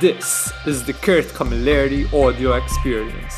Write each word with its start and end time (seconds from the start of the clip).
This 0.00 0.50
is 0.66 0.86
the 0.86 0.94
Kurt 0.94 1.26
Camilleri 1.36 2.06
Audio 2.16 2.56
Experience. 2.56 3.34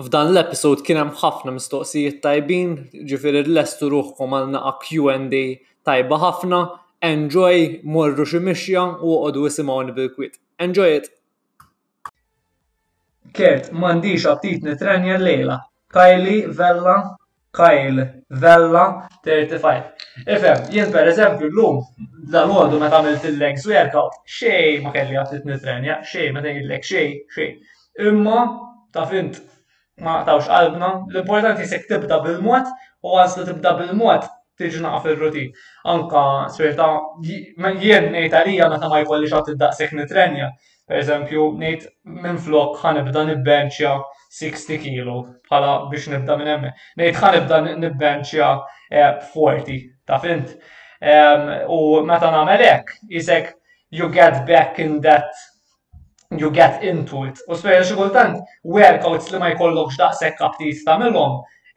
F'dan 0.00 0.30
l-episod 0.32 0.80
kien 0.86 0.96
hemm 0.96 1.10
ħafna 1.20 1.52
mistoqsijiet 1.52 2.22
tajbin, 2.24 2.70
ġifieri 3.10 3.42
lestu 3.52 3.90
ruħkom 3.92 4.38
għandna 4.38 4.62
Q&A 4.86 5.42
tajba 5.90 6.20
ħafna, 6.22 6.62
enjoy, 7.10 7.66
morru 7.84 8.24
xi 8.30 8.40
mixja 8.48 8.86
u 9.04 9.18
għodu 9.18 9.44
isimgħuni 9.50 9.96
bil-kwit. 10.00 10.40
Enjoy 10.64 10.96
it! 11.02 11.10
Kert, 13.36 13.68
m'għandix 13.76 14.24
aptit 14.32 14.64
nitrenja 14.64 15.18
l-lejla. 15.20 15.60
Kylie, 15.92 16.46
Vella, 16.48 16.96
Kyle 17.58 18.22
Vella 18.30 19.08
35. 19.22 19.86
Ifem, 20.28 20.62
jien 20.70 20.92
per 20.94 21.08
eżempju 21.10 21.48
l-lum 21.50 21.80
dal-għodu 22.32 22.78
ma 22.78 22.90
tagħmel 22.92 23.18
il-legs 23.32 23.66
workout, 23.66 24.18
xej 24.38 24.78
ma 24.84 24.92
kelli 24.94 25.18
għat 25.18 25.46
nitrenja, 25.50 25.96
xej 26.06 26.30
ma 26.36 26.42
tgħidlek 26.44 26.86
xej, 26.86 27.10
xej. 27.34 27.50
Imma 28.12 28.44
ta' 28.94 29.06
fint 29.10 29.40
ma 30.06 30.20
tawx 30.28 30.46
qalbna, 30.46 30.90
l-importanti 31.10 31.66
se 31.66 31.80
tibda 31.90 32.20
bil-mod 32.22 32.70
u 33.02 33.18
għas 33.18 33.40
li 33.40 33.48
tibda 33.50 33.74
bil-mod 33.80 34.28
tiġi 34.58 34.82
naqaf 34.84 35.08
il-rutin. 35.12 35.50
Anka, 35.94 36.22
spirta, 36.54 36.86
jien 37.26 38.08
nejtarija 38.14 38.38
għalija 38.38 38.70
meta 38.76 38.90
ma 38.92 39.02
jkolli 39.02 39.30
xat 39.32 39.50
id-daqsek 39.56 39.96
nitrenja. 39.98 40.52
Per 40.88 41.02
eżempju, 41.02 41.50
nejt 41.60 41.90
minn 42.24 42.38
flok 42.42 42.78
ħanibda 42.84 43.26
nibbenċja 43.32 43.96
60 44.30 44.78
kilo 44.84 45.14
bħala 45.48 45.68
biex 45.90 46.08
nibda 46.12 46.34
minn 46.38 46.50
hemm. 46.52 46.72
Ngħid 46.98 47.20
ħa 47.20 47.30
nibda 47.34 47.60
nibbenċja 47.84 48.48
40, 48.92 49.78
ta' 50.08 50.18
fint. 50.22 50.56
U 51.72 52.02
meta 52.06 52.30
nagħmel 52.34 52.64
hekk, 52.66 52.96
isek 53.20 53.54
you 53.94 54.10
get 54.12 54.42
back 54.48 54.78
in 54.84 54.98
that 55.04 55.30
you 56.36 56.50
get 56.52 56.84
into 56.84 57.22
it. 57.28 57.40
U 57.48 57.56
spejja 57.56 57.84
xi 57.88 57.96
kultant 58.00 58.42
workouts 58.68 59.30
li 59.32 59.40
ma 59.42 59.52
jkollokx 59.54 59.96
daqshekk 60.02 60.38
kaptis 60.42 60.84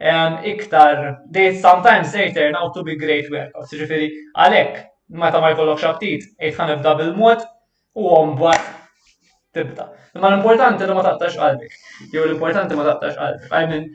um, 0.02 0.35
iktar 0.44 1.19
they 1.31 1.55
sometimes 1.61 2.11
they 2.11 2.33
turn 2.33 2.55
out 2.55 2.73
to 2.73 2.83
be 2.83 2.97
great 2.97 3.31
workouts. 3.31 3.72
Ġifieri 3.72 4.11
għalhekk 4.35 4.83
meta 5.23 5.39
ma 5.44 5.53
jkollokx 5.55 5.88
aptit, 5.94 6.27
qed 6.39 6.55
ħa 6.59 6.67
nibda 6.73 6.95
bil-mod 6.99 7.47
u 7.95 8.11
mbagħad 8.33 8.70
tibda. 9.53 9.85
Ma 10.19 10.30
l-importanti 10.31 10.88
li 10.88 10.95
ma 10.95 11.03
taqtax 11.05 11.35
qalbik. 11.39 11.71
Jew 12.13 12.25
l-importanti 12.27 12.75
ma 12.77 12.85
taqtax 12.88 13.16
qalbik. 13.19 13.45
I 13.59 13.69
mean, 13.71 13.85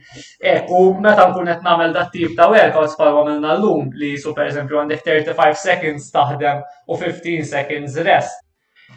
ek, 0.40 0.64
eh, 0.64 0.70
u 0.76 0.80
meta 1.04 1.26
nkun 1.30 1.48
qed 1.50 1.62
nagħmel 1.66 1.92
dat 1.96 2.10
tip 2.14 2.34
ta' 2.36 2.48
workouts 2.52 2.96
bħalma 3.00 3.22
minna 3.30 3.54
llum 3.60 3.88
li 4.00 4.10
su 4.20 4.34
pereżempju 4.36 4.80
għandek 4.82 5.04
35 5.06 5.60
seconds 5.62 6.10
taħdem 6.12 6.62
u 6.92 6.98
15 7.04 7.44
seconds 7.52 7.96
rest. 8.10 8.42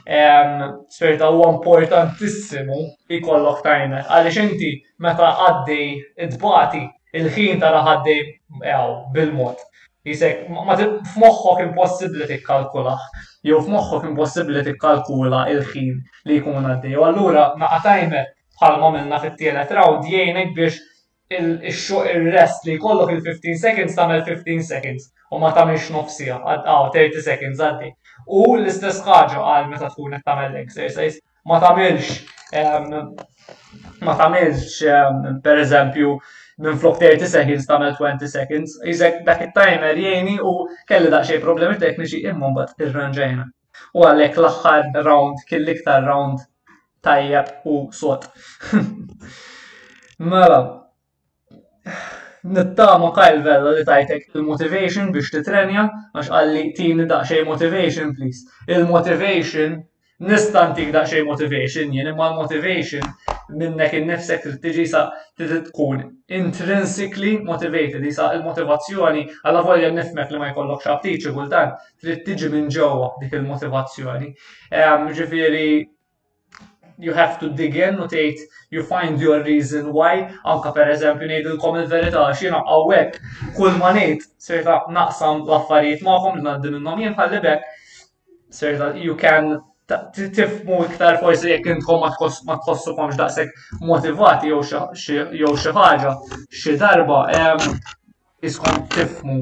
Ehm, 0.06 0.86
Sperta 0.94 1.30
u 1.34 1.40
importantissimu 1.50 2.80
ikollok 3.18 3.64
tajna. 3.66 4.04
Għaliex 4.06 4.38
inti 4.44 4.72
meta 5.02 5.32
għaddej 5.32 5.88
id-bati 6.28 6.84
il-ħin 7.20 7.60
tara 7.64 7.82
ħaddej 7.88 9.12
bil-mod. 9.16 9.66
Jisek, 10.08 10.38
ma 10.48 10.76
f'moħħok 10.80 11.58
impossibli 11.66 12.28
t-kalkula, 12.30 12.94
jew 13.44 13.58
f'moħħok 13.60 14.06
impossibli 14.10 14.62
tikkalkula 14.64 15.42
il-ħin 15.52 15.90
li 16.30 16.38
jkun 16.40 16.70
għaddej. 16.70 16.96
U 16.96 17.04
allura 17.08 17.48
ma 17.60 17.72
timer 17.84 18.30
bħalma 18.62 18.94
minna 18.96 19.20
fit-tielet 19.20 19.74
round 19.76 20.08
jgħinek 20.08 20.54
biex 20.56 20.80
il-xoq 21.42 22.08
il-rest 22.14 22.64
li 22.70 22.78
kollok 22.82 23.12
il-15 23.18 23.60
seconds 23.66 24.00
tamel 24.00 24.24
15 24.26 24.64
seconds 24.72 25.10
u 25.36 25.42
ma 25.44 25.52
tamilx 25.58 25.92
nofsija, 25.94 26.40
għaw 26.56 26.88
30 26.96 27.28
seconds 27.28 27.66
għaddi. 27.68 27.92
U 28.40 28.56
l-istess 28.56 29.04
ħaġa 29.06 29.44
għal 29.58 29.68
meta 29.74 29.92
tkun 29.92 30.16
qed 30.16 30.30
tagħmel 30.32 30.60
exercise 30.64 31.20
ma 31.44 31.60
tamilx 31.64 32.22
ehm, 32.56 33.00
ma 34.08 34.16
tamilx 34.24 34.76
ehm, 34.88 35.42
per 35.44 35.60
eżempju 35.68 36.18
minn 36.60 36.76
flok 36.78 36.98
30 37.02 37.28
seconds 37.30 37.66
ta' 37.66 37.96
20 37.98 38.28
seconds. 38.32 38.72
Jizek 38.84 39.22
dak 39.26 39.42
it-timer 39.44 39.96
jieni 39.98 40.38
u 40.44 40.52
kelli 40.90 41.12
daqxej 41.14 41.40
problemi 41.44 41.78
tekniċi 41.80 42.24
imman 42.32 42.54
bat 42.56 42.74
ranġajna 42.96 43.48
U 43.96 44.04
għalek 44.04 44.36
l-axħar 44.38 44.90
round 45.08 45.40
kien 45.48 45.70
iktar 45.72 46.04
round 46.06 46.42
tajjab 47.08 47.64
u 47.64 47.78
sot. 47.96 48.26
mela, 50.32 50.60
nittama 52.44 53.14
Kyle 53.16 53.46
Vella 53.46 53.72
li 53.78 53.86
tajtek 53.88 54.36
il-motivation 54.36 55.14
biex 55.16 55.32
titrenja, 55.38 55.88
għax 56.12 56.34
għalli 56.36 56.66
tini 56.78 57.08
daqxej 57.10 57.46
motivation, 57.48 58.12
please. 58.20 58.44
Il-motivation, 58.68 59.80
nistantik 60.28 60.92
daqxej 60.94 61.24
motivation, 61.32 61.96
jien 61.96 62.12
imma 62.14 62.34
motivation 62.44 63.08
minnek 63.58 63.94
innifsek 63.98 64.42
trid 64.44 64.58
tiġi 64.64 64.84
sa 64.92 65.00
trid 65.42 65.68
tkun 65.70 66.02
intrinsically 66.40 67.32
motivated, 67.48 68.04
jisa 68.10 68.28
il-motivazzjoni 68.38 69.24
għalla 69.44 69.62
volja 69.70 69.90
nifmek 69.96 70.34
li 70.36 70.42
ma 70.42 70.50
jkollok 70.54 70.84
xabtiċi 70.86 71.34
kultant, 71.38 71.78
trid 72.04 72.24
tiġi 72.28 72.52
minn 72.56 72.70
ġewwa 72.76 73.10
dik 73.24 73.36
il-motivazzjoni. 73.40 74.32
Ehm, 74.74 75.08
ġifieri 75.18 75.66
you 77.08 77.14
have 77.16 77.40
to 77.42 77.48
dig 77.62 77.78
in 77.88 77.96
u 78.04 78.08
tgħid 78.12 78.42
you 78.78 78.84
find 78.92 79.22
your 79.26 79.42
reason 79.50 79.88
why, 80.00 80.12
anka 80.56 80.74
per 80.78 80.92
eżempju 80.96 81.30
ngħidilkom 81.32 81.80
il 81.82 81.88
verita 81.96 82.28
xina 82.36 82.60
għawek, 82.62 83.20
kull 83.58 83.78
ma 83.82 83.94
ngħid 83.96 84.28
serta 84.48 84.82
naqsam 85.00 85.42
l-affarijiet 85.48 86.04
magħhom 86.12 86.38
li 86.42 86.46
ngħaddim 86.50 86.78
minnhom 86.80 87.04
jien 87.06 87.20
ħallibek 87.20 87.66
serta 88.62 88.94
you 89.08 89.16
can 89.26 89.58
tifmu 90.34 90.84
iktar 90.86 91.20
forsi 91.22 91.50
jekk 91.54 91.68
intkom 91.74 92.02
ma 92.04 92.12
tħossukomx 92.62 93.18
daqshekk 93.20 93.86
motivati 93.90 94.50
jew 94.50 94.62
xi 94.66 95.74
ħaġa 95.78 96.14
xi 96.62 96.76
darba 96.82 97.22
iskom 98.50 98.84
tifmu 98.94 99.38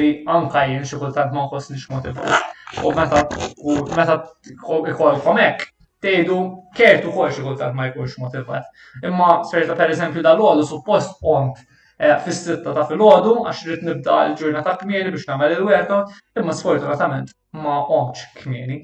li 0.00 0.08
anka 0.28 0.64
jien 0.70 0.86
xi 0.86 1.00
kultant 1.00 1.34
ma 1.36 1.46
nħossniex 1.48 1.90
motivat. 1.92 2.48
U 2.86 2.94
meta 2.94 3.24
u 3.58 3.80
meta 3.98 4.18
ikolkom 4.54 5.42
hekk 5.42 5.68
tgħidu 6.00 6.38
kert 6.78 7.04
ukoll 7.10 7.34
xi 7.34 7.44
kultant 7.44 7.76
ma 7.76 7.90
jkunx 7.90 8.16
motivat. 8.22 8.70
Imma 9.04 9.42
sferta 9.48 9.76
pereżempju 9.76 10.24
dal-għodu 10.24 10.64
suppost 10.70 11.18
qont 11.20 11.60
eh, 12.00 12.14
fis-sitta 12.24 12.72
ta' 12.72 12.86
filgħodu 12.88 13.36
għax 13.44 13.64
rrid 13.66 13.84
nibda 13.90 14.20
l-ġurnata 14.30 14.78
kmieni 14.80 15.12
biex 15.12 15.28
nagħmel 15.28 15.58
il-workout, 15.58 16.14
imma 16.40 16.54
sfortunatament 16.56 17.34
ma 17.58 17.80
oċ 17.90 18.20
kmieni. 18.38 18.76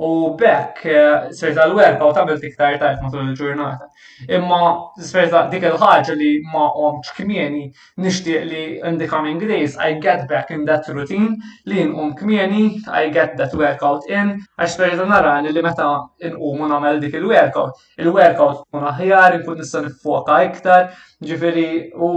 U 0.00 0.32
bekk 0.40 0.84
eh, 0.88 1.26
serta 1.36 1.66
l 1.68 1.74
werba 1.76 2.06
u 2.08 2.14
tabel 2.16 2.38
tiktar 2.40 2.78
tajt 2.80 3.02
matul 3.04 3.26
il-ġurnata. 3.28 3.90
Imma 4.38 4.60
serta 5.08 5.42
dik 5.52 5.66
il-ħagġa 5.68 6.14
li 6.16 6.30
ma 6.52 6.64
oċ 6.88 7.10
kmieni 7.18 7.66
nishtiq 8.00 8.46
li 8.48 8.62
in 8.80 8.96
the 9.02 9.08
coming 9.10 9.42
days 9.44 9.76
I 9.76 10.00
get 10.00 10.24
back 10.32 10.48
in 10.56 10.64
that 10.64 10.88
routine 10.88 11.36
li 11.66 11.84
um 11.84 12.14
kmieni, 12.16 12.80
I 12.88 13.10
get 13.12 13.36
that 13.36 13.52
workout 13.56 14.08
in, 14.08 14.32
għax 14.56 14.78
serta 14.80 15.04
nara 15.12 15.36
li 15.44 15.52
meta 15.64 15.90
um 16.32 16.40
u 16.40 16.54
għamel 16.72 17.04
dik 17.04 17.20
il-workout. 17.20 17.84
Il-workout 18.00 18.64
kun 18.72 18.88
aħjar, 18.94 19.42
nkun 19.42 19.60
nissan 19.60 19.90
nifoka 19.90 20.40
iktar, 20.48 20.88
ġifiri 21.20 21.68
u 22.00 22.12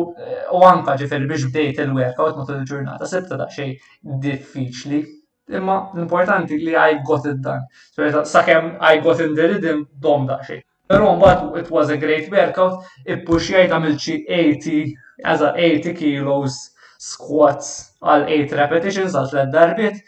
anka 0.64 0.96
ġifiri 1.04 1.28
biex 1.28 1.52
bdejt 1.52 1.84
il-workout 1.90 2.40
matul 2.40 2.62
il-ġurnata, 2.64 3.04
sebta 3.06 3.36
da 3.36 3.52
xej 3.52 3.76
diffiċli. 4.24 5.04
Imma 5.50 5.90
l-importanti 5.94 6.58
li 6.58 6.76
I 6.76 7.02
got 7.04 7.26
it 7.26 7.40
done. 7.42 7.66
So, 7.94 8.04
sakemm 8.24 8.78
I 8.80 8.98
got 9.00 9.20
in 9.20 9.34
the 9.34 9.48
rhythm, 9.48 9.88
dom 10.02 10.28
da 10.28 10.38
xej. 10.46 10.62
Pero 10.90 11.10
mbagħad 11.18 11.58
it 11.62 11.70
was 11.74 11.90
a 11.94 11.98
great 12.02 12.30
workout, 12.34 12.86
ippuxjajt 13.06 13.74
għamilt 13.76 14.02
xi 14.04 14.16
80, 14.28 14.94
as 15.26 15.42
80 15.50 15.98
kilos 15.98 16.60
squats 17.02 17.70
għal 18.04 18.28
8 18.38 18.58
repetitions 18.62 19.14
għal 19.18 19.30
3 19.34 19.54
darbit. 19.56 20.00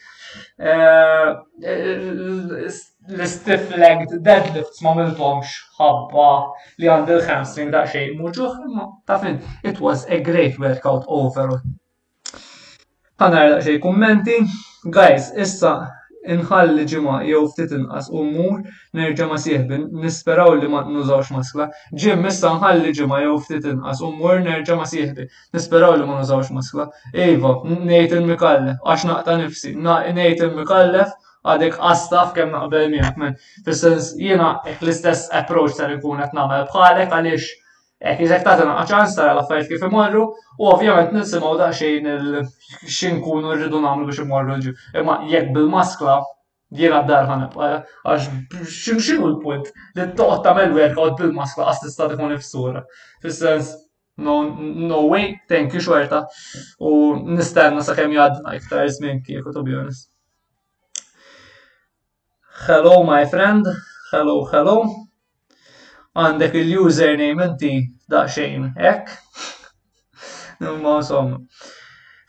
Eh, 0.62 1.28
L-stiff 3.11 3.73
legged 3.76 4.20
deadlifts 4.26 4.82
ma 4.85 4.94
miltomx 4.96 5.55
ħabba 5.79 6.28
li 6.82 6.90
għand 6.94 7.16
il-hamstring 7.17 7.72
da 7.73 7.84
xej 7.90 8.11
muġuħ, 8.20 8.55
imma 8.70 8.87
tafin, 9.09 9.40
it 9.66 9.82
was 9.82 10.05
a 10.05 10.22
great 10.23 10.61
workout 10.61 11.05
overall. 11.09 11.61
Għanar 13.22 13.55
da 13.55 13.61
xej 13.66 13.82
kummenti, 13.84 14.37
Guys, 14.89 15.28
issa 15.37 15.72
inħalli 16.35 16.83
ġimgħa 16.89 17.17
jew 17.28 17.41
ftit 17.51 17.73
inqas 17.75 18.07
u 18.17 18.23
mmur 18.28 18.61
nerġa' 18.99 19.28
ma 19.29 19.37
sieħbin 19.43 19.83
nisperaw 20.05 20.55
li 20.57 20.69
ma 20.72 20.81
nużawx 20.89 21.29
maskla. 21.35 21.67
Ġim 22.03 22.25
issa 22.29 22.55
nħalli 22.55 22.93
ġimgħa 22.97 23.19
jew 23.22 23.35
ftit 23.43 23.67
inqas 23.73 24.01
u 24.01 24.09
nerġa' 24.47 24.78
ma 24.79 24.87
sieħbi 24.93 25.28
nisperaw 25.57 25.95
li 25.99 26.05
ma 26.07 26.17
nużawx 26.23 26.49
maskla. 26.57 26.87
Iva, 27.28 27.53
ngħid 27.61 28.16
il-mikallef 28.22 28.78
għax 28.93 29.05
naqta' 29.11 29.37
nifsi, 29.43 29.75
ngħid 29.78 30.45
il-mikallef 30.49 31.09
għadek 31.53 31.77
għastaf 31.91 32.34
kem 32.39 32.49
naqbel 32.57 32.89
miegħek 32.95 33.17
men. 33.27 33.37
Fis-sens 33.69 34.13
jiena 34.17 34.55
l-istess 34.79 35.29
approach 35.29 35.77
ta' 35.77 35.93
ikun 35.93 36.17
qed 36.25 36.34
nagħmel 36.39 36.67
bħalek 36.73 37.13
għaliex 37.19 37.53
Ek 38.01 38.17
jizek 38.23 38.41
ta' 38.41 38.55
tana 38.57 38.81
ċans 38.89 39.13
tara 39.13 39.37
l 39.45 39.65
kif 39.69 39.83
imorru, 39.85 40.23
u 40.57 40.67
ovvjament 40.71 41.11
nisimgħu 41.13 42.45
xin 42.89 43.19
kunu 43.21 43.53
rridu 43.53 43.81
namlu 43.81 44.07
biex 44.09 44.23
imorru 44.23 44.55
ġu 44.63 44.71
Imma 44.97 45.19
jek 45.29 45.51
bil-maskla 45.53 46.15
jiena 46.73 47.03
d-dar 47.05 47.27
ħanibqa, 47.29 47.69
eh, 47.69 47.83
għax 48.03 49.11
u 49.19 49.27
l-punt 49.29 49.69
li 49.93 50.01
t-toqgħod 50.01 50.41
tagħmel 50.41 50.95
għod 50.95 51.19
bil-maskla 51.19 51.67
għas 51.69 51.83
tista' 51.83 52.09
tkun 52.15 52.33
ifsura. 52.39 52.81
Fis-sens, 53.21 53.75
no, 54.17 54.39
no 54.49 55.03
way, 55.11 55.35
tenki 55.49 55.83
xwerta, 55.83 56.23
xorta. 56.25 56.79
U 56.81 57.35
nistenna 57.35 57.85
kem 57.85 58.17
jgħaddna 58.17 58.57
iktar 58.57 58.89
żmien 58.97 59.21
kieku 59.25 59.53
to 59.53 59.61
be 59.61 59.77
honest. 59.77 60.09
Hello 62.65 63.03
my 63.05 63.25
friend, 63.29 63.69
hello 64.09 64.41
hello 64.51 65.00
għandek 66.19 66.55
il-username 66.59 67.43
inti 67.47 67.73
daqsxejn 68.11 68.67
hekk. 68.79 69.11
Numma 70.61 70.97
insomma. 70.99 71.37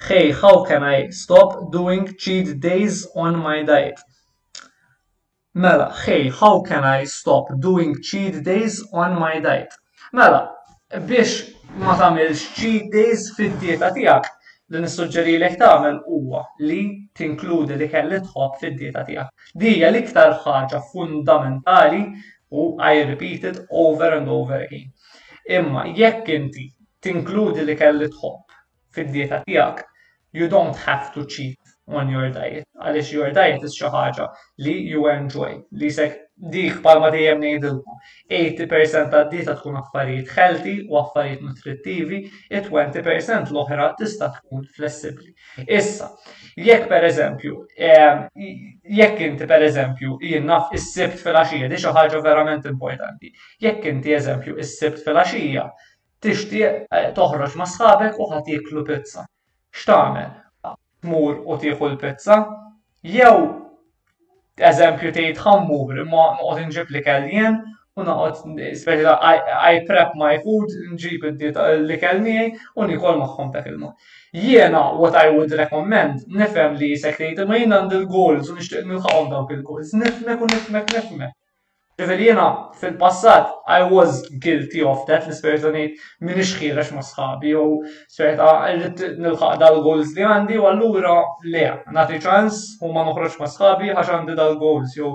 Hey, 0.09 0.31
how 0.33 0.65
can 0.65 0.83
I 0.83 1.09
stop 1.11 1.73
doing 1.73 2.17
cheat 2.19 2.61
days 2.61 3.07
on 3.15 3.37
my 3.39 3.63
diet? 3.63 3.99
Mela, 5.55 5.93
hey, 6.05 6.29
how 6.31 6.61
can 6.63 6.85
I 6.85 7.05
stop 7.05 7.45
doing 7.59 7.95
cheat 8.03 8.43
days 8.45 8.83
on 8.93 9.19
my 9.19 9.39
diet? 9.41 9.75
Mela, 10.13 10.45
biex 11.09 11.51
ma 11.87 11.95
tagħmilx 11.99 12.47
cheat 12.59 12.87
days 12.95 13.31
fid-dieta 13.39 13.91
tiegħek, 13.97 14.27
li 14.73 14.83
nissuġġeri 14.85 15.37
lek 15.43 15.57
tagħmel 15.65 15.99
huwa 16.07 16.43
li 16.69 16.81
tinkludi 17.19 17.79
dik 17.83 17.95
li 18.11 18.21
tħobb 18.29 18.59
fid-dieta 18.63 19.03
tiegħek. 19.09 19.35
Dija 19.63 19.91
l-iktar 19.93 20.35
ħaġa 20.47 20.81
fundamentali 20.93 22.03
u 22.61 22.63
I 22.79 23.03
repeat 23.11 23.45
it 23.45 23.61
over 23.71 24.09
and 24.19 24.29
over 24.29 24.57
again. 24.65 24.89
Imma 25.57 25.83
jekk 26.01 26.29
inti 26.37 26.65
tinkludi 27.07 27.65
li 27.71 27.77
kelli 27.83 28.11
tħobb 28.17 28.59
fid-dieta 28.99 29.43
tiegħek, 29.49 29.85
you 30.41 30.53
don't 30.57 30.85
have 30.87 31.09
to 31.17 31.25
cheat 31.37 31.62
on 31.97 32.11
your 32.13 32.29
diet. 32.33 32.67
Għalix 32.83 33.11
your 33.15 33.31
diet 33.37 33.65
is 33.67 33.75
xi 33.77 33.89
ħaġa 33.95 34.27
li 34.65 34.75
you 34.93 35.05
enjoy. 35.13 35.59
Li 35.83 35.91
sek 35.93 36.17
dik 36.53 36.79
palma 36.85 37.11
dejjem 37.13 37.41
ngħidilkom 37.41 37.99
80% 38.39 39.13
tad 39.13 39.35
ta' 39.47 39.57
tkun 39.59 39.77
affarijiet 39.81 40.33
healthy 40.37 40.75
u 40.89 40.97
affarijiet 41.03 41.45
nutrittivi, 41.47 42.23
it 42.51 42.69
20% 42.73 43.53
l-oħra 43.55 43.91
tista' 44.01 44.31
tkun 44.39 44.65
flessibbli. 44.79 45.31
Issa, 45.67 46.09
jekk 46.57 46.89
pereżempju, 46.91 47.61
ehm, 47.93 48.25
jekk 49.01 49.27
inti 49.29 49.49
pereżempju 49.55 50.17
eżempju 50.19 50.43
naf 50.49 50.73
is-sibt 50.77 51.23
fil 51.23 51.39
axija 51.43 51.69
di 51.71 51.79
xi 51.79 51.95
ħaġa 51.99 52.23
verament 52.25 52.67
importanti. 52.73 53.31
Jekk 53.63 53.91
inti 53.95 54.17
eżempju 54.19 54.57
is-sibt 54.65 55.05
fil 55.05 55.23
axija 55.23 55.69
tixtieq 56.23 56.87
eh, 56.91 57.13
toħroġ 57.15 57.57
ma' 57.61 57.71
sħabek 57.77 58.19
u 58.19 58.31
ħatiklu 58.35 58.85
pizza. 58.89 59.29
X'tagħmel? 59.73 60.41
tmur 61.03 61.43
u 61.53 61.57
tieħu 61.63 61.87
l-pizza, 61.91 62.35
jew 63.19 63.31
eżempju 64.73 65.11
tgħid 65.17 65.41
ħammur 65.45 65.99
imma 66.05 66.27
noqgħod 66.39 66.61
inġib 66.67 66.93
li 66.95 67.03
kellien 67.07 67.57
u 68.01 68.05
noqgħod 68.09 68.39
speċi 68.83 69.09
I 69.71 69.81
prep 69.89 70.15
my 70.21 70.39
food 70.45 70.71
nġib 70.93 71.27
id-dieta 71.33 71.67
li 71.89 71.99
kellni 72.05 72.37
u 72.77 72.87
nikol 72.93 73.19
magħhom 73.25 73.51
ta' 73.57 73.65
ilma. 73.73 73.91
Jiena 74.45 74.85
what 75.03 75.19
I 75.25 75.29
would 75.35 75.59
recommend 75.65 76.23
nifhem 76.39 76.79
li 76.81 76.93
se 77.03 77.11
tgħid 77.17 77.43
imma 77.49 77.59
jien 77.61 77.77
għandi 77.81 78.01
l-goals 78.05 78.53
u 78.55 78.61
nixtieq 78.61 78.87
nilħaqhom 78.93 79.31
dawk 79.35 79.55
il-goals. 79.59 79.97
Nifmek 79.99 80.39
u 80.49 80.53
nifmek 80.55 80.97
nifmek. 80.99 81.39
Ġivirina, 82.01 82.73
fil-passat, 82.81 83.51
I 83.69 83.83
was 83.83 84.25
guilty 84.41 84.81
of 84.83 85.03
that, 85.09 85.27
l 85.29 85.35
spirit 85.37 85.67
għani 85.69 85.83
ah, 85.91 86.05
minn 86.25 86.39
iċħirax 86.41 86.93
ma 86.97 87.03
sħabi, 87.05 87.51
u 87.59 87.65
għalli 88.17 88.87
rrit 88.87 89.19
nilħaq 89.21 89.59
dal-goals 89.61 90.15
li 90.17 90.25
għandi, 90.25 90.57
u 90.63 90.71
għallura 90.71 91.19
le, 91.53 91.67
nati 91.93 92.17
ċans, 92.25 92.63
u 92.81 92.93
ma 92.97 93.05
noħroċ 93.11 93.37
ma 93.43 93.51
sħabi, 93.57 93.91
għax 93.93 94.15
għandi 94.17 94.39
dal-goals, 94.41 94.97
jow 94.97 95.13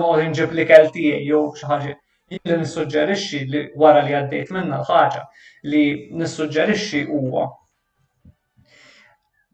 noħor 0.00 0.24
nġib 0.32 0.58
li 0.58 0.66
kelti, 0.72 1.06
jow 1.30 1.44
xaħġa. 1.62 1.94
illi 2.40 2.54
nissuġġerixxi 2.64 3.42
li 3.54 3.60
wara 3.78 4.00
li 4.02 4.16
għaddejt 4.18 4.50
minna 4.56 4.80
l-ħaġa 4.82 5.22
li 5.70 5.84
nissuġġerixxi 6.24 7.04
huwa. 7.12 7.46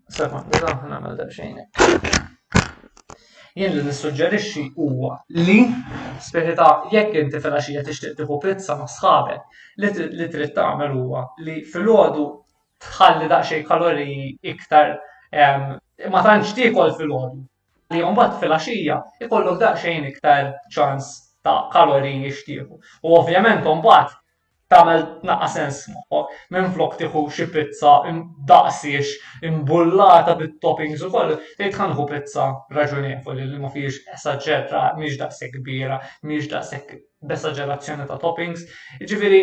Sekund, 0.08 0.60
nagħmel 0.88 1.20
darxejn. 1.20 2.30
Jien 3.60 3.74
li 3.76 3.82
nissuġġerixxi 3.84 4.62
huwa 4.80 5.16
li 5.46 5.56
speċi 6.26 6.52
ta' 6.60 6.68
jekk 6.94 7.18
inti 7.22 7.40
filgħaxija 7.44 7.82
tixtieq 7.88 8.14
tieħu 8.20 8.38
pizza 8.44 8.76
ma' 8.78 8.86
sħabek 8.88 9.58
li 9.84 10.28
trid 10.36 10.54
tagħmel 10.58 10.94
huwa 11.00 11.24
li 11.48 11.58
filgħodu 11.74 12.24
tħalli 12.86 13.28
daqsxejn 13.34 13.66
kaloriji 13.72 14.24
iktar 14.54 14.94
ma 16.12 16.24
tantx 16.28 16.56
tiekol 16.60 16.94
filgħodu. 17.02 17.42
Li 17.92 18.00
mbagħad 18.14 18.40
filgħaxija 18.46 18.98
ikollok 19.26 19.60
daqsxejn 19.66 20.08
iktar 20.14 20.52
ċans 20.76 21.12
ta' 21.44 21.58
kaloriji 21.76 22.24
jixtiequ. 22.30 22.66
U 23.04 23.16
ovvjament 23.20 23.68
mbagħad 23.68 24.16
Tamel 24.72 25.02
naqa' 25.28 25.48
sens 25.52 25.82
moħħok 25.94 26.28
minn 26.54 26.70
flok 26.74 26.94
tieħu 27.02 27.22
xi 27.36 27.46
pizza 27.54 27.92
daqsiex 28.48 29.42
imbullata 29.48 30.36
bit-toppings 30.40 31.04
ukoll 31.08 31.34
tgħid 31.58 31.76
ħanħu 31.80 32.06
pizza 32.12 32.46
raġunevoli 32.78 33.48
li 33.50 33.60
ma 33.64 33.68
fiex 33.74 34.00
esaġġera 34.16 34.86
miex 35.00 35.20
daqshekk 35.24 35.58
kbira, 35.62 36.00
miex 36.32 36.48
daqshekk 36.54 36.96
b'esaġerazzjoni 37.30 38.08
ta' 38.12 38.18
toppings. 38.24 38.64
Jiġifieri 39.02 39.42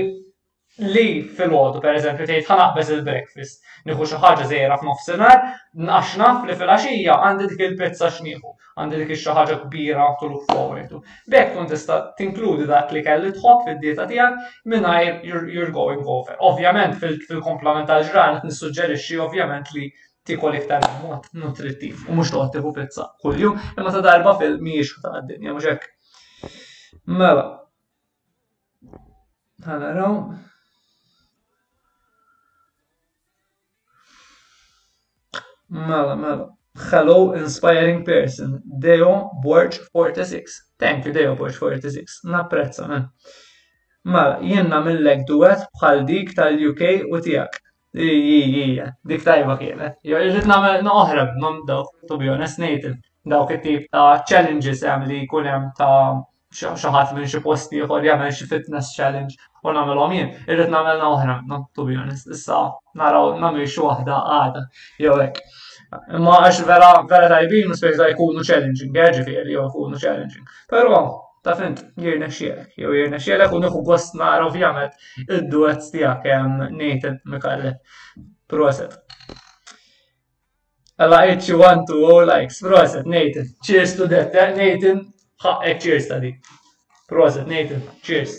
li 0.80 1.26
fil-ħodu, 1.36 1.80
per 1.84 1.98
eżempju, 1.98 2.26
tgħid 2.30 2.48
ħanaqbes 2.48 2.92
il-breakfast, 2.96 3.64
nieħu 3.90 4.06
xi 4.08 4.20
ħaġa 4.22 4.46
żgħira 4.48 4.78
f'nofsinhar, 4.80 5.42
nqax 5.76 6.14
naf 6.22 6.46
li 6.48 6.56
fil 6.56 6.72
axija 6.72 7.16
għandi 7.28 7.48
dik 7.52 7.64
il 7.68 7.76
pizza 7.80 8.08
x'nieħu, 8.08 8.54
għandi 8.80 9.02
dik 9.02 9.14
xi 9.18 9.36
ħaġa 9.36 9.58
kbira 9.66 10.08
to 10.22 10.30
look 10.31 10.46
forward 10.52 10.88
to. 10.94 11.02
tkun 11.28 11.68
tista' 11.68 11.98
tinkludi 12.18 12.66
dak 12.70 12.92
li 12.96 13.04
kelli 13.04 13.31
tħobb 13.36 13.68
fid-dieta 13.68 14.08
tiegħek 14.08 14.66
mingħajr 14.66 15.24
you're 15.52 15.72
going 15.76 16.04
over. 16.06 16.38
Ovvjament 16.40 16.96
fil-komplement 17.02 17.88
tal-ġran 17.92 18.40
qed 18.40 18.48
nissuġġerixxi 18.52 19.20
ovvjament 19.26 19.68
li 19.76 19.90
tikol 20.30 20.56
iktar 20.60 20.84
mod 21.04 21.28
nutrittiv 21.36 22.08
u 22.08 22.16
mhux 22.18 22.31
toqgħod 22.31 22.60
tieħu 22.60 23.14
kull-jum, 23.24 23.56
imma 23.76 23.92
ta' 23.96 24.04
darba 24.06 24.38
fil 24.40 24.60
mhijiex 24.64 25.02
ta' 25.04 25.24
dinja 25.28 25.56
mhux 25.56 25.74
hekk. 25.74 25.88
Mela. 27.10 27.48
Ħanaraw. 29.60 30.16
Mela, 35.69 36.16
mela. 36.16 36.50
Hello, 36.92 37.36
inspiring 37.36 38.04
person. 38.04 38.60
Deo 38.66 39.30
Borch 39.44 39.77
46. 39.94 40.74
Thank 40.80 41.06
you, 41.06 41.12
Deo 41.13 41.36
Borch 41.36 41.56
46. 41.60 42.21
Napprezza, 42.23 42.88
man. 42.88 43.02
Eh. 43.02 43.06
Mela, 44.09 44.40
jenna 44.42 44.80
mill-leg 44.81 45.21
duet 45.30 45.68
bħal 45.78 46.02
dik 46.09 46.33
tal-UK 46.40 46.83
u 47.14 47.19
tijak. 47.26 47.59
Ija, 47.94 48.90
dik 49.11 49.21
tajba 49.28 49.59
kienet. 49.61 49.99
Eh. 50.02 50.09
Jo, 50.14 50.23
jġit 50.26 50.49
namel 50.49 50.81
noħrab, 50.90 51.38
mam 51.44 51.61
dawk, 51.69 51.94
to 52.09 52.18
be 52.18 52.33
honest, 52.33 52.57
native. 52.64 52.95
Daw 53.33 53.45
kittib 53.52 53.85
ta' 53.94 54.23
challenges 54.26 54.81
għam 54.81 55.06
eh, 55.06 55.14
li 55.14 55.19
kunem 55.30 55.69
ta' 55.78 55.92
xaħat 56.57 57.14
minn 57.14 57.30
xie 57.30 57.44
posti 57.45 57.83
uħor 57.85 58.07
jgħamil 58.09 58.33
xie 58.40 58.49
fitness 58.49 58.95
challenge 58.97 59.38
u 59.63 59.71
nagħmelhom 59.75 60.13
jien. 60.18 60.30
Irrid 60.47 60.71
nagħmelna 60.73 61.07
oħra, 61.16 61.35
no, 61.49 61.57
to 61.75 61.85
be 61.87 61.97
honest, 61.99 62.30
issa 62.35 62.59
naraw 62.99 63.33
nagħmel 63.42 63.66
xi 63.68 63.83
waħda 63.85 64.19
għada 64.35 64.63
jew 65.06 65.16
Ma 65.89 65.97
Imma 66.13 66.33
għax 66.44 66.57
vera 66.69 66.87
vera 67.09 67.30
tajbin 67.31 67.71
spiżda 67.73 68.11
jkunu 68.11 68.44
challenging, 68.45 68.92
ġifieri 68.94 69.56
jew 69.56 69.63
jkunu 69.63 69.97
challenging. 69.97 70.49
Pero, 70.69 70.99
ta' 71.42 71.56
fint 71.57 71.80
jirna 71.97 72.28
xielek, 72.30 72.75
jew 72.78 72.92
jirna 72.94 73.18
xielek 73.18 73.56
u 73.57 73.61
nieħu 73.63 73.80
gost 73.87 74.13
nara 74.19 74.45
ovvjament 74.45 74.94
id-duet 75.25 75.87
tiegħek 75.95 76.28
hemm 76.30 76.78
Nathan 76.78 77.18
Mikallef. 77.25 77.80
Proset. 78.49 78.94
Alla 80.99 81.19
it 81.31 81.47
you 81.49 81.57
want 81.61 81.85
to 81.89 81.99
all 82.06 82.25
likes. 82.30 82.61
Proset 82.61 83.06
Nathan. 83.09 83.49
Cheers 83.66 83.94
to 83.97 84.06
that. 84.13 84.33
Eh, 84.37 84.54
Nathan. 84.59 85.01
Ħaqek 85.44 85.73
eh, 85.75 85.80
cheers 85.87 86.09
ta' 86.11 86.19
Proset 87.09 87.45
Nathan. 87.49 87.81
Cheers. 88.04 88.37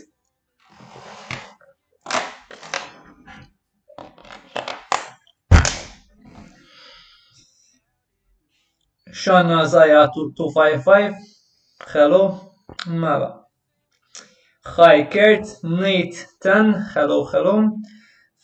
Shana 9.20 9.66
Zaya 9.66 10.08
255, 10.14 11.14
hello, 11.88 12.52
Mala. 12.86 13.44
Hi 14.64 15.04
Kert, 15.12 15.62
Nate 15.62 16.24
Tan, 16.42 16.72
hello, 16.94 17.26
hello. 17.26 17.70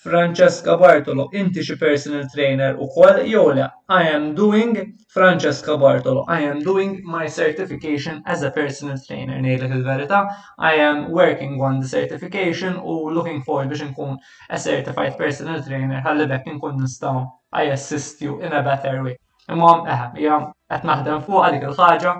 Francesca 0.04 0.76
Bartolo, 0.76 1.30
inti 1.32 1.62
xi 1.64 1.76
personal 1.80 2.28
trainer 2.28 2.76
ukoll 2.76 3.24
jew 3.24 3.46
le? 3.54 3.72
I 3.88 4.02
am 4.08 4.34
doing 4.34 4.98
Francesca 5.08 5.78
Bartolo. 5.78 6.26
I 6.28 6.40
am 6.40 6.60
doing 6.60 7.02
my 7.04 7.24
certification 7.24 8.22
as 8.26 8.42
a 8.42 8.52
personal 8.60 9.00
trainer 9.08 9.40
ngħidlek 9.40 9.74
il 9.78 9.86
verita 9.90 10.20
I 10.58 10.74
am 10.88 11.06
working 11.20 11.56
on 11.70 11.80
the 11.80 11.88
certification 11.96 12.76
u 12.84 12.98
looking 13.16 13.40
for 13.48 13.64
biex 13.64 13.88
nkun 13.88 14.18
a 14.50 14.60
certified 14.70 15.16
personal 15.24 15.64
trainer 15.70 16.04
ħalli 16.10 16.28
bekk 16.36 16.56
nkun 16.58 16.78
nistgħu 16.84 17.26
I 17.64 17.70
assist 17.78 18.20
you 18.28 18.38
in 18.42 18.52
a 18.52 18.60
better 18.70 19.00
way. 19.08 19.18
Imma 19.54 19.66
eħ, 19.78 19.92
eh, 19.94 20.22
ja, 20.24 20.36
għet 20.74 20.86
naħdem 20.88 21.20
fuq 21.26 21.50
dik 21.54 21.66
il 21.68 21.74
ħagġa 21.76 22.14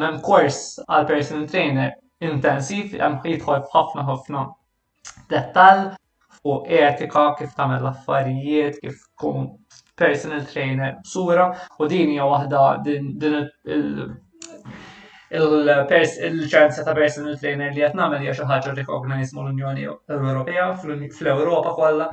mem 0.00 0.18
kors 0.26 0.58
għal 0.96 1.06
personal 1.10 1.46
trainer 1.54 1.94
intensiv 2.30 2.96
hemm 2.98 3.30
jitħol 3.30 3.62
f'ħafna 3.62 4.04
ħafna 4.10 4.42
dettal 5.32 5.84
fuq 6.42 6.68
etika, 6.82 7.24
kif 7.40 7.56
tagħmel 7.60 7.80
l-affarijiet, 7.86 8.80
kif 8.84 9.00
kun 9.24 9.48
personal 9.98 10.44
trainer 10.52 10.98
b'sura 11.06 11.48
u 11.78 11.90
din 11.94 12.12
hija 12.18 12.28
waħda 12.34 12.64
din 12.90 13.12
il-ċanza 15.30 16.82
ta' 16.84 16.94
personal 16.96 17.36
trainer 17.38 17.72
li 17.74 17.80
jatnamel 17.82 18.20
hija 18.24 18.32
xi 18.32 18.44
ħaġa 18.48 18.74
recognized 18.74 19.34
mal-Unjoni 19.36 19.84
Ewropea 19.86 20.68
fl 20.76 21.26
europa 21.32 21.72
kollha. 21.76 22.06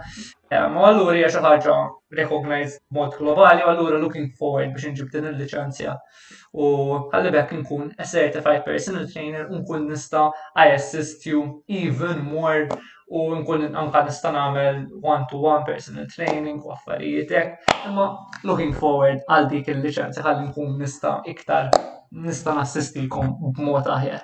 Ma 0.51 0.81
allura 0.89 1.15
jaxa 1.15 1.39
xi 1.39 1.45
ħaġa 1.45 1.75
recognized 2.19 2.81
mod 2.91 3.15
globali 3.17 3.63
u 3.63 3.67
allura 3.71 3.99
looking 4.01 4.27
forward 4.37 4.73
biex 4.75 4.89
nġib 4.91 5.11
din 5.13 5.29
il-liċenzja. 5.31 5.95
U 6.55 6.69
għalli 7.15 7.31
bekk 7.37 7.55
nkun 7.61 7.89
a 7.97 8.03
certified 8.07 8.65
personal 8.65 9.07
trainer 9.11 9.47
u 9.47 9.61
nkun 9.63 9.87
nista' 9.89 10.27
I 10.55 10.73
assist 10.75 11.25
you 11.25 11.63
even 11.67 12.21
more 12.27 12.67
u 13.07 13.31
nkun 13.39 13.71
anka 13.75 14.03
nista' 14.09 14.31
nagħmel 14.35 14.89
one-to-one 15.01 15.63
personal 15.65 16.09
training 16.11 16.59
u 16.63 16.75
affarijietek. 16.75 17.57
Imma 17.87 18.11
looking 18.43 18.73
forward 18.75 19.23
għal 19.29 19.47
dik 19.55 19.71
il 19.71 19.83
licenzja 19.87 20.23
ħalli 20.25 20.49
nkun 20.51 20.75
nista' 20.83 21.21
iktar 21.31 21.71
nista' 22.13 22.53
nassistilkom 22.55 23.37
b'mod 23.55 23.87
aħjar. 23.91 24.23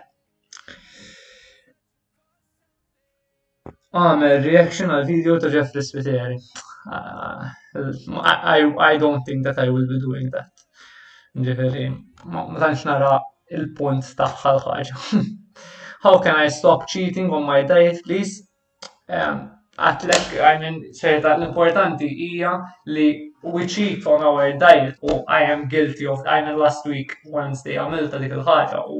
Għamel 3.91 4.37
reaction 4.45 4.91
għal 4.95 5.07
video 5.07 5.37
ta' 5.39 5.49
Jeffrey 5.51 5.83
Spiteri. 5.83 6.37
Ah, 6.89 7.51
I, 7.75 8.97
don't 8.97 9.23
think 9.25 9.43
that 9.43 9.59
I 9.59 9.69
will 9.69 9.87
be 9.87 9.99
doing 9.99 10.29
that. 10.31 10.49
Ġifiri, 11.35 11.89
ma 12.25 12.45
tanċ 12.59 12.85
nara 12.87 13.17
il-punt 13.51 14.05
ta' 14.17 14.31
l 14.55 15.39
How 16.03 16.17
can 16.19 16.35
I 16.35 16.47
stop 16.49 16.87
cheating 16.87 17.29
on 17.29 17.45
my 17.45 17.61
diet, 17.63 18.01
please? 18.03 18.47
Għatlek, 19.07 20.31
I 20.41 20.57
mean, 20.57 20.79
l-importanti 20.81 22.07
hija 22.07 22.55
li 22.87 23.30
we 23.43 23.65
cheat 23.65 24.05
on 24.05 24.21
our 24.21 24.53
diet 24.53 24.97
u 25.01 25.09
oh, 25.09 25.23
I 25.27 25.41
am 25.43 25.67
guilty 25.67 26.05
of 26.05 26.23
mean, 26.23 26.55
last 26.63 26.85
week 26.91 27.15
Wednesday 27.35 27.77
għamilta 27.79 28.19
dik 28.21 28.35
il-ħaġa 28.37 28.81
u 28.95 28.99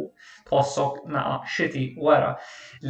tossok 0.49 1.03
naqa 1.13 1.35
xiti 1.55 1.83
wara 2.07 2.31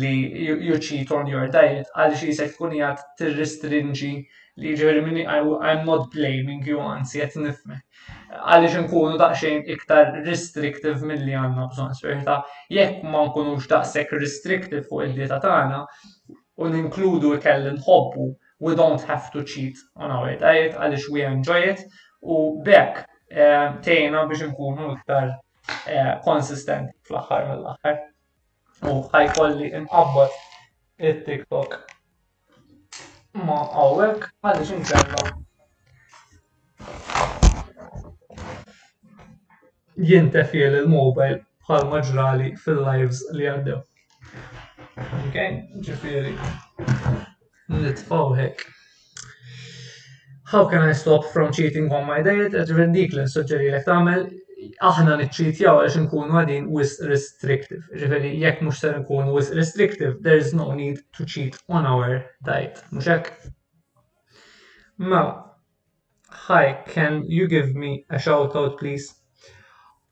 li 0.02 0.14
you, 0.48 0.56
you 0.68 0.78
cheat 0.86 1.12
on 1.18 1.28
your 1.34 1.50
diet 1.52 1.92
għal 1.96 2.16
xie 2.22 2.36
se 2.40 2.48
tkun 2.54 2.72
jgħat 2.78 3.04
tirrestringi 3.20 4.14
li 4.62 4.76
ġermini 4.80 5.26
minni 5.26 5.26
I'm 5.68 5.84
not 5.90 6.08
blaming 6.16 6.64
you 6.72 6.80
għansi 6.86 7.20
jgħat 7.20 7.40
nifme 7.44 7.82
għalli 8.52 8.72
nkunu 8.88 9.20
daqxejn 9.20 9.66
iktar 9.76 10.14
restrictive 10.32 11.04
mill-li 11.08 11.36
għanna 11.36 11.68
bżon 11.74 11.92
sperta 12.00 12.40
jekk 12.78 13.04
ma 13.12 13.26
nkunux 13.28 13.68
daqsek 13.74 14.16
restrictive 14.24 14.88
fuq 14.88 15.10
il-dieta 15.10 15.42
tagħna 15.48 15.84
u 16.62 16.70
ninkludu 16.70 17.34
ikelli 17.38 17.76
hobbu, 17.86 18.32
we 18.62 18.74
don't 18.76 19.02
have 19.02 19.30
to 19.34 19.44
cheat 19.52 19.78
on 20.02 20.12
our 20.18 20.34
diet 20.44 20.76
għalix 20.78 21.04
we 21.16 21.24
enjoy 21.28 21.62
it 21.74 21.80
u 22.34 22.36
bekk 22.68 22.94
eh, 23.34 23.68
tejna 23.88 24.20
biex 24.30 24.42
nkunu 24.52 24.84
iktar 24.94 25.28
konsistent 26.26 26.88
eh, 26.90 26.94
fl-axar 27.08 27.42
mill-axar. 27.50 27.96
U 28.90 28.92
ħajkolli 29.12 29.68
inqabbad 29.82 30.32
il 31.10 31.18
tiktok 31.26 31.72
ma 33.50 33.60
għawek 33.74 34.20
għalix 34.50 34.70
għaliex 34.78 35.30
Jinte 40.02 40.14
jintefiel 40.14 40.74
il-mobile 40.84 41.40
bħal 41.66 41.84
maġrali 41.92 42.50
fil-lives 42.62 43.20
li 43.38 43.46
għaddew. 43.50 43.80
Ok, 45.02 45.38
ġifiri 45.86 46.32
nitfaw 47.72 48.36
hekk. 48.36 48.62
How 50.46 50.66
can 50.68 50.82
I 50.82 50.92
stop 50.94 51.26
from 51.26 51.52
cheating 51.54 51.92
on 51.94 52.06
my 52.06 52.22
diet? 52.22 52.54
Et 52.58 52.70
ridiculous, 52.78 53.34
suġġeri 53.36 53.70
lek 53.72 53.86
tamel, 53.88 54.26
aħna 54.90 55.16
nitċitjaw 55.22 55.78
għax 55.84 56.00
nkunu 56.04 56.40
għadin 56.42 56.68
with 56.76 56.98
restrictive. 57.12 57.86
Ġifiri, 58.02 58.34
jekk 58.44 58.66
mux 58.68 58.82
ser 58.84 58.98
nkun 59.00 59.32
with 59.36 59.54
restrictive, 59.60 60.18
there 60.26 60.42
is 60.44 60.52
no 60.54 60.74
need 60.76 61.00
to 61.18 61.26
cheat 61.26 61.56
on 61.70 61.88
our 61.88 62.20
diet. 62.48 62.82
Muxek? 62.92 63.32
Now, 64.98 65.08
mela, 65.14 65.32
hi, 66.50 66.76
can 66.92 67.24
you 67.40 67.48
give 67.48 67.74
me 67.76 68.04
a 68.10 68.20
shout 68.20 68.56
out 68.56 68.78
please? 68.84 69.08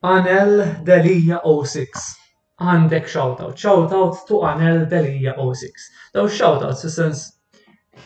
Anel 0.03 0.55
Delia 0.87 1.41
06. 1.45 2.15
Għandek 2.59 3.07
shout 3.07 3.41
out. 3.43 3.57
Shout 3.59 3.91
out 3.95 4.23
to 4.31 4.39
Anel 4.47 4.85
Delia 4.91 5.35
06. 5.37 5.91
Daw 6.15 6.27
shout 6.31 6.63
out, 6.63 6.79
sens 6.79 7.27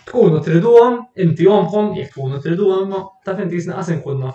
tkunu 0.07 0.39
triduhom, 0.43 0.95
inti 1.25 1.45
għomkom, 1.49 1.91
jek 1.97 2.11
tkunu 2.13 2.39
triduhom, 2.41 2.89
għam, 2.93 3.05
taf 3.25 3.41
inti 3.43 3.59
jisna 3.61 3.77
għasin 3.81 4.01
kunna. 4.03 4.33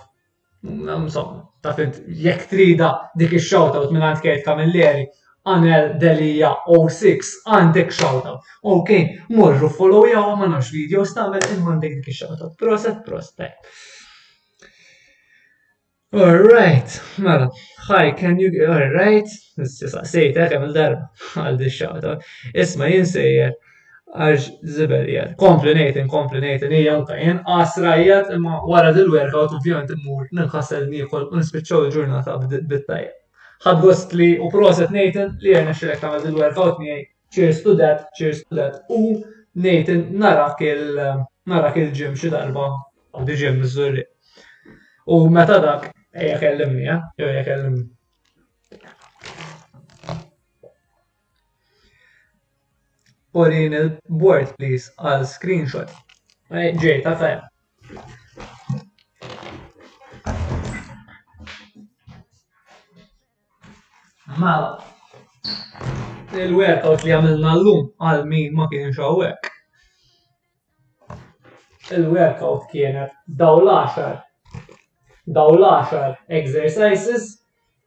Insomma, 0.68 1.42
taf 1.62 1.80
inti, 1.84 2.04
jekk 2.24 2.48
trida 2.50 2.92
dik 3.18 3.34
ix 3.38 3.50
u 3.54 3.64
minn 3.78 3.92
minant 3.98 4.22
kajt 4.24 4.44
Kamilleri, 4.46 5.08
Anel 5.48 5.94
Delija 6.00 6.52
06, 6.66 7.36
għandek 7.48 7.92
xawta. 7.94 8.36
Ok, 8.68 8.90
morru 9.32 9.70
follow 9.72 10.08
jaw 10.10 10.34
ma 10.36 10.48
nafx 10.52 10.70
video 10.74 11.04
stamel 11.06 11.40
il 11.40 11.78
dik 11.82 12.00
ix 12.02 12.22
xawta 12.22 12.52
Proset, 12.58 13.00
proset. 13.04 13.54
Alright, 16.08 17.02
mela, 17.20 17.50
hi, 17.86 18.14
can 18.16 18.38
you, 18.40 18.48
alright, 18.64 19.28
sejtek 19.60 20.54
għem 20.56 20.62
il-darba 20.70 21.10
out, 21.36 21.60
it's 21.60 22.64
isma 22.70 22.86
jinsejjer, 22.88 23.50
għax 24.16 24.46
ziberijat. 24.74 25.34
Komplinejt, 25.40 25.96
inkomplinejt, 26.00 26.62
ija 26.72 26.94
l 26.96 27.04
jen 27.20 27.40
għasrajat 27.44 28.30
imma 28.34 28.60
wara 28.68 28.92
dil-workout 28.96 29.52
ovvijament 29.58 29.90
immur 29.96 30.28
nil-ħassel 30.32 30.86
nikol 30.88 31.28
nispiċċaw 31.34 31.86
il-ġurnata 31.86 32.38
bittajja. 32.40 32.84
tajja 32.86 33.66
Ħad 33.66 33.80
gost 33.82 34.12
li 34.16 34.30
u 34.40 34.48
proset 34.52 34.90
Nathan 34.90 35.36
li 35.42 35.54
għajna 35.54 35.74
xilek 35.74 36.04
għamil 36.04 36.28
il 36.30 36.38
workout 36.40 36.78
miħaj 36.82 37.02
cheers 37.34 37.62
to 37.64 37.74
that, 37.76 38.06
cheers 38.16 38.42
to 38.46 38.54
that. 38.56 38.80
U 38.88 39.20
Nathan 39.54 40.06
narak 40.20 40.62
il-narak 40.62 41.76
il-ġim 41.76 42.16
xi 42.16 42.30
darba 42.32 42.70
għandi 43.14 43.38
ġim 43.42 43.60
mizzurri. 43.60 44.06
U 45.08 45.26
meta 45.32 45.58
dak, 45.60 45.90
eja 46.14 46.38
kellimni, 46.40 46.84
eja 46.86 47.04
eh? 47.40 47.44
kellimni. 47.44 47.88
Orin 53.37 53.75
il-board, 53.76 54.54
please, 54.56 54.88
għal 55.04 55.26
screenshot. 55.28 55.90
Ġej, 56.50 57.02
ta' 57.04 57.12
fej. 57.20 57.42
Mala. 64.38 64.73
Il-workout 66.38 67.04
li 67.04 67.12
għamilna 67.12 67.52
l-lum 67.58 67.85
għal 68.08 68.25
min 68.30 68.54
ma 68.56 68.64
kien 68.73 68.97
xawwek. 68.97 69.52
Il-workout 71.92 72.64
kienet 72.73 73.12
daw 73.28 73.61
l-10. 73.61 74.20
Daw 75.37 75.52
l-10 75.58 76.14
exercises 76.42 77.28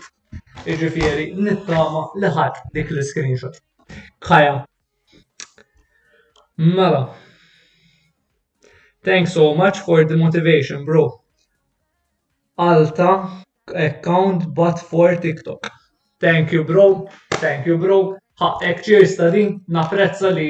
Iġifieri 0.71 1.31
nittama 1.45 2.05
li 2.21 2.31
ħadd 2.31 2.71
dik 2.77 2.93
l-screenshot. 2.95 3.57
Ħajja. 4.29 4.59
Mela. 6.63 7.03
Thanks 9.03 9.33
so 9.33 9.55
much 9.57 9.79
for 9.87 10.05
the 10.05 10.17
motivation, 10.21 10.85
bro. 10.85 11.09
Alta 12.61 13.43
account 13.75 14.51
but 14.55 14.79
for 14.79 15.17
TikTok. 15.17 15.71
Thank 16.21 16.53
you, 16.53 16.65
bro 16.65 17.09
thank 17.41 17.67
you 17.69 17.79
bro, 17.81 17.97
ħaqek 18.41 18.85
cheers 18.87 19.17
ta' 19.19 19.31
din, 19.33 19.57
naprezza 19.73 20.31
li 20.35 20.49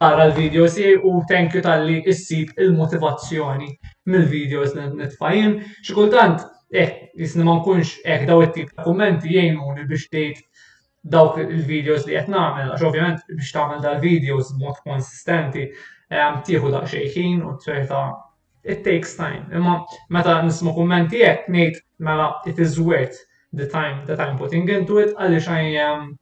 tara 0.00 0.24
l-videos 0.30 0.78
u 1.04 1.20
thank 1.28 1.54
you 1.54 1.62
tal-li 1.64 1.98
issib 2.08 2.54
il-motivazzjoni 2.64 3.68
mill-videos 4.08 4.72
li 4.76 4.86
nitfajin. 5.02 5.58
Xikultant, 5.84 6.42
eh, 6.72 7.10
jisni 7.20 7.44
ma 7.44 7.58
nkunx 7.58 7.98
eh 8.04 8.24
daw 8.28 8.40
it-tip 8.46 8.72
ta' 8.72 8.86
kommenti 8.86 9.28
jgħinu 9.34 9.74
li 9.76 9.84
biex 9.90 10.08
tgħid 10.08 10.40
dawk 11.12 11.36
il-videos 11.44 12.08
li 12.08 12.16
qed 12.16 12.32
nagħmel, 12.32 12.72
għax 12.74 12.86
ovvjament 12.88 13.24
biex 13.36 13.52
tagħmel 13.56 13.84
dal-videos 13.84 14.54
b'mod 14.56 14.80
konsistenti 14.88 15.66
ehm, 15.68 16.40
tieħu 16.48 16.72
da' 16.74 16.86
xejħin 16.88 17.44
u 17.44 17.54
ċerta 17.64 18.02
it 18.64 18.80
takes 18.84 19.12
time. 19.16 19.44
Imma 19.52 19.80
meta 20.16 20.40
nismu 20.44 20.72
kummenti 20.76 21.20
hekk 21.24 21.52
ngħid 21.54 21.84
mela 22.04 22.32
it 22.48 22.56
is 22.60 22.80
worth 22.80 23.20
the 23.52 23.68
time 23.68 24.06
that 24.06 24.20
I'm 24.22 24.40
putting 24.40 24.68
into 24.72 24.98
it 25.04 25.12
għaliex 25.18 25.48
I 25.52 26.16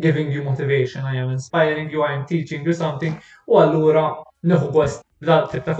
giving 0.00 0.32
you 0.32 0.42
motivation, 0.42 1.04
I 1.04 1.16
am 1.16 1.30
inspiring 1.30 1.90
you, 1.90 2.02
I 2.02 2.12
am 2.12 2.26
teaching 2.26 2.64
you 2.64 2.72
something. 2.72 3.14
U 3.46 3.56
allura 3.60 4.16
neħu 4.42 4.70
gost 4.72 5.04
dal 5.20 5.46
tip 5.50 5.64
ta' 5.64 5.74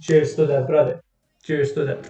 Cheers 0.00 0.34
to 0.36 0.46
that, 0.46 0.66
brother. 0.66 1.00
Cheers 1.42 1.72
to 1.72 1.84
that. 1.86 2.08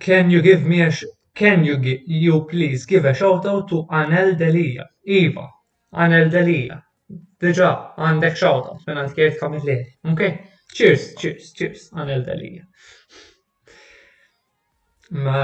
Can 0.00 0.30
you 0.30 0.42
give 0.42 0.64
me 0.66 0.82
a 0.82 0.90
can 1.34 1.64
you 1.64 1.76
give, 1.76 2.02
you 2.06 2.42
please 2.48 2.84
give 2.84 3.04
a 3.04 3.14
shout 3.14 3.46
out 3.46 3.68
to 3.68 3.86
Anel 3.90 4.34
Delia, 4.36 4.88
Eva, 5.06 5.48
Anel 5.94 6.28
Delia. 6.30 6.82
Deġa, 7.40 7.94
għandek 7.98 8.36
shout 8.38 8.68
out, 8.68 8.82
minn 8.86 8.98
għand 9.00 9.14
kjert 9.16 9.38
kamilleri. 9.40 9.86
Okay? 10.12 10.40
Cheers, 10.74 11.08
cheers, 11.18 11.50
cheers, 11.52 11.88
Anel 11.94 12.22
Delia. 12.26 12.64
Ma 15.12 15.40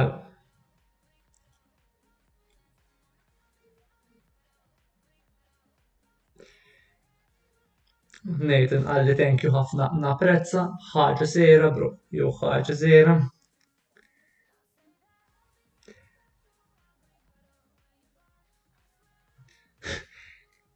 Nathan, 8.50 8.86
għalli 8.92 9.16
thank 9.18 9.44
you 9.44 9.50
ħafna 9.52 10.14
prezza, 10.22 10.62
ħaġa 10.94 11.28
sejra 11.34 11.68
bro, 11.76 11.90
jo 12.16 12.30
ħaġa 12.38 12.76
sejra. 12.80 13.16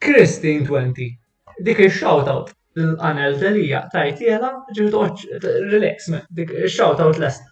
Christine 0.02 0.66
20, 0.68 1.08
dik 1.64 1.80
il-shoutout 1.86 2.52
l-anel 2.82 3.40
telija 3.40 3.86
tajtiela 3.96 4.52
ġirdoċ 4.76 5.24
relax, 5.72 6.12
dik 6.34 6.52
il-shoutout 6.60 7.22
l-est. 7.24 7.48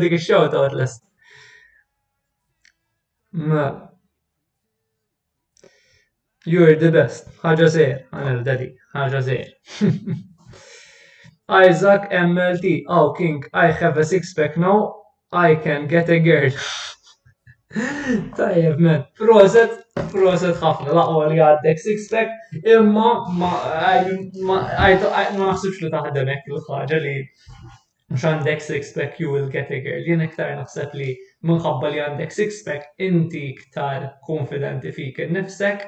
ديك 0.00 0.12
الشوت 0.12 0.54
اوت 0.54 0.74
لست 0.74 1.04
ما 3.32 3.88
يو 6.46 6.64
ار 6.64 6.74
ذا 6.78 6.90
بيست 7.02 7.26
حاجه 7.42 7.64
زير 7.64 8.08
أنا 8.14 8.30
الدادي 8.32 8.76
ام 12.16 12.38
ال 12.38 12.60
تي 12.60 12.84
او 12.90 13.14
King, 13.14 13.42
I 13.54 13.66
have 13.70 13.98
a 13.98 14.04
six 14.10 14.32
pack 14.34 14.56
now. 14.56 15.00
I 15.32 15.54
can 15.64 15.82
get 15.88 16.08
a 16.10 16.18
girl. 16.26 16.50
طيب 18.38 18.78
من 18.80 19.04
بروزت 19.20 19.86
بروزت 20.12 20.54
خفنا 20.56 20.88
لا 20.92 21.00
هو 21.00 21.24
اللي 21.24 21.42
عندك 21.42 21.78
سكس 21.78 22.14
باك 22.14 22.28
اما 22.74 23.28
ما 23.28 23.48
ما 24.42 25.26
ما 25.32 25.50
نحسبش 25.50 25.78
اللي 25.78 25.90
تحت 26.02 26.06
دمك 26.12 26.38
الخارجه 26.50 26.96
اللي 26.96 27.28
mux 28.14 28.22
għandek 28.30 28.60
six-pack 28.62 29.16
you 29.18 29.30
will 29.32 29.48
get 29.52 29.70
a 29.74 29.78
girl. 29.82 30.02
Jien 30.06 30.20
iktar 30.22 30.52
naħseb 30.54 30.92
li 30.94 31.06
minħabba 31.50 31.88
li 31.90 31.98
għandek 32.02 32.30
six-pack 32.34 33.00
inti 33.02 33.40
iktar 33.56 34.04
konfidenti 34.28 34.92
fik 34.94 35.18
innifsek 35.24 35.82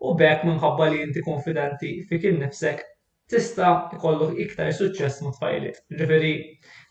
u 0.00 0.14
bekk 0.16 0.46
minħabba 0.48 0.86
li 0.94 1.02
inti 1.04 1.20
konfidenti 1.26 1.90
fik 2.08 2.24
innifsek 2.30 2.80
tista' 3.28 3.74
ikollok 3.98 4.38
iktar 4.46 4.70
suċċess 4.72 5.20
ma' 5.26 5.34
tfajli. 5.36 5.74
Ġifiri, 6.00 6.32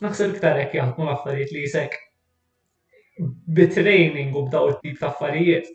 naħseb 0.05 0.37
iktar 0.37 0.61
hekk 0.61 0.77
jaħdmu 0.83 1.07
l-affarijiet 1.07 1.55
li 1.55 1.65
jisek 1.65 1.97
bitraining 3.57 4.37
u 4.37 4.43
b'daw 4.51 4.75
tip 4.83 5.01
ta' 5.01 5.09
affarijiet 5.09 5.73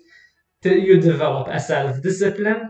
you 0.71 1.01
develop 1.03 1.51
a 1.51 1.59
self-discipline 1.59 2.69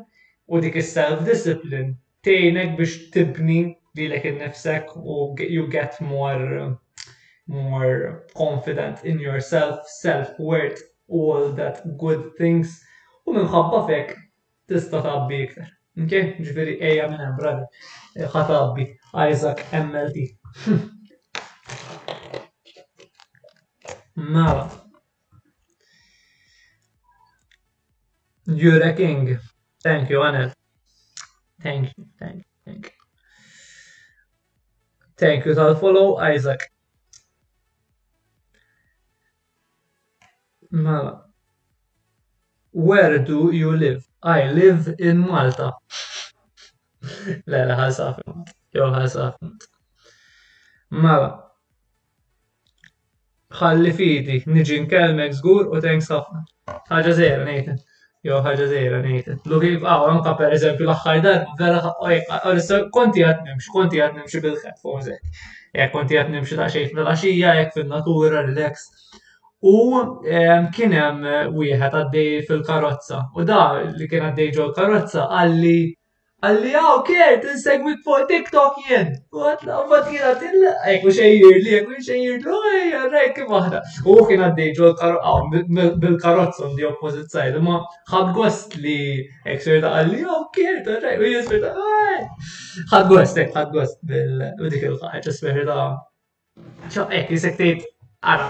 u 0.49 0.63
dik 0.65 0.81
is-self-discipline 0.81 1.99
tgħinek 2.25 2.79
biex 2.81 2.97
tibni 3.13 3.61
be 3.95 4.09
like 4.09 4.25
a 4.25 4.33
nafsak 4.33 4.87
or 4.97 5.35
you 5.39 5.67
get 5.67 6.01
more 6.01 6.59
eh, 6.59 6.71
more 7.49 8.27
confident 8.37 9.05
in 9.05 9.19
yourself 9.19 9.81
self-worth 10.01 10.81
all 11.09 11.53
that 11.53 11.83
good 11.99 12.31
things 12.39 12.85
ومن 13.27 13.49
خبطك 13.49 14.17
تستا 14.69 15.01
تربي 15.01 15.45
أكثر 15.45 15.79
اوكي 15.99 16.23
جفري 16.33 16.83
اي 16.83 17.07
من 17.09 17.37
برادر 17.37 17.67
خطا 18.27 18.73
بي 18.75 18.97
ايزاك 19.15 19.75
ام 19.75 19.97
ال 19.97 20.13
دي 20.13 20.39
مالا 24.17 24.69
You're 28.63 28.83
a 28.83 28.89
eh, 28.89 28.93
king. 29.01 29.39
Thank 29.85 30.11
you, 30.11 30.19
Anel. 30.29 30.51
Thank 31.63 31.83
you, 31.97 32.05
thank 32.19 32.39
you, 32.43 32.51
thank 32.65 32.85
you. 32.87 33.00
Thank 35.21 35.45
you 35.45 35.55
for 35.55 35.65
the 35.75 35.77
follow, 35.77 36.17
Isaac. 36.17 36.63
Mala. 40.71 41.25
Where 42.71 43.19
do 43.19 43.53
you 43.53 43.77
live? 43.77 44.09
I 44.23 44.49
live 44.51 44.95
in 44.99 45.19
Malta. 45.19 45.73
لا 47.47 47.65
لا 47.67 47.87
هالسافر 47.87 48.35
يو 48.75 48.85
هالسافر 48.87 49.39
مالا 50.91 51.51
خلي 53.51 53.93
في 53.93 54.03
ايدي 54.03 54.45
نجي 54.47 54.81
نكلمك 54.81 55.31
زقور 55.33 55.69
وتانكس 55.73 56.13
ħafna 56.13 56.45
ħaġa 56.91 57.15
zejra 57.19 57.47
nejten 57.49 57.79
Jo, 58.29 58.39
ħagġa 58.45 58.65
zejra, 58.71 58.97
nejt. 59.03 59.29
Luki, 59.51 59.69
għaw, 59.79 60.03
ah, 60.03 60.03
anka 60.15 60.33
per 60.39 60.53
eżempju 60.57 60.85
l-axħar 60.87 61.21
dar, 61.27 61.39
vera, 61.61 61.93
ojka, 62.05 62.41
konti 62.97 63.23
għat 63.25 63.47
nimx, 63.47 63.69
konti 63.77 64.03
għat 64.07 64.19
nimx 64.19 64.43
bil-ħed, 64.47 64.75
fużek. 64.83 65.31
Jek 65.79 65.93
konti 65.95 66.19
għat 66.21 66.29
nimx 66.35 66.53
ta' 66.59 66.67
xejf 66.75 66.93
mill-axija, 66.99 67.55
jek 67.63 67.73
fil-natura, 67.79 68.43
relax. 68.51 68.85
U 69.73 70.05
kienem 70.77 71.25
wieħed 71.57 71.97
għaddej 72.03 72.45
fil-karozza. 72.51 73.23
U 73.41 73.47
da 73.55 73.63
li 73.87 74.11
kien 74.13 74.29
għaddej 74.29 74.53
ġo 74.59 74.69
l-karozza 74.69 75.25
għalli 75.39 75.77
Għalli 76.41 76.71
għaw 76.73 77.01
t 77.05 77.17
tinsegwik 77.43 77.99
fuq 78.01 78.23
TikTok 78.29 78.77
jien. 78.89 79.09
Għat 79.29 79.65
laqbat 79.69 80.07
jina 80.13 80.29
till, 80.41 80.63
għajku 80.71 81.11
xejjir 81.19 81.59
li, 81.67 81.75
għajku 81.77 81.99
xejjir 82.07 82.47
li, 82.47 82.79
għarrejk 83.01 83.35
kif 83.37 83.51
aħna. 83.59 83.81
U 84.09 84.15
kien 84.31 84.47
għaddejġu 84.47 84.89
bil-karotza 86.01 86.71
di 86.79 86.87
oppozizzajn, 86.89 87.59
ma 87.67 87.83
ħad 88.13 88.33
gost 88.39 88.79
li 88.81 88.97
ekserta 89.53 89.93
għalli 89.99 90.23
għaw 90.25 90.49
ker, 90.57 90.81
għarrejk, 90.95 91.21
u 91.27 91.31
jisferta 91.35 91.75
għaj. 91.77 92.51
ħad 92.95 93.13
gost, 93.13 93.43
ek, 93.45 93.53
ħad 93.59 93.77
gost 93.77 94.01
bil-dik 94.15 94.89
il-ħaj, 94.95 95.21
ċesferta. 95.29 95.79
ċo, 96.89 97.05
ek, 97.21 97.35
jisek 97.37 97.61
tejt, 97.61 97.85
għara, 98.25 98.49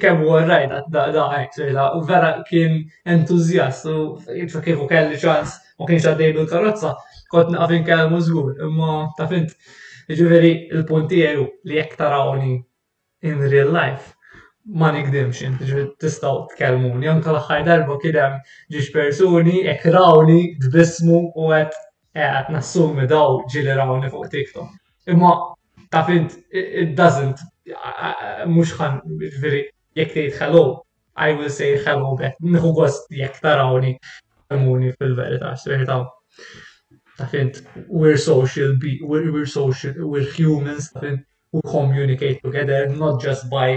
kemm 0.00 0.24
u 0.24 0.38
għarrajna, 0.40 0.80
da, 0.88 1.04
ekserta, 1.44 1.90
u 2.00 2.08
vera 2.08 2.32
kien 2.48 2.80
entuzjast, 3.04 3.92
u 3.92 4.16
kif 4.24 4.88
kelli 4.88 5.20
ċans, 5.20 5.60
u 5.80 5.84
kien 5.88 6.00
ċaddej 6.04 6.34
bil-karotza, 6.40 6.96
kont 7.30 7.50
naqaf 7.54 7.72
inkellmu 7.78 8.18
żgur, 8.26 8.48
imma 8.66 8.94
ta' 9.18 9.28
fint. 9.30 9.52
Ġifieri 10.10 10.48
il 10.74 10.80
punti 10.88 11.20
tiegħu 11.20 11.42
li 11.70 11.76
jek 11.78 11.92
tarawni 12.00 12.56
in 13.28 13.44
real 13.52 13.70
life 13.76 14.08
ma 14.80 14.88
nikdimx 14.92 15.44
int 15.46 15.62
tistgħu 16.02 16.32
tkellmuni. 16.54 17.08
Anke 17.12 17.30
l-aħħar 17.30 17.62
darba 17.68 17.98
kien 18.02 18.18
hemm 18.18 18.40
ġiex 18.74 18.90
persuni 18.96 19.60
jekk 19.68 19.92
rawni 19.94 20.40
tbismu 20.64 21.20
u 21.38 21.52
għet 21.54 21.76
eh, 22.18 22.26
għet 22.26 22.50
nassumi 22.56 23.06
daw 23.12 23.38
ġieli 23.54 23.76
rawni 23.78 24.10
fuq 24.10 24.26
TikTok. 24.34 24.74
Imma 25.14 25.30
ta' 25.94 26.02
fint 26.10 26.34
it 26.50 26.96
doesn't 26.98 27.44
muxħan 28.50 28.98
ħan 29.04 29.20
ġifieri 29.22 29.62
jekk 30.00 30.16
tgħid 30.16 30.40
hello 30.42 30.64
I 31.20 31.34
will 31.36 31.50
say 31.52 31.76
hello 31.84 32.16
bet, 32.18 32.34
Nħu 32.42 32.72
għost 32.82 33.10
jek 33.14 33.38
tarawni. 33.44 33.94
Muni 34.50 34.90
fil 34.98 35.12
verita 35.14 35.52
s 35.54 35.68
verita 35.70 36.00
I 37.20 37.26
think 37.26 37.56
we're 37.88 38.16
social 38.16 38.70
be 38.82 38.98
we're, 39.10 39.30
we're 39.34 39.52
social 39.62 39.92
we're 40.12 40.30
humans 40.40 40.90
I 40.96 41.00
think 41.04 41.20
we 41.52 41.60
communicate 41.78 42.38
together 42.46 42.80
not 43.04 43.14
just 43.26 43.42
by 43.58 43.70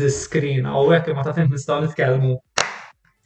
the 0.00 0.08
screen 0.24 0.66
għawek 0.72 1.08
i 1.08 1.10
am 1.14 1.18
I 1.24 1.32
think 1.38 1.50
we 1.50 1.58
start 1.64 1.82
with 1.82 1.92
nitkellmu 1.96 2.32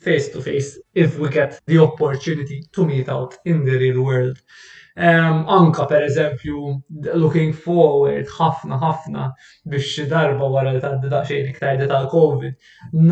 face 0.07 0.29
to 0.35 0.41
face 0.49 0.71
if 1.07 1.19
we 1.23 1.29
get 1.37 1.61
the 1.73 1.79
opportunity 1.89 2.59
to 2.77 2.87
meet 2.93 3.09
out 3.17 3.37
in 3.53 3.65
the 3.69 3.77
real 3.85 4.01
world. 4.09 4.39
Um, 4.99 5.45
anka 5.47 5.87
per 5.87 6.03
eżempju, 6.03 6.57
looking 7.15 7.53
forward, 7.55 8.27
ħafna 8.35 8.79
ħafna 8.83 9.27
biex 9.71 10.07
darba 10.11 10.49
wara 10.51 10.73
li 10.75 10.81
tgħaddi 10.83 11.11
daqsxejn 11.13 11.51
iktar 11.53 11.85
tal-COVID, 11.93 12.57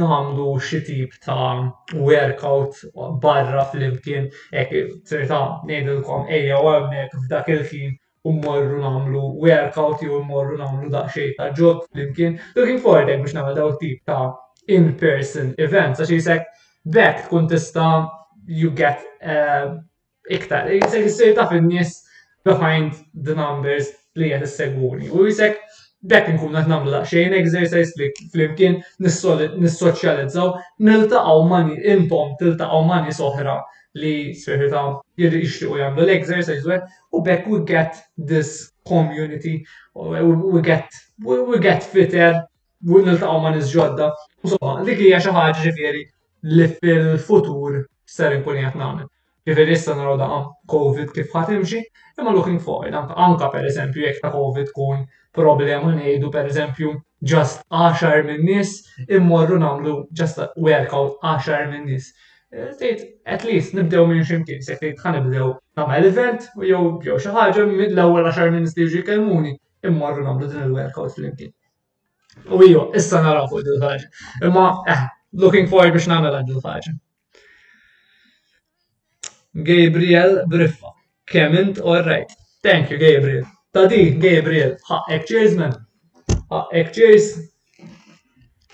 namlu 0.02 0.46
xi 0.58 0.80
tip 0.88 1.14
ta' 1.22 1.70
workout 1.94 2.80
barra 3.22 3.62
f'limkien. 3.70 4.26
Ek 4.50 4.74
hekk 4.74 5.06
trita 5.06 5.40
ngħidilkom 5.68 6.26
ejja 6.40 6.58
u 6.64 6.72
għamnek 6.72 7.14
f'dak 7.22 7.52
il-ħin 7.54 7.94
u 8.26 8.34
mmorru 8.34 8.82
namlu 8.82 9.22
workout 9.46 10.02
jew 10.02 10.18
mmorru 10.24 10.58
namlu 10.58 10.90
daqsxejn 10.96 11.36
ta' 11.38 11.50
ġob 11.60 11.86
flimkien. 11.92 12.40
looking 12.56 12.82
forward 12.82 13.06
hekk 13.14 13.22
biex 13.22 13.38
nagħmel 13.38 13.54
daw 13.60 13.76
tip 13.78 14.02
ta' 14.04 14.24
in-person 14.66 15.54
events 15.62 16.02
għaxi 16.02 16.18
jisek 16.18 16.50
bekk 16.90 17.28
tkun 17.30 17.46
tista' 17.46 18.08
you 18.48 18.70
get 18.72 19.04
uh, 19.22 19.78
iktar, 20.30 20.70
jisek 20.70 21.04
jisir 21.06 21.34
taf 21.34 21.52
in 21.52 21.68
behind 22.48 22.92
the 23.28 23.34
numbers 23.38 23.88
li 24.18 24.28
jgħet 24.32 24.50
segwuni 24.52 25.08
U 25.10 25.24
jisek 25.28 25.56
dek 26.12 26.28
nkun 26.32 26.52
qed 26.56 26.70
nagħmlu 26.70 27.00
xejn 27.10 27.34
exercise 27.38 27.92
li 27.98 28.08
flimkien 28.34 28.76
nissoċjalizzaw 29.06 30.52
niltaqgħu 30.88 31.42
mani 31.50 31.78
intom 31.94 32.32
tiltaqgħu 32.40 32.84
mani 32.88 33.14
soħra 33.18 33.56
li 34.02 34.12
sferħita 34.38 34.84
u 34.86 34.92
jgħamlu 35.20 36.06
l-exercise 36.06 36.78
u 37.18 37.22
bekk 37.28 37.50
we 37.56 37.60
get 37.72 37.98
this 38.32 38.52
community 38.92 39.56
we 39.96 40.62
get 40.70 41.02
we 41.24 41.60
get 41.68 41.82
fitter 41.84 42.42
u 42.86 43.00
mani 43.42 43.58
s 43.58 43.74
ġodda. 43.74 44.12
U 44.44 44.52
soba, 44.54 44.76
dik 44.86 45.02
hija 45.02 45.18
xi 45.20 45.34
ħaġa 45.34 45.72
li 46.48 46.66
fil-futur 46.78 47.84
ser 48.06 48.36
inkun 48.38 48.62
qed 48.62 48.78
namlu. 48.78 49.10
Ġifieri 49.48 49.72
issa 49.78 49.92
naraw 49.98 50.16
da' 50.20 50.36
COVID 50.70 51.12
kif 51.16 51.30
ħatimxi, 51.38 51.78
imma 52.20 52.32
looking 52.36 52.58
forward 52.64 52.96
anka 53.26 53.46
per 53.54 53.68
eżempju, 53.68 54.02
jek 54.04 54.18
ta' 54.24 54.30
COVID 54.34 54.72
kun 54.78 55.04
problema 55.38 55.92
nejdu 55.98 56.28
per 56.34 56.50
eżempju, 56.50 56.90
just 57.32 57.62
10 57.84 58.26
minn 58.30 58.44
nis, 58.48 58.72
immorru 59.20 59.56
namlu 59.62 59.94
just 60.22 60.42
workout 60.68 61.16
10 61.30 61.64
minn 61.72 61.88
nis. 61.94 62.10
Eh, 62.52 62.68
tejt, 62.82 63.06
at 63.38 63.46
least 63.50 63.72
nibdew 63.78 64.04
minn 64.12 64.20
x'imkien, 64.28 64.60
se 64.68 64.76
tejt 64.84 65.00
ħa 65.06 65.14
nibdew 65.16 65.48
nagħmel 65.80 66.10
event 66.12 66.46
u 66.60 66.68
jow 66.74 66.84
jew 67.08 67.16
xi 67.24 67.32
ħaġa 67.40 67.66
mill-ewwel 67.72 68.28
10 68.30 68.52
minn 68.54 68.66
nies 68.68 68.76
li 68.76 68.84
jiġu 68.90 69.02
jkellmuni 69.06 69.54
immorru 69.92 70.26
namlu 70.28 70.52
din 70.52 70.66
il-workout 70.66 71.16
flimkien. 71.16 71.54
U 72.52 72.60
jow, 72.68 72.84
issa 73.00 73.24
naraw 73.24 73.48
fuq 73.48 73.64
din 73.70 73.80
ħaġa. 73.88 74.14
Imma 74.50 74.68
eh, 74.96 75.02
looking 75.44 75.72
forward 75.72 75.96
biex 75.96 76.12
nagħmel 76.12 76.36
għandi 76.42 76.58
l-ħaġa. 76.58 76.98
Gabriel 79.62 80.44
Briffa. 80.46 80.92
Kemm 81.26 81.54
int 81.56 81.78
alright. 81.80 82.30
Thank 82.62 82.90
you 82.90 82.98
Gabriel. 82.98 83.44
Ta' 83.72 83.86
Gabriel. 83.86 84.20
Gabriel. 84.20 84.76
ek 85.10 85.26
cheers 85.26 85.54
man. 85.56 85.74
ek 86.72 86.92
cheers. 86.92 87.38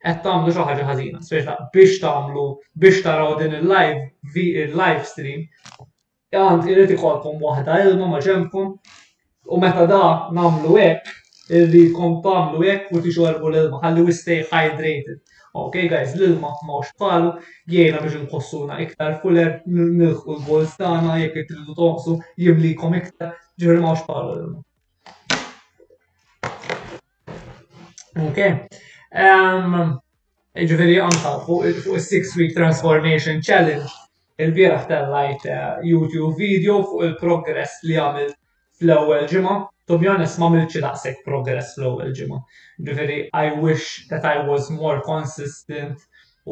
Et 0.00 0.16
qed 0.16 0.20
tagħmlu 0.26 0.52
xi 0.52 0.64
ħaġa 0.64 0.84
ħażina. 0.90 1.18
Sejta 1.24 1.56
biex 1.74 1.96
tagħmlu 2.04 2.44
biex 2.82 3.00
taraw 3.06 3.34
din 3.40 3.56
il-live 3.58 4.32
vi 4.34 4.44
il-live 4.66 5.04
stream, 5.08 5.42
għand 6.36 6.68
irid 6.72 6.92
ikolkom 6.98 7.36
waħda 7.46 7.80
ilma 7.86 8.06
ma' 8.12 8.20
ġenbkom 8.28 8.68
u 9.48 9.58
meta 9.64 9.84
da 9.88 10.00
nagħmlu 10.36 10.76
hekk 10.80 11.16
illi 11.50 11.90
kompamlu 11.94 12.62
jekk 12.66 12.92
u 12.94 13.00
tixorbu 13.02 13.50
l-ilma, 13.50 13.80
ħalli 13.82 14.04
we 14.06 14.12
stay 14.14 14.44
hydrated. 14.50 15.18
Ok, 15.58 15.80
guys, 15.90 16.12
l-ilma 16.14 16.52
mawx 16.66 16.92
palu, 17.00 17.32
jgħina 17.68 18.02
biex 18.04 18.20
nkossuna 18.24 18.76
iktar 18.84 19.16
fuller, 19.22 19.56
nilħu 19.66 20.36
l-gols 20.36 20.76
tana, 20.78 21.16
jekk 21.24 21.44
tridu 21.48 21.74
tomsu, 21.76 22.18
jimlikom 22.38 22.94
iktar, 23.00 23.32
ġivri 23.58 23.82
mawx 23.82 24.04
palu 24.06 24.36
l-ilma. 24.36 24.62
Ok, 28.28 28.38
ehm, 29.24 29.96
ġivri 30.70 30.96
għanka 31.02 31.34
fuq 31.48 31.66
il-6 31.72 32.36
week 32.38 32.54
transformation 32.56 33.42
challenge, 33.42 33.90
il-bieraħ 34.40 34.86
tal-lajt 34.88 35.50
eh, 35.50 35.68
YouTube 35.90 36.30
video 36.38 36.78
fuq 36.86 37.08
il-progress 37.10 37.80
li 37.90 37.98
għamil 37.98 38.30
fl-ewel 38.80 39.26
ġimma, 39.28 39.58
To 39.90 39.98
be 39.98 40.06
honest, 40.10 40.38
ma 40.40 40.46
milċi 40.54 40.80
daqsek 40.84 41.22
progress 41.26 41.72
flow 41.76 41.96
il-ġimma. 42.02 42.36
Ġifiri, 42.88 43.14
I 43.40 43.46
wish 43.62 44.04
that 44.10 44.26
I 44.32 44.34
was 44.48 44.68
more 44.74 45.00
consistent 45.08 46.04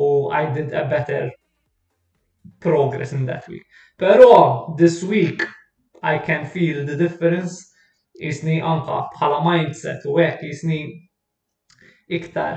u 0.07 0.09
I 0.39 0.41
did 0.57 0.73
a 0.75 0.83
better 0.93 1.21
progress 2.67 3.13
in 3.19 3.23
that 3.29 3.47
week. 3.53 3.63
Pero, 3.97 4.75
this 4.81 4.97
week, 5.15 5.45
I 6.03 6.15
can 6.29 6.43
feel 6.57 6.85
the 6.89 6.97
difference 6.97 7.65
Isni 8.31 8.59
anka 8.73 8.97
bħala 9.15 9.37
mindset 9.47 10.03
u 10.11 10.17
għek 10.19 10.41
isni 10.49 10.79
iktar, 12.19 12.57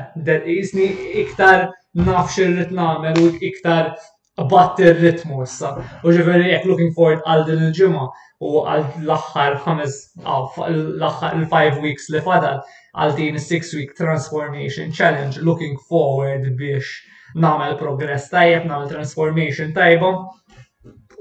isni 0.57 0.87
iktar 1.25 1.67
nafxir 2.07 2.47
irrit 2.55 2.71
namel 2.81 3.19
u 3.27 3.29
iktar 3.51 3.91
batt 4.37 4.79
il-ritmu 4.79 5.41
issa. 5.45 5.73
U 6.05 6.11
ġiveri, 6.15 6.45
jek 6.51 6.65
looking 6.69 6.93
forward 6.95 7.21
għal 7.27 7.43
din 7.47 7.63
il-ġimma 7.67 8.03
u 8.41 8.61
għal 8.63 8.85
l-axħar 9.03 9.57
ħames, 9.65 9.97
l-axħar 10.23 11.39
il-five 11.41 11.81
weeks 11.83 12.07
li 12.13 12.21
fadal 12.25 12.61
għal 12.95 13.15
din 13.19 13.39
six 13.39 13.73
week 13.75 13.93
transformation 13.97 14.91
challenge, 14.91 15.41
looking 15.41 15.75
forward 15.89 16.47
biex 16.59 16.87
namel 17.35 17.75
progress 17.79 18.31
tajjeb, 18.31 18.67
namel 18.71 18.87
transformation 18.93 19.75
tajba. 19.75 20.13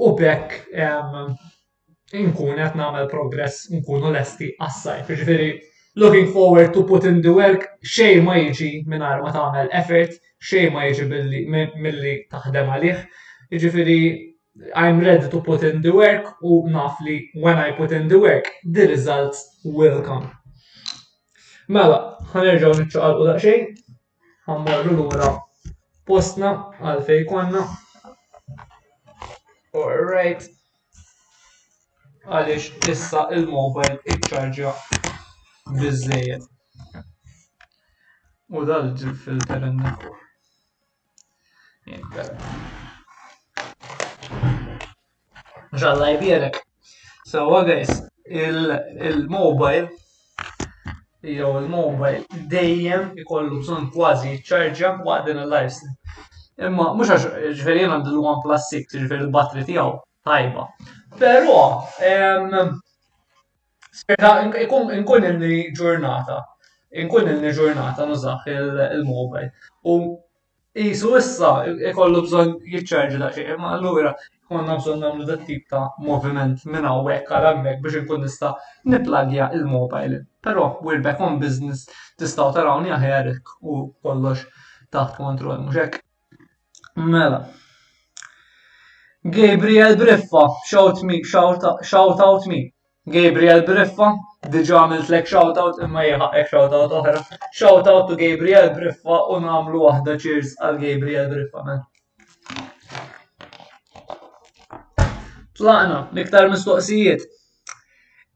U 0.01 0.14
bekk 0.18 0.70
inkun 2.20 2.57
qed 2.62 2.79
namel 2.79 3.11
progress, 3.11 3.66
nkunu 3.75 4.14
lesti 4.14 4.55
esti 4.55 4.81
sajf 4.87 5.12
Ġifiri, 5.12 5.51
looking 5.99 6.31
forward 6.33 6.73
to 6.75 6.87
put 6.87 7.05
in 7.11 7.20
the 7.23 7.35
work, 7.35 7.66
xej 7.83 8.23
ma 8.23 8.38
jiġi 8.38 8.73
minn 8.87 9.03
ma 9.03 9.35
tagħmel 9.35 9.68
effort, 9.83 10.14
xej 10.40 10.70
ma 10.74 10.85
jiġi 10.88 11.07
mill-li 11.50 12.14
taħdem 12.33 12.70
għalih. 12.74 13.00
Jiġifieri 13.53 13.96
I'm 14.83 15.00
ready 15.05 15.29
to 15.33 15.40
put 15.46 15.62
in 15.64 15.81
the 15.85 15.92
work 15.94 16.31
u 16.42 16.64
nafli 16.74 17.20
when 17.42 17.59
I 17.59 17.70
put 17.76 17.92
in 17.92 18.09
the 18.09 18.18
work, 18.18 18.48
the 18.64 18.87
results 18.90 19.42
will 19.64 20.00
come. 20.03 20.31
Mela, 21.68 22.00
ħanerġaw 22.33 22.72
nitċaqal 22.81 23.20
u 23.22 23.29
daqxej, 23.29 23.61
ħammorru 24.50 24.96
l-ura 24.96 25.29
postna 26.11 26.50
għalfej 26.83 27.22
konna. 27.31 27.62
Alright. 29.76 30.48
Għalix 32.26 32.88
issa 32.90 33.29
il-mobile 33.37 34.00
iċċarġa 34.14 34.72
bizzejiet. 35.76 36.48
U 38.50 38.64
dal 38.66 38.90
ġib 38.98 39.14
fil-terenna. 39.24 39.94
Ġalla 45.81 46.11
jbierek. 46.14 46.57
So, 47.26 47.42
guys, 47.66 47.90
il-mobile, 48.29 49.90
jew 51.37 51.50
il-mobile, 51.62 52.22
dejjem 52.53 53.03
ikollu 53.22 53.55
bżon 53.64 53.88
kważi 53.94 54.33
ċarġa 54.46 54.90
waqt 55.07 55.24
din 55.31 55.42
il-lifestyle. 55.46 55.94
Imma, 56.68 56.87
mux 56.94 57.07
għax 57.11 57.24
ġveri 57.62 57.83
għandu 57.88 58.11
l-One 58.18 58.59
6, 58.68 58.94
ġveri 59.03 59.22
l-battery 59.26 59.62
tijaw, 59.66 59.90
tajba. 60.29 60.62
Pero, 61.18 61.59
sperta, 64.03 64.31
inkun 64.46 65.22
il-ġurnata, 65.26 66.38
inkun 67.03 67.24
il-ġurnata 67.35 68.03
nużax 68.11 68.40
il-mobile. 68.55 69.48
Isu 70.78 71.09
issa 71.18 71.48
ikollu 71.90 72.20
bżon 72.24 72.50
jitċarġi 72.72 73.16
da 73.20 73.28
xie, 73.35 73.56
ma 73.59 73.72
allura 73.76 74.12
konna 74.50 74.76
bżon 74.78 75.00
nagħmlu 75.02 75.24
dat 75.30 75.40
tip 75.48 75.64
ta' 75.72 75.80
moviment 76.09 76.62
minn 76.74 76.87
hawnhekk 76.88 77.33
għal 77.38 77.46
għammek 77.48 77.80
biex 77.87 77.98
inkun 78.02 78.22
nista' 78.24 78.52
niplagja 78.94 79.48
il-mobile. 79.59 80.20
Però 80.46 80.68
we're 80.87 81.02
back 81.06 81.18
on 81.28 81.40
business 81.42 81.83
tistgħu 82.22 82.54
tarawni 82.61 82.94
aħjarek 82.98 83.54
u 83.61 83.80
kollox 84.06 84.46
taħt 84.94 85.16
kontrol, 85.18 85.59
mhux 85.64 85.83
hekk. 85.83 86.04
Mela. 87.16 87.42
Gabriel 89.24 89.98
Briffa, 90.04 90.46
shout 90.70 91.02
me, 91.02 91.24
shout 91.35 91.72
out 92.30 92.46
me. 92.54 92.62
Gabriel 93.08 93.62
Briffa, 93.64 94.12
diġa 94.52 94.76
għamilt 94.76 95.08
lek 95.08 95.26
shoutout 95.26 95.78
imma 95.82 96.02
jħaqek 96.04 96.50
shoutout 96.52 96.92
oħra. 96.98 97.22
Shoutout 97.56 98.10
to 98.10 98.16
Gabriel 98.20 98.68
Briffa 98.76 99.16
u 99.32 99.38
namlu 99.40 99.80
waħda 99.86 100.16
cheers 100.20 100.50
għal 100.60 100.76
Gabriel 100.82 101.30
Briffa 101.30 101.64
man. 101.64 101.80
Tlaqna, 105.56 106.02
miktar 106.12 106.50
mistoqsijiet. 106.52 107.24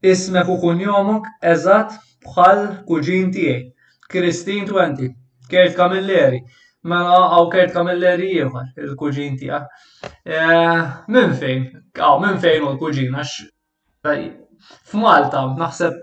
Ismek 0.01 0.49
u 0.49 0.57
kunjomok 0.63 1.27
eżat 1.53 1.93
bħal 2.25 2.65
kuġin 2.89 3.29
tiegħi. 3.37 3.61
Kristin 4.09 4.65
20, 4.69 5.11
Kert 5.49 5.75
Kamilleri, 5.77 6.41
mela 6.83 7.19
għaw 7.35 7.47
Kert 7.53 7.73
Kamilleri 7.73 8.31
ieħor, 8.39 8.67
il-kuġin 8.81 9.37
tiegħek. 9.41 10.13
Eh, 10.25 10.81
minn 11.13 11.37
fejn? 11.37 11.69
Għaw, 12.01 12.17
minn 12.25 12.41
fejn 12.45 12.65
u 12.67 12.73
l-kuġin 12.73 13.13
għax 13.13 14.41
F'Malta, 14.85 15.41
naħseb 15.57 15.97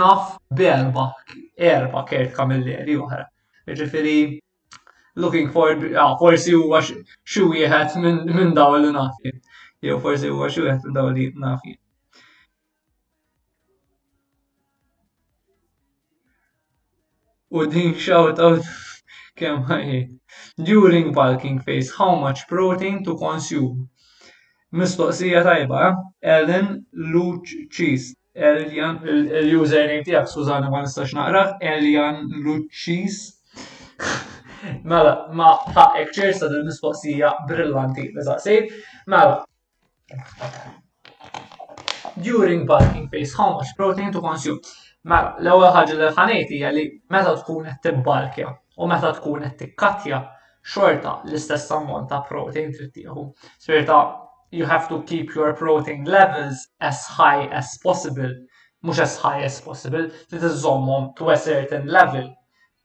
naf 0.00 0.26
berba, 0.58 1.04
erba 1.70 2.02
kert 2.10 2.32
kamilleri 2.36 2.94
uħra. 3.06 3.24
Ġifiri, 3.80 4.14
looking 5.24 5.50
for, 5.56 5.74
ah, 6.04 6.14
forsi 6.22 6.54
huwa 6.56 6.82
xu 6.86 7.48
jieħed 7.56 8.04
minn 8.06 8.54
daw 8.60 8.76
li 8.78 8.92
nafi. 8.98 9.34
Jew 9.86 9.98
forsi 10.06 10.30
huwa 10.34 10.50
xu 10.56 10.64
jieħed 10.66 10.88
minn 10.88 10.98
daw 11.00 11.10
li 11.18 11.28
nafi. 11.46 11.74
U 17.56 17.66
din 17.72 17.94
shout 18.06 18.40
out 18.48 18.70
kemm 19.40 19.60
During 20.70 21.12
bulking 21.12 21.58
phase, 21.60 21.92
how 21.98 22.14
much 22.16 22.46
protein 22.46 23.02
to 23.04 23.16
consume? 23.18 23.88
Mistoqsija 24.74 25.42
tajba, 25.42 25.82
eh? 25.88 26.36
Ellen 26.36 26.86
Cheese. 27.70 28.14
Elian, 28.34 28.96
il-username 29.06 30.00
tijak, 30.02 30.26
Suzanna 30.28 30.68
ma 30.70 30.80
nistax 30.82 31.12
naqra, 31.14 31.56
Elian 31.60 32.16
Lucis. 32.44 33.18
Mela, 34.90 35.12
ma 35.38 35.52
ħaqek 35.76 36.10
ċersa 36.16 36.48
din 36.50 36.66
mistoqsija 36.66 37.30
brillanti, 37.46 38.08
eżaqsejt. 38.18 38.74
Mela, 39.06 39.36
during 42.16 42.66
bulking 42.66 43.06
phase, 43.14 43.38
how 43.38 43.52
much 43.54 43.70
protein 43.78 44.10
to 44.10 44.24
consume? 44.26 44.58
Mela, 45.06 45.36
l 45.38 45.54
ewel 45.54 45.70
ħagġa 45.76 45.96
l-ħaneti 46.00 46.58
hija 46.58 46.74
meta 47.14 47.36
tkun 47.44 47.70
qed 47.70 47.78
tibbalkja 47.86 48.50
u 48.82 48.90
meta 48.90 49.14
tkun 49.20 49.46
qed 49.46 49.56
tikkatja 49.62 50.18
xorta 50.74 51.20
l-istess 51.28 51.70
ammont 51.78 52.10
ta' 52.10 52.24
protein 52.26 52.74
trid 52.74 52.90
tieħu. 52.98 53.28
Spirta 53.62 54.02
you 54.54 54.64
have 54.64 54.88
to 54.88 55.02
keep 55.02 55.34
your 55.34 55.52
protein 55.52 56.04
levels 56.04 56.68
as 56.80 56.98
high 57.04 57.46
as 57.48 57.76
possible. 57.82 58.32
Mux 58.82 58.98
as 58.98 59.16
high 59.16 59.42
as 59.42 59.60
possible, 59.60 60.08
titiżommhom 60.30 61.14
to 61.16 61.30
a 61.30 61.36
certain 61.36 61.86
level. 61.86 62.26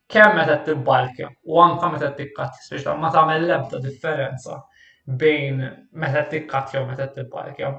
Kemm 0.09 0.35
meta 0.35 0.57
tibbalkja 0.65 1.27
u 1.43 1.59
anka 1.61 1.89
meta 1.93 2.09
tikkat. 2.17 2.55
speċta 2.67 2.93
ma 2.99 3.11
tagħmel 3.11 3.45
l 3.49 3.81
differenza 3.83 4.57
bejn 5.05 5.59
meta 5.91 6.23
tikkat 6.31 6.73
u 6.79 6.85
meta 6.87 7.07
tibbalkja. 7.17 7.73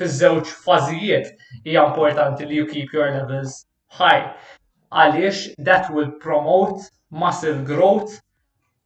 Fiż-żewġ 0.00 0.52
fażijiet 0.66 1.32
hija 1.64 1.86
importanti 1.90 2.46
li 2.46 2.60
you 2.60 2.66
keep 2.74 2.92
your 2.94 3.08
levels 3.18 3.56
high. 3.88 4.34
Għaliex 4.92 5.56
that 5.70 5.90
will 5.94 6.12
promote 6.22 6.90
muscle 7.10 7.58
growth 7.72 8.20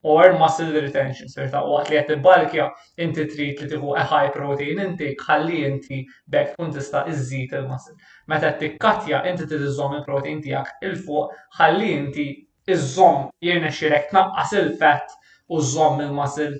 or 0.03 0.37
muscle 0.37 0.71
retention. 0.73 1.27
So 1.29 1.45
ta' 1.53 1.61
waqt 1.73 1.89
li 1.91 1.97
qed 1.97 2.07
tibbalkja 2.09 2.65
inti 3.05 3.25
trid 3.33 3.59
li 3.65 3.69
tieħu 3.73 3.91
a 3.97 4.03
high 4.11 4.29
protein 4.35 4.79
inti 4.85 5.09
ħalli 5.25 5.59
inti 5.69 5.99
bekk 6.35 6.55
tkun 6.55 6.73
tista' 6.77 7.03
iżżid 7.11 7.53
il-muscle. 7.59 7.95
Meta 8.33 8.49
tikkatja 8.61 9.19
inti 9.31 9.47
tiżżomm 9.51 9.99
il-protein 9.99 10.41
tiegħek 10.47 10.89
il 10.89 10.97
fuq 11.03 11.37
ħalli 11.59 11.91
inti 11.99 12.27
iżżomm 12.75 13.29
jirna 13.47 13.69
xirek 13.77 14.09
tnaqqas 14.13 14.55
il-fett 14.63 15.13
u 15.53 15.61
żomm 15.73 16.01
il-muscle 16.07 16.55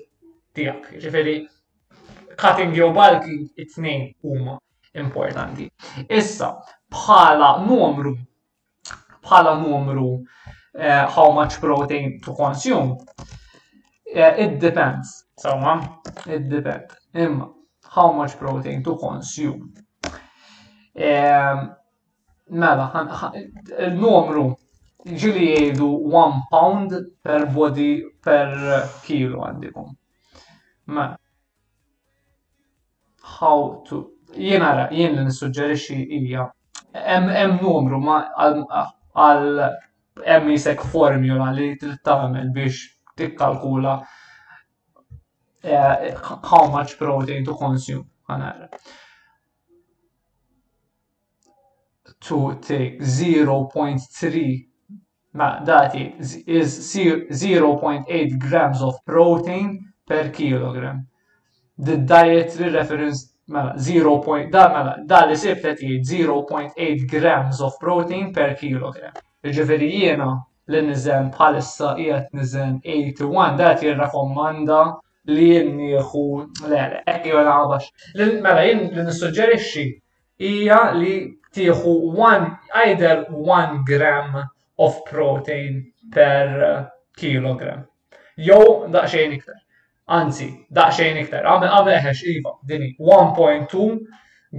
tiegħek. 0.56 0.98
Ġifieri 1.02 1.36
cutting 2.38 2.78
jew 2.78 2.92
bulking 2.94 3.48
it-tnejn 3.56 4.06
huma 4.22 4.56
importanti. 5.02 5.66
Issa 6.08 6.54
bħala 6.94 7.56
numru 7.66 8.14
bħala 9.22 9.54
numru 9.64 10.12
uh, 10.78 11.06
how 11.08 11.30
much 11.32 11.60
protein 11.60 12.20
to 12.20 12.34
consume. 12.34 12.98
Uh, 14.14 14.34
it 14.36 14.58
depends. 14.58 15.24
So, 15.38 15.50
uh, 15.50 15.86
it 16.26 16.48
depends. 16.48 16.94
Imma, 17.14 17.48
how 17.90 18.12
much 18.12 18.38
protein 18.38 18.82
to 18.84 18.96
consume. 18.96 19.72
Um, 20.96 21.70
mela, 22.62 22.88
il-numru 23.28 24.50
ġili 25.02 25.46
jgħidu 25.50 25.88
1 26.12 26.42
pound 26.50 26.92
per 27.24 27.46
body 27.52 27.88
per 28.22 28.52
kilo 29.06 29.44
għandikum. 29.48 29.88
Ma, 30.92 31.06
how 33.40 33.82
to, 33.88 34.02
jien 34.36 34.62
ara, 34.62 34.86
jien 34.92 35.16
li 35.18 35.24
nissuġġerixi 35.26 35.96
hija 36.10 36.46
hemm 36.92 37.56
numru 37.64 37.98
ma 38.02 38.20
għal 38.36 39.62
emmisek 40.20 40.80
formula 40.92 41.48
li 41.56 41.68
t 41.80 41.90
tagħmel 42.04 42.50
biex 42.54 42.80
tikkalkula 43.16 43.94
eh, 45.62 46.12
how 46.50 46.68
much 46.74 46.98
protein 46.98 47.44
to 47.44 47.54
consume 47.56 48.04
ħanara. 48.30 48.68
To 52.28 52.52
take 52.62 53.00
0.3 53.00 54.44
ma 55.34 55.48
dati 55.66 56.04
is 56.20 56.76
0.8 56.92 58.36
grams 58.44 58.82
of 58.82 59.00
protein 59.06 59.72
per 60.06 60.30
kilogram. 60.30 61.06
The 61.78 61.96
dietary 61.96 62.68
reference 62.70 63.30
mela 63.48 63.72
0.8 63.74 64.50
da 64.52 64.68
mela 64.68 64.96
da 65.06 65.24
li 65.26 65.34
0.8 65.40 67.08
grams 67.10 67.60
of 67.60 67.78
protein 67.80 68.32
per 68.32 68.54
kilogram. 68.60 69.12
Iġifiri 69.50 69.86
jiena 69.98 70.26
li 70.72 70.80
nizem 70.88 71.24
bħalissa 71.34 71.88
qiegħed 72.00 72.36
nizem 72.40 72.74
81 72.96 73.56
dat 73.60 73.80
jirrakkomanda 73.84 74.76
li 75.34 75.46
jinnieħu 75.52 76.20
le 76.72 76.82
le 76.92 77.00
hekk 77.14 77.26
jew 77.32 77.40
naqbax. 77.48 77.88
Mela 78.44 78.62
jien 78.68 78.84
li 78.94 79.06
nissuġġerixxi 79.08 79.84
hija 80.48 80.78
li 81.00 81.14
tieħu 81.58 81.94
1 82.26 82.46
either 82.84 83.24
1 83.56 83.80
gram 83.90 84.38
of 84.86 85.02
protein 85.10 85.82
per 86.18 86.54
eh, 86.68 86.78
kilogram. 87.18 87.82
Jew 88.48 88.62
daqsxejn 88.94 89.34
iktar. 89.40 89.58
Anzi, 90.20 90.48
daqsxejn 90.78 91.18
iktar. 91.24 91.50
Għamme 91.50 91.72
għamil 91.78 91.96
eħex 91.96 92.22
iva, 92.36 92.54
dini 92.70 92.92
1.2 93.18 93.90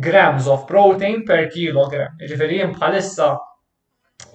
grams 0.09 0.51
of 0.57 0.67
protein 0.75 1.23
per 1.31 1.47
kilogram. 1.55 2.19
Ġifiri 2.27 2.59
jien 2.65 2.75
bħalissa 2.75 3.31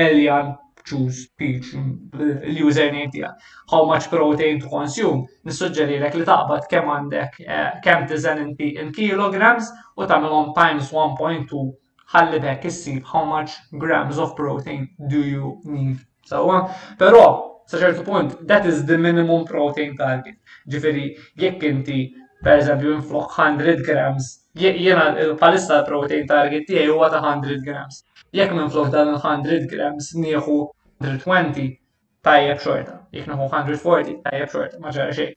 ehm, 0.01 0.49
choose 0.87 1.29
peach, 1.37 1.75
mm, 1.75 2.11
eh, 2.15 2.49
l-username 2.53 3.09
tijak, 3.11 3.35
how 3.71 3.85
much 3.85 4.07
protein 4.09 4.61
to 4.61 4.69
consume, 4.71 5.25
nissuġġeri 5.45 5.99
l 6.01 6.11
li 6.19 6.27
taqbad 6.29 6.69
kem 6.71 6.89
għandek, 6.93 7.41
eh, 7.43 7.81
kem 7.83 8.07
tizen 8.07 8.45
in 8.57 8.93
kilograms 8.99 9.71
u 9.97 10.07
tamilon 10.07 10.53
times 10.55 10.93
1.2 10.93 11.75
ħalli 12.15 12.41
bek 12.41 12.69
issib 12.71 13.03
how 13.05 13.25
much 13.27 13.57
grams 13.73 14.19
of 14.19 14.35
protein 14.37 14.87
do 15.11 15.19
you 15.35 15.57
need. 15.65 15.99
uh, 16.33 16.67
pero 16.99 17.63
sa 17.67 17.79
ċertu 17.79 18.05
punt, 18.05 18.47
that 18.47 18.65
is 18.67 18.85
the 18.87 18.97
minimum 18.97 19.45
protein 19.45 19.97
target. 19.97 20.37
Ġifiri, 20.71 21.15
jekk 21.39 21.63
inti, 21.63 22.13
per 22.43 22.59
eżempju, 22.61 22.95
inflok 22.97 23.31
100 23.39 23.83
grams, 23.83 24.45
jena 24.55 25.19
eh, 25.19 25.35
palista 25.35 25.83
protein 25.85 26.27
target 26.27 26.67
tijaj 26.69 26.87
huwa 26.87 27.11
ta' 27.11 27.21
100 27.23 27.63
grams. 27.65 28.05
Jekk 28.33 28.53
minflok 28.53 28.91
dan 28.91 29.15
100 29.19 29.67
grams 29.71 30.15
nieħu 30.15 30.69
120 31.01 31.77
tajjeb 32.25 32.59
xorta, 32.63 32.95
jek 33.15 33.27
naħu 33.31 33.47
140 33.53 34.15
tajjeb 34.25 34.51
xorta, 34.53 34.79
ma 34.81 34.93
ġara 34.95 35.33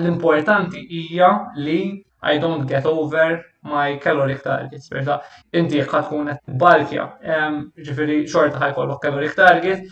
L-importanti 0.00 0.80
hija 0.88 1.28
li 1.56 1.80
I 2.30 2.36
don't 2.38 2.64
get 2.68 2.84
over 2.86 3.40
my 3.64 3.96
caloric 4.00 4.42
targets. 4.44 4.88
Berta, 4.92 5.18
inti 5.56 5.78
jekk 5.80 5.94
tkun 6.04 6.26
qed 6.30 6.40
tibbalkja, 6.46 7.06
ġifieri 7.88 8.18
xorta 8.28 8.60
ħajkollok 8.60 9.00
caloric 9.04 9.36
target 9.36 9.84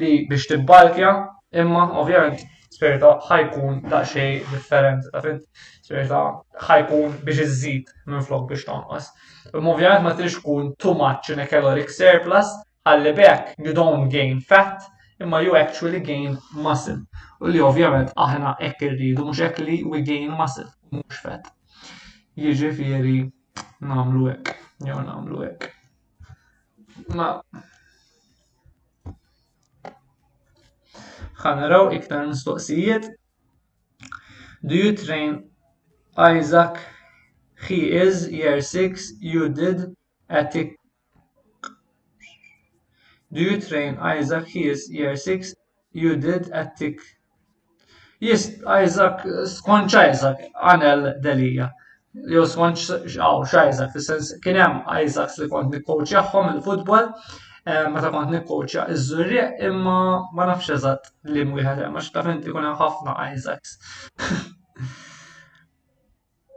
li 0.00 0.14
biex 0.30 0.48
tibbalkja, 0.52 1.12
imma 1.62 1.84
ovvjament 2.02 2.42
spirta 2.74 3.16
ħajkun 3.26 3.80
xej 3.90 4.34
differenti 4.54 5.10
ta' 5.14 5.22
fint. 5.26 5.44
Spirta 5.86 6.24
ħajkun 6.66 7.20
biex 7.26 7.44
iżid 7.46 7.94
minn 8.08 8.26
flok 8.26 8.48
biex 8.52 8.66
tonqos. 8.70 9.10
Imma 9.54 9.98
ma 10.06 10.14
tridx 10.18 10.40
tkun 10.42 10.74
too 10.78 10.94
much 10.94 11.30
in 11.30 11.40
a 11.42 11.46
caloric 11.46 11.90
surplus, 11.90 12.50
Għalli 12.88 13.10
bekk, 13.12 13.48
you 13.60 13.74
don't 13.76 14.08
gain 14.08 14.38
fat, 14.40 14.80
imma 15.20 15.40
you 15.44 15.54
actually 15.56 16.00
gain 16.00 16.38
muscle. 16.64 16.96
U 17.40 17.50
li 17.52 17.60
ovvjament 17.60 18.12
aħna 18.16 18.54
ekk 18.68 18.84
irridu, 18.86 19.24
mux 19.26 19.40
ekk 19.44 19.60
li 19.66 19.76
we 19.84 20.00
gain 20.06 20.30
muscle, 20.32 20.64
mux 20.96 21.18
fat. 21.20 21.50
Jiġifieri 22.40 23.18
namlu 23.84 24.30
hekk, 24.30 24.54
jew 24.88 24.96
namlu 25.04 25.42
hekk. 25.44 25.68
Ma 27.12 27.28
ħanaraw 31.44 31.92
iktar 31.98 32.24
mistoqsijiet. 32.32 33.10
Do 34.62 34.76
you 34.86 34.96
train 34.96 35.38
Isaac? 36.40 36.80
He 37.68 37.82
is 38.00 38.28
year 38.32 38.62
six, 38.64 39.12
you 39.20 39.50
did 39.50 39.84
at 40.30 40.56
a 40.56 40.70
Do 43.32 43.40
you 43.42 43.60
train 43.60 43.96
Isaac? 43.98 44.46
He 44.46 44.68
is 44.68 44.90
year 44.90 45.14
six. 45.16 45.54
You 45.92 46.16
did 46.16 46.50
at 46.52 46.76
tick. 46.78 46.98
Yes, 48.18 48.50
Isaac, 48.66 49.22
skonċ 49.48 49.94
Isaac, 50.04 50.40
għanel 50.60 51.04
delija. 51.24 51.68
Jo 52.28 52.42
skonċ 52.50 53.14
għaw 53.16 53.44
xajzak, 53.48 53.94
fil 53.94 54.26
kienem 54.44 54.82
Isaac 55.00 55.38
li 55.40 55.48
kont 55.52 55.70
nikkoċ 55.76 56.12
jaħħom 56.16 56.50
il-futbol, 56.56 57.08
eh, 57.70 57.88
meta 57.94 58.10
kont 58.16 58.34
nikkoċ 58.36 58.74
iż-żurri, 58.96 59.44
imma 59.70 59.96
ma 60.40 60.48
nafx 60.50 60.90
li 61.34 61.46
mwieħed, 61.52 61.80
ma 61.94 62.02
xtaf 62.04 62.28
inti 62.34 62.52
kuna 62.56 62.74
ħafna 62.82 63.16
Isaacs. 63.30 63.78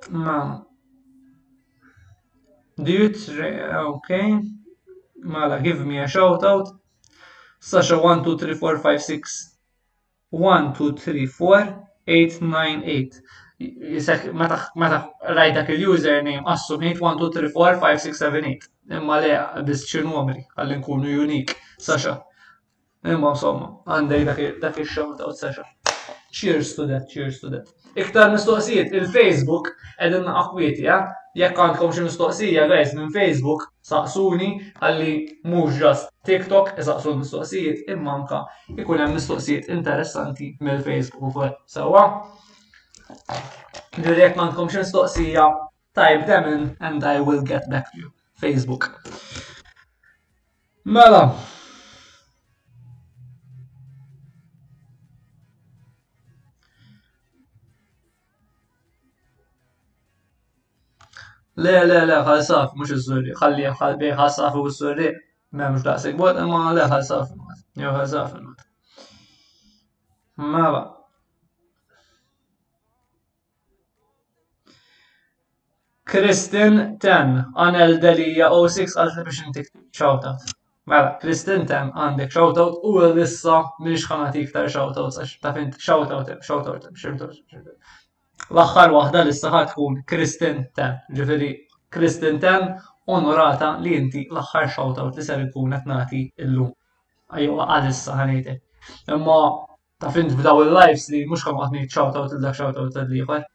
Ma. 0.09 0.37
Do 2.75 2.91
you 2.91 3.07
train, 3.13 3.61
okay 3.87 4.35
mala 5.23 5.59
give 5.59 5.85
me 5.85 5.97
a 5.99 6.07
shout 6.07 6.43
out. 6.43 6.69
Sasha 7.59 7.97
1 7.97 8.23
2 8.23 8.37
3 8.37 8.53
4 8.55 8.77
5 8.77 9.01
6 9.01 9.57
1 10.31 10.73
2 10.73 10.97
3 10.97 11.25
4 11.25 11.83
8 12.07 12.41
9 12.41 12.83
8. 12.83 13.21
Jisek 13.61 14.33
meta 14.33 15.09
rajta 15.21 15.65
il-username 15.71 16.43
assum 16.45 16.81
8 16.81 16.99
1 17.01 17.15
2 17.19 17.31
3 17.31 17.49
4 17.53 17.79
5 17.79 17.99
6 18.01 18.17
7 18.17 18.43
8. 18.43 18.69
Imma 18.91 19.19
le 19.23 19.63
biss 19.63 19.87
xi 19.87 20.03
numri 20.03 20.43
għallin 20.57 20.83
kunu 20.83 21.15
unik. 21.23 21.55
Sasha. 21.79 22.17
Imma 23.05 23.33
insomma, 23.35 23.69
għandaj 23.87 24.59
dak 24.61 24.77
il-shout 24.79 25.21
out 25.21 25.37
Sasha. 25.39 25.63
Cheers 26.31 26.75
to 26.75 26.87
that, 26.87 27.07
cheers 27.11 27.39
to 27.39 27.49
that 27.49 27.67
iktar 27.95 28.31
mistoqsijiet. 28.31 28.91
Il-Facebook 28.93 29.73
edin 30.01 30.27
aqwieti, 30.27 30.85
ja? 30.87 31.01
Jekk 31.35 31.57
għandkom 31.57 31.93
xi 31.95 32.03
mistoqsija, 32.05 32.65
guys, 32.69 32.91
minn 32.93 33.09
Facebook, 33.13 33.69
saqsuni 33.87 34.51
għalli 34.81 35.13
muġġas 35.49 36.03
TikTok 36.29 36.75
isaqsu 36.77 37.15
mistoqsijiet 37.17 37.89
imma 37.89 38.11
manka 38.11 38.41
ikun 38.77 39.01
hemm 39.01 39.15
mistoqsijiet 39.17 39.71
interessanti 39.73 40.51
mill-Facebook 40.59 41.33
fuq. 41.33 41.57
Sawa? 41.65 42.03
Ġieli 43.97 44.27
jekk 44.27 44.41
għandkom 44.43 44.69
xie 44.73 44.83
mistoqsija, 44.85 45.47
type 45.97 46.27
them 46.29 46.51
in 46.53 46.69
and 46.85 47.01
I 47.03 47.17
will 47.21 47.41
get 47.41 47.65
back 47.71 47.89
to 47.91 47.99
you. 48.05 48.13
Facebook. 48.41 48.89
Mela, 50.83 51.23
لا 61.57 61.83
لا 61.85 62.05
لا 62.05 62.23
خلاص 62.23 62.47
صافي 62.47 62.79
مش 62.79 62.91
السوري 62.91 63.33
خليه 63.35 63.69
خليه 63.69 64.13
خلاص 64.15 64.35
صافي 64.37 64.57
هو 64.57 64.65
السوري 64.67 65.13
ما 65.51 65.69
مش 65.69 65.85
لاسك 65.85 66.15
بوت 66.15 66.35
ما 66.35 66.73
لا 66.73 66.87
خلاص 66.89 67.07
صافي 67.07 67.33
يا 67.77 67.91
خلاص 67.91 68.11
صافي 68.11 68.39
ما 70.37 70.71
بقى 70.71 71.03
كريستين 76.07 76.97
تان 76.99 77.53
انا 77.57 77.85
يا 78.15 78.45
او 78.47 78.67
6 78.67 79.03
الف 79.03 79.19
باش 79.19 79.41
نتك 79.47 79.71
شوت 79.91 80.25
اوت 80.25 80.39
ما 80.87 81.01
مالا 81.01 81.17
كريستين 81.21 81.65
تان 81.65 81.91
عندك 81.95 82.31
شوت 82.31 82.57
اوت 82.57 82.73
و 82.85 83.05
لسه 83.13 83.63
مش 83.81 84.05
خماتي 84.07 84.45
كتر 84.45 84.67
شوت 84.67 84.97
اوت 84.97 85.17
اش 85.19 85.37
تفنت 85.37 85.79
شوت 85.79 86.11
اوت 86.11 86.41
شوت 86.43 86.67
اوت 86.67 86.89
شوت 86.97 87.21
اوت 87.21 87.35
L-axħar 88.51 88.91
wahda 88.93 89.21
li 89.25 89.33
s-saħat 89.33 89.69
tkun 89.73 89.93
Kristin 90.11 90.57
Ten, 90.79 90.95
ġifiri 91.19 91.49
Kristin 91.95 92.39
Ten, 92.43 92.65
onorata 93.17 93.69
li 93.83 93.93
inti 93.97 94.23
l-axħar 94.31 94.73
u 94.83 95.05
li 95.11 95.27
ser 95.27 95.43
ikun 95.45 95.75
qed 95.75 95.87
nagħti 95.91 96.21
illum. 96.47 96.71
Għajju 97.35 97.55
għadissa 97.67 98.17
ħanejtek. 98.19 98.59
Imma 99.15 99.37
ta' 100.03 100.11
fint 100.17 100.35
b'daw 100.41 100.63
il-lives 100.65 101.05
li 101.13 101.21
mhux 101.29 101.45
kemm 101.47 101.61
qatt 101.63 101.75
ngħid 101.77 101.95
shoutout 101.97 102.35
il 102.35 102.43
dak 102.43 102.59
u 102.83 102.87
t 102.95 103.05
ieħor, 103.21 103.45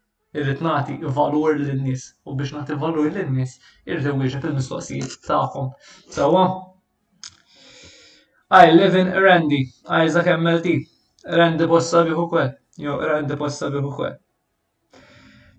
irrid 0.41 0.65
nagħti 0.69 0.97
valur 1.19 1.61
lin-nies 1.61 2.07
u 2.33 2.37
biex 2.41 2.57
nagħti 2.59 2.79
valur 2.85 3.11
lin-nies 3.19 3.59
irrid 3.89 4.09
iwieġeb 4.15 4.47
il-mistoqsijiet 4.51 5.19
ta'kom. 5.27 5.69
Sawa? 6.17 6.47
I 8.63 8.73
live 8.73 8.97
in 9.03 9.13
Randy, 9.27 9.65
Isaac 10.05 10.33
MLT, 10.39 10.79
Randy 11.41 11.69
bossa 11.75 12.07
biħu 12.09 12.29
kwe, 12.33 12.47
jew 12.81 12.97
Randy 13.13 13.37
bossa 13.45 13.69
biħu 13.77 13.93
kwe. 14.01 14.15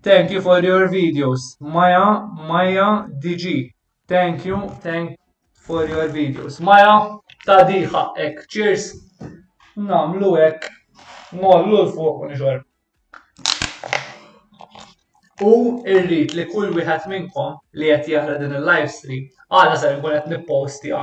Thank 0.02 0.30
you 0.30 0.40
for 0.40 0.62
your 0.62 0.88
videos. 0.88 1.60
Maya, 1.60 2.20
Maya 2.48 3.04
DG. 3.22 3.70
Thank 4.08 4.46
you, 4.46 4.68
thank 4.80 5.18
for 5.52 5.84
your 5.86 6.08
videos. 6.08 6.58
Maya, 6.58 7.18
tadiha, 7.46 8.12
ek, 8.16 8.48
cheers. 8.48 8.94
Namlu 9.76 10.30
ek, 10.40 10.70
mollu 11.42 11.82
l-fuq 11.84 12.24
nġor. 12.32 12.62
U 15.44 15.52
irrit 15.96 16.32
li 16.36 16.46
kull 16.54 16.72
wieħed 16.78 17.06
minnkom 17.12 17.58
li 17.82 17.92
qed 17.92 18.08
jaħra 18.14 18.38
din 18.40 18.56
il-live 18.56 18.88
stream, 18.94 19.28
għadha 19.52 19.76
ser 19.84 19.98
ikun 20.00 20.16
qed 20.16 20.32
nippostja. 20.32 21.02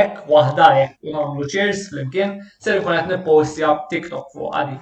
Ek, 0.00 0.18
waħda 0.32 0.70
ek, 0.86 0.96
u 1.04 1.12
nagħmlu 1.18 1.50
cheers 1.54 1.86
flimkien, 1.92 2.34
ser 2.56 2.80
ikun 2.80 2.96
qed 3.02 3.12
nippostja 3.14 3.76
TikTok 3.92 4.32
fuq 4.38 4.54
għadi. 4.62 4.78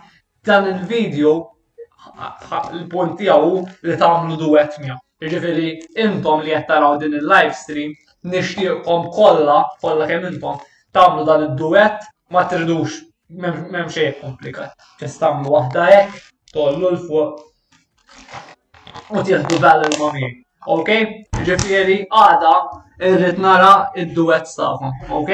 Dan 0.51 0.71
il-video 0.73 1.37
il-punt 2.77 3.19
tiegħu 3.21 3.57
li 3.89 3.97
tagħmlu 4.03 4.37
duet 4.43 4.77
miegħu. 4.83 5.01
Jiġifieri 5.25 5.65
intom 6.05 6.45
li 6.47 6.55
qed 6.55 6.65
taraw 6.71 6.95
din 7.03 7.17
il-live 7.21 7.57
stream 7.63 7.91
nixtieqkom 8.35 9.03
kollha, 9.17 9.59
kollha 9.83 10.05
kemm 10.11 10.25
intom, 10.31 10.57
tagħmlu 10.97 11.23
dan 11.31 11.43
id-duet 11.51 11.99
ma 12.33 12.41
tridux 12.53 12.91
m'hemmx 13.43 13.93
xejn 13.97 14.15
komplikat. 14.23 14.71
Tistgħu 15.03 15.49
waħda 15.57 15.81
hekk, 15.99 16.11
tollu 16.57 16.89
l 16.95 16.97
fuq 17.05 17.33
u 19.17 19.19
tieħdu 19.31 19.57
bell 19.67 19.83
il 19.91 19.97
mami 20.05 20.29
Ok? 20.73 20.89
jiġifieri 21.41 21.99
għada 22.23 22.55
irrid 23.11 23.39
nara 23.45 23.73
id-duet 24.01 24.47
tagħkom. 24.57 24.93
Ok? 25.21 25.31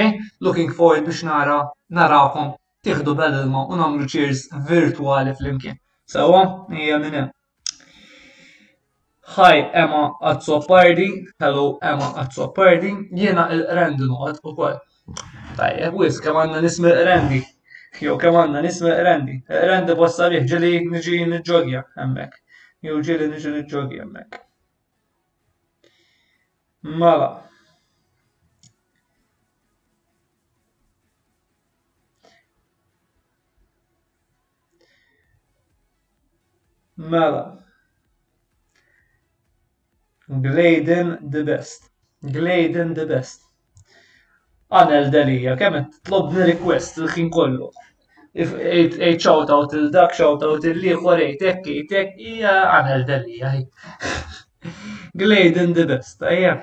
Looking 0.47 0.71
forward 0.75 1.05
biex 1.07 1.21
nara 1.31 1.59
narawkom 2.01 2.49
tieħdu 2.87 3.13
bel-ilma 3.23 3.61
u 3.71 3.73
nagħmlu 3.81 4.05
cheers 4.13 4.41
virtuali 4.75 5.33
flimkien. 5.39 5.77
سوا 6.07 6.67
يا 6.71 6.97
منا 6.97 7.33
هاي 9.35 9.61
اما 9.63 10.15
اتسو 10.23 10.59
بايدين 10.59 11.25
هلو 11.43 11.79
اما 11.85 12.23
اتسو 12.23 12.47
بايدين 12.47 13.11
ينا 13.13 13.53
الراندن 13.53 14.11
وات 14.11 14.39
اوكي 14.45 14.79
طيب 15.59 15.95
ويس 15.95 16.21
كمان 16.21 16.65
نسمى 16.65 16.91
راندي 16.91 17.43
يو 18.03 18.19
كمان 18.19 18.63
نسمى 18.65 18.91
راندي 18.91 19.45
راند 19.51 20.05
صريح 20.07 20.43
جلي 20.45 20.79
نجي 20.85 21.25
نجوغيا 21.25 21.85
امك 21.99 22.35
يو 22.83 23.01
جلي 23.01 23.27
نجي 23.27 23.49
نجوغيا 23.51 24.03
امك 24.03 24.47
مالا 26.83 27.46
Mela. 36.97 37.59
Gladen 40.29 41.19
the 41.31 41.45
best. 41.45 41.91
Gladen 42.23 42.95
the 42.95 43.07
best. 43.07 43.43
Anel 44.73 45.11
dalija, 45.13 45.55
kemmet 45.59 45.93
tlobni 46.09 46.43
request 46.49 46.99
l 46.99 47.07
ħin 47.13 47.29
kollu. 47.33 47.69
Ejt 48.37 48.97
eh, 48.97 49.05
eh, 49.13 49.19
shout 49.21 49.49
out 49.55 49.73
il-dak, 49.77 50.13
shout 50.17 50.43
out 50.45 50.65
il-liħor, 50.69 51.21
ejt 51.29 51.45
eh, 51.47 51.53
ekki, 51.53 51.77
ejt 51.83 51.95
ekki, 52.01 52.33
għanel 52.53 53.07
dalija. 53.11 53.53
Gladen 55.23 55.73
the 55.79 55.87
best, 55.93 56.19
għajja. 56.25 56.57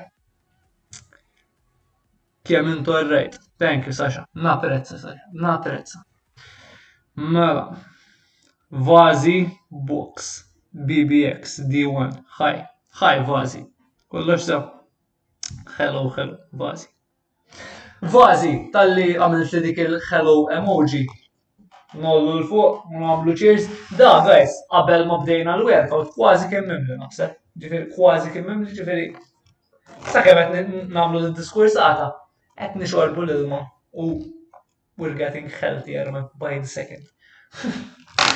Kem 2.46 2.74
intu 2.74 3.00
rajt 3.14 3.40
Thank 3.58 3.86
you, 3.88 3.94
Sasha. 3.96 4.26
Na 4.36 4.58
Naprezza, 4.58 4.98
Sasha. 5.00 5.32
Mela. 5.32 5.88
Mela. 7.16 7.64
Vazi 8.74 9.60
Box 9.72 10.46
BBX 10.74 11.62
D1 11.70 12.26
Hi 12.40 12.68
Hi 12.94 13.20
Vazi 13.20 13.68
Kollox 14.12 14.48
da 14.48 14.72
Hello 15.78 16.10
Hello 16.10 16.38
Vazi 16.56 16.88
Vazi 18.02 18.72
tal-li 18.74 19.14
li 19.14 19.60
dik 19.66 19.78
il-Hello 19.78 20.48
emoji 20.52 21.06
nollu 21.94 22.40
l-fuq, 22.42 22.82
nollu 22.94 23.36
cheers. 23.38 23.68
Da, 23.96 24.26
guys, 24.26 24.50
Abel 24.72 25.06
ma 25.06 25.20
bdejna 25.22 25.56
l-workout, 25.62 26.10
kważi 26.18 26.50
kem 26.50 26.66
mimli 26.66 26.98
naħseb. 26.98 27.36
Ġifiri, 27.62 27.86
kważi 27.94 28.34
kemm 28.34 28.50
mimli, 28.50 28.74
ġifiri. 28.80 29.06
Sa' 30.10 30.26
kem 30.26 30.40
għetni 30.42 30.82
nagħmlu 30.90 31.20
l 31.28 31.34
diskurs 31.38 31.78
għata, 31.78 32.10
Għetni 32.58 32.82
nixorbu 32.88 33.28
l-ilma 33.28 33.60
u 33.94 34.10
we're 34.98 35.14
getting 35.14 35.46
healthier 35.62 36.10
by 36.42 36.58
the 36.58 36.66
second. 36.68 37.06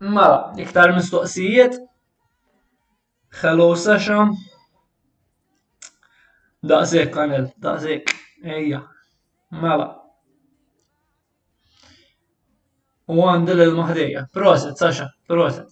Mala 0.00 0.54
iktar 0.58 0.92
mistoqsijiet. 0.96 1.74
Hello 3.40 3.74
Sasha. 3.76 4.28
Daqsik 6.64 7.10
kanel, 7.12 7.50
daqsik. 7.62 8.08
Ejja. 8.42 8.80
Mala. 9.50 9.90
U 13.12 13.20
għandil 13.28 13.60
il-maħdija. 13.66 14.24
Proset, 14.32 14.78
Sasha, 14.80 15.10
proset. 15.28 15.68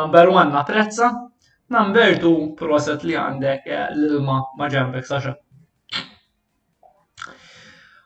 Number 0.00 0.28
one, 0.34 0.50
naprezza. 0.50 1.10
Number 1.70 2.18
two, 2.18 2.52
proset 2.58 3.04
li 3.06 3.14
għandek 3.16 3.66
eh, 3.70 3.84
l-ilma 3.94 4.40
maġembek, 4.58 5.06
Sasha. 5.06 5.36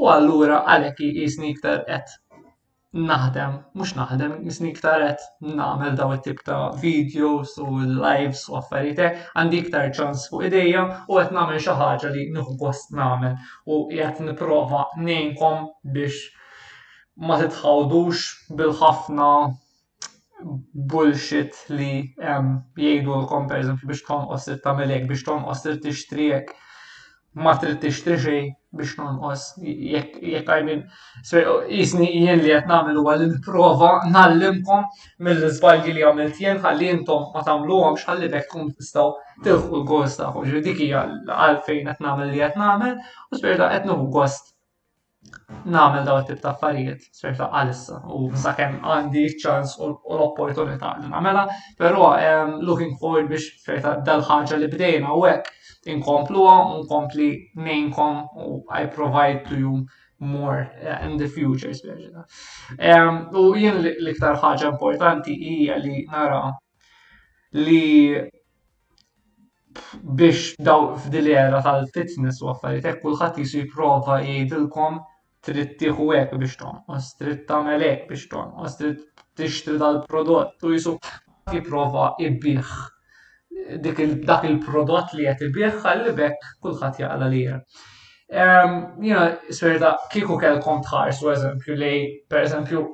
U 0.00 0.08
allura 0.08 0.62
għalek 0.72 1.00
jisni 1.14 1.50
iktar 1.52 1.80
qed 1.84 2.12
naħdem, 3.08 3.56
mhux 3.80 3.90
naħdem, 3.98 4.36
jisni 4.48 4.70
iktar 4.72 5.02
qed 5.02 5.24
nagħmel 5.58 5.98
daw 5.98 6.14
it-tip 6.14 6.38
ta' 6.46 6.60
videos 6.84 7.52
u 7.62 7.68
lives 8.06 8.46
u 8.50 8.56
affarijiet 8.62 9.18
għandi 9.42 9.60
iktar 9.64 9.90
ċans 9.98 10.24
fuq 10.32 10.46
ideja 10.48 10.84
u 11.04 11.18
qed 11.18 11.34
nagħmel 11.36 11.60
xi 11.66 11.74
ħaġa 11.82 12.12
li 12.14 12.24
nieħu 12.36 12.56
naħmel 12.62 13.02
nagħmel 13.02 13.34
u 13.74 13.82
qed 14.00 14.24
nipprova 14.30 14.80
ngħinkom 15.02 15.68
biex 15.98 16.22
ma 17.26 17.36
titħawdux 17.44 18.24
bil-ħafna 18.62 19.28
bullshit 20.94 21.60
li 21.76 21.92
jgħidu 22.16 23.14
l-kom 23.20 23.52
per 23.52 23.60
eżempju 23.66 23.92
biex 23.92 24.08
tonqos 24.08 24.48
it-tamelek, 24.56 25.06
biex 25.12 25.28
tonqos 25.28 25.68
it-tixtrijek 25.74 26.56
ma 27.44 27.52
trittix 27.62 27.98
triġej 28.04 28.40
biex 28.78 28.94
nonqos 29.00 29.42
jekk 29.90 30.16
għajmin 30.40 30.80
jisni 31.80 32.08
jien 32.10 32.42
li 32.42 32.50
qed 32.54 32.66
nagħmel 32.72 32.98
huwa 33.02 33.14
il 33.26 33.36
prova 33.46 33.90
nallimkom 34.14 34.88
mill-iżbalji 35.28 35.94
li 35.98 36.06
għamilt 36.08 36.42
jien 36.44 36.60
għalli 36.64 36.88
jintom 36.90 37.28
ma 37.34 37.44
għam 37.46 37.68
ħalli 38.10 38.32
bekk 38.34 38.48
tkun 38.50 38.74
tistgħu 38.74 39.08
tilħu 39.46 39.72
l-gost 39.82 40.22
tagħhom. 40.22 40.48
Ġifieri 40.50 40.92
għal 40.92 41.62
fejn 41.66 41.90
għalfejn 41.90 41.90
qed 41.94 42.08
nagħmel 42.08 42.30
li 42.34 42.42
qed 42.44 42.62
nagħmel 42.64 42.98
u 42.98 43.42
spirta 43.42 43.70
qed 43.76 43.90
nuħu 43.94 44.10
gost 44.20 44.54
namel 45.66 46.04
daw 46.06 46.22
tip 46.26 46.40
ta' 46.42 46.52
affarijiet, 46.54 47.02
ta' 47.22 47.48
għalissa, 47.50 47.98
u 48.16 48.30
sakem 48.44 48.78
għandi 48.86 49.24
ċans 49.42 49.74
u 49.82 49.90
l-opportunità 49.92 50.94
li 51.00 51.10
namela, 51.10 51.44
pero 51.78 52.06
ehm, 52.16 52.56
looking 52.64 52.94
forward 53.00 53.28
biex 53.30 53.48
ferta 53.66 53.96
dal-ħagġa 54.06 54.58
li 54.62 54.70
bdejna 54.72 55.12
u 55.12 55.24
għek 55.28 55.50
inkompluwa, 55.94 56.54
unkompli 56.78 57.30
nejnkom 57.66 58.22
u 58.48 58.62
I 58.80 58.84
provide 58.94 59.44
to 59.50 59.56
you 59.60 59.76
more 60.18 60.64
uh, 60.84 61.00
in 61.08 61.16
the 61.20 61.28
future, 61.28 61.72
spieġina. 61.76 62.24
Um, 62.76 63.22
u 63.36 63.52
jien 63.60 63.78
l-iktar 63.80 64.36
ħaġa 64.42 64.74
importanti 64.74 65.36
hija 65.44 65.78
li 65.80 66.04
nara 66.12 66.42
li 67.56 68.18
biex 70.20 70.50
daw 70.60 70.90
f'dilera 71.00 71.60
tal-fitness 71.64 72.40
u 72.44 72.48
għaffariet, 72.52 73.00
kullħat 73.04 73.40
jisu 73.40 73.62
jiprofa 73.64 74.20
jgħidilkom 74.26 75.00
trid 75.46 75.70
tieħu 75.80 76.06
hekk 76.14 76.38
biex 76.40 76.56
tonqos, 76.62 77.10
trid 77.20 77.44
tagħmel 77.50 77.84
hekk 77.86 78.08
biex 78.10 78.28
tonqos, 78.32 78.74
trid 78.80 78.98
tixtri 79.40 79.78
dal-prodott 79.82 80.66
u 80.68 80.72
jisu 80.74 80.94
jipprova 81.54 82.10
ibbieħ 82.28 82.72
dak 83.86 84.04
il-prodott 84.48 85.14
li 85.18 85.28
qed 85.30 85.48
ibih 85.48 85.80
ħalli 85.84 86.12
bekk 86.20 86.52
kulħadd 86.66 87.00
jaqla 87.04 87.28
li 87.32 87.42
ehm, 87.50 88.74
Jina, 89.04 89.24
sverda, 89.58 89.94
kieku 90.12 90.36
kelkom 90.42 90.82
tħarsu 90.86 91.32
eżempju 91.34 91.76
li, 91.80 91.92
per 92.30 92.44
eżempju, 92.44 92.84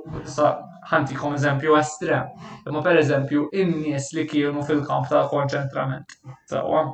ħantikom 0.90 1.34
eżempju 1.40 1.76
estrem, 1.80 2.30
imma 2.70 2.84
per 2.86 3.00
eżempju, 3.00 3.48
in-nies 3.62 4.12
li 4.14 4.26
kienu 4.30 4.62
fil-kamp 4.68 5.08
tal 5.10 5.26
konċentrament. 5.34 6.14
Sawa, 6.46 6.84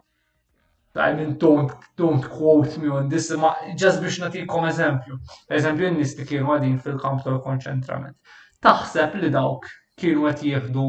I 0.94 1.14
mean, 1.14 1.38
don't, 1.38 1.72
don't 1.96 2.22
quote 2.22 2.76
me 2.78 2.88
on 2.88 3.08
this, 3.08 3.30
ma 3.36 3.54
just 3.80 4.02
biex 4.04 4.18
natikom 4.20 4.66
eżempju. 4.68 5.16
Eżempju, 5.58 5.86
n-nis 5.88 6.10
li 6.18 6.26
kienu 6.28 6.50
għadin 6.56 6.74
fil-kamp 6.84 7.22
tal 7.24 7.38
konċentrament. 7.46 8.18
Taħseb 8.66 9.14
li 9.22 9.30
dawk 9.36 9.70
kienu 10.02 10.28
għet 10.28 10.42
jieħdu 10.50 10.84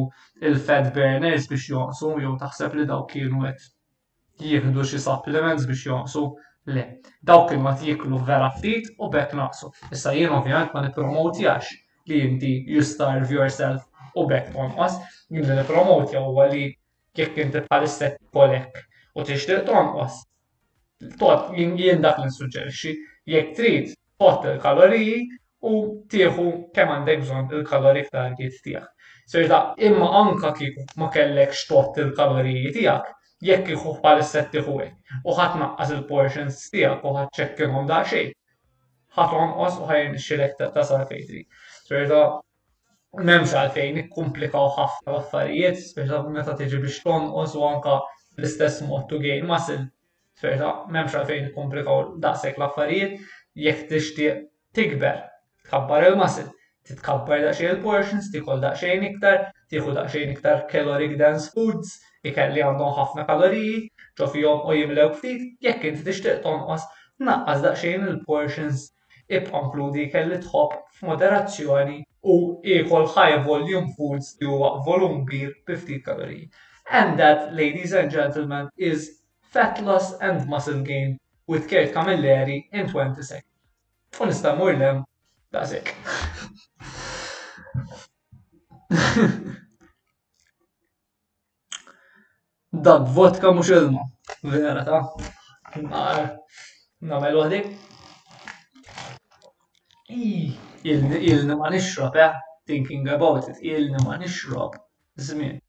il-fed 0.50 0.90
burners 0.98 1.48
biex 1.54 1.70
jonsu, 1.72 2.10
jew 2.26 2.34
taħseb 2.44 2.76
li 2.82 2.88
dawk 2.92 3.14
kienu 3.16 3.46
għet 3.52 3.70
jihdu 4.52 4.84
xi 4.92 5.00
supplements 5.06 5.70
biex 5.72 5.86
jonsu. 5.88 6.26
Le, 6.76 6.84
dawk 7.32 7.48
kienu 7.54 7.72
għet 7.72 7.88
jiklu 7.94 8.20
vera 8.28 8.52
ftit 8.58 8.92
u 9.00 9.10
bek 9.14 9.32
naqsu. 9.40 9.72
Issa 9.96 10.12
jien 10.18 10.36
ovvjament 10.36 10.76
ma 10.76 10.84
nipromoti 10.90 11.48
għax 11.54 11.72
li 12.12 12.20
inti 12.28 12.52
you 12.76 12.84
starve 12.90 13.32
yourself 13.38 13.88
u 14.20 14.28
bekk 14.34 14.52
tonqas, 14.58 15.00
jinti 15.32 15.56
nipromoti 15.62 16.20
għu 16.20 16.38
għalli 16.44 16.70
jekk 17.22 17.46
inti 17.48 17.64
bħal 17.70 17.88
istet 17.88 18.20
kolek 18.36 18.90
u 19.14 19.24
tixtieq 19.30 19.60
tonqos. 19.70 20.16
Tot 21.22 21.50
jien 21.60 22.02
dak 22.06 22.20
l 22.22 22.28
nsuġġerixxi 22.30 22.94
jekk 23.34 23.52
trid 23.58 23.92
tot 24.24 24.46
il-kaloriji 24.52 25.18
u 25.70 25.74
tieħu 26.14 26.46
kemm 26.78 26.94
għandek 26.96 27.22
bżonn 27.26 27.54
il-kalorij 27.60 28.08
f'target 28.10 28.58
tiegħek. 28.68 28.88
So 29.34 29.44
da 29.52 29.60
imma 29.90 30.08
anka 30.22 30.54
kieku 30.60 30.86
ma 31.02 31.10
kellekx 31.14 31.60
xtot 31.64 32.00
il-kaloriji 32.06 32.72
tiegħek, 32.80 33.12
jekk 33.52 33.74
iħu 33.76 33.94
bħalissa 34.00 34.46
tieħu 34.56 34.78
hekk 34.86 35.20
u 35.28 35.36
ħadd 35.42 35.60
naqqas 35.62 35.94
il-portions 35.98 36.64
tiegħek 36.74 37.04
u 37.04 37.14
ħadd 37.20 37.38
ċekkinhom 37.40 37.88
da 37.94 38.02
xejn. 38.08 38.32
Ħadd 39.20 39.38
onqos 39.44 39.78
u 39.84 39.92
ħajn 39.92 40.18
xilek 40.26 40.58
ta' 40.82 40.88
fejtri. 41.14 41.44
So 41.86 42.02
da 42.16 42.24
memx 43.22 43.54
għalfejn 43.62 44.00
ikkumplikaw 44.08 44.72
ħafna 44.80 45.14
l-affarijiet, 45.14 45.78
speċa 45.92 46.24
meta 46.34 46.58
tiġi 46.64 46.82
biex 46.88 47.04
tonqos 47.06 47.54
u 47.62 47.68
anka 47.70 48.02
l-istess 48.38 48.80
mod 48.88 49.06
to 49.08 49.20
gain 49.22 49.46
muscle. 49.50 49.82
Ferta, 50.42 50.72
memx 50.94 51.14
għalfejn 51.18 51.52
komplikaw 51.58 52.00
daqsek 52.24 52.58
l-affarijiet, 52.58 53.20
jekk 53.66 53.84
tixtieq 53.92 54.40
tikber, 54.78 55.20
tkabbar 55.68 56.08
il-muscle, 56.08 56.48
titkabbar 56.90 57.44
daqxejn 57.46 57.70
il-portions, 57.76 58.32
tikol 58.34 58.64
daqxejn 58.64 59.06
iktar, 59.12 59.44
tieħu 59.70 59.94
daqxejn 60.00 60.32
iktar 60.34 60.64
caloric 60.72 61.14
dense 61.22 61.52
foods, 61.54 61.94
ikelli 62.26 62.64
għandhom 62.66 62.98
ħafna 62.98 63.28
kaloriji, 63.30 63.78
ġo 64.18 64.32
fihom 64.34 64.66
u 64.72 64.76
jimlew 64.80 65.14
ftit, 65.20 65.46
jekk 65.68 65.88
inti 65.92 66.08
tixtieq 66.08 66.42
tonqos, 66.48 66.90
naqqas 67.28 67.62
daqxejn 67.68 68.10
il-portions 68.16 68.88
ibqa' 69.30 69.62
inkludi 69.68 70.08
kelli 70.14 70.42
tħobb 70.44 70.80
f'moderazzjoni 71.00 72.02
u 72.34 72.36
iekol 72.74 73.06
high 73.16 73.38
volume 73.46 73.94
foods 73.98 74.34
li 74.42 74.50
huwa 74.50 74.74
volum 74.90 75.22
bir 75.30 75.54
bi 75.68 75.78
ftit 75.84 76.06
kaloriji. 76.10 76.48
And 76.90 77.18
that, 77.20 77.54
ladies 77.54 77.94
and 77.94 78.12
gentlemen, 78.12 78.68
is 78.78 79.20
Fat 79.42 79.82
Loss 79.84 80.20
and 80.20 80.48
Muscle 80.48 80.82
Gain 80.82 81.18
with 81.48 81.68
Kurt 81.70 81.94
Camilleri 81.94 82.66
in 82.72 82.90
20 82.90 83.22
seconds. 83.22 83.46
Unista 84.14 84.56
Murlem, 84.56 85.04
that's 85.52 85.72
it. 85.72 85.94
Dab 92.80 93.08
vodka 93.08 93.52
mux 93.52 93.70
ilma. 93.70 94.00
Vera 94.44 94.84
ta. 94.86 95.00
na 95.78 95.90
Nar. 95.90 96.38
Namel 97.02 97.34
waħdik. 97.40 97.78
Ilni 100.10 101.48
ma 101.58 101.70
nixrob, 101.70 102.16
eh? 102.18 102.34
Thinking 102.68 103.08
about 103.10 103.48
it. 103.50 103.58
Ilni 103.62 104.04
ma 104.06 104.18
nixrob. 104.18 104.76
Zmin. 105.20 105.63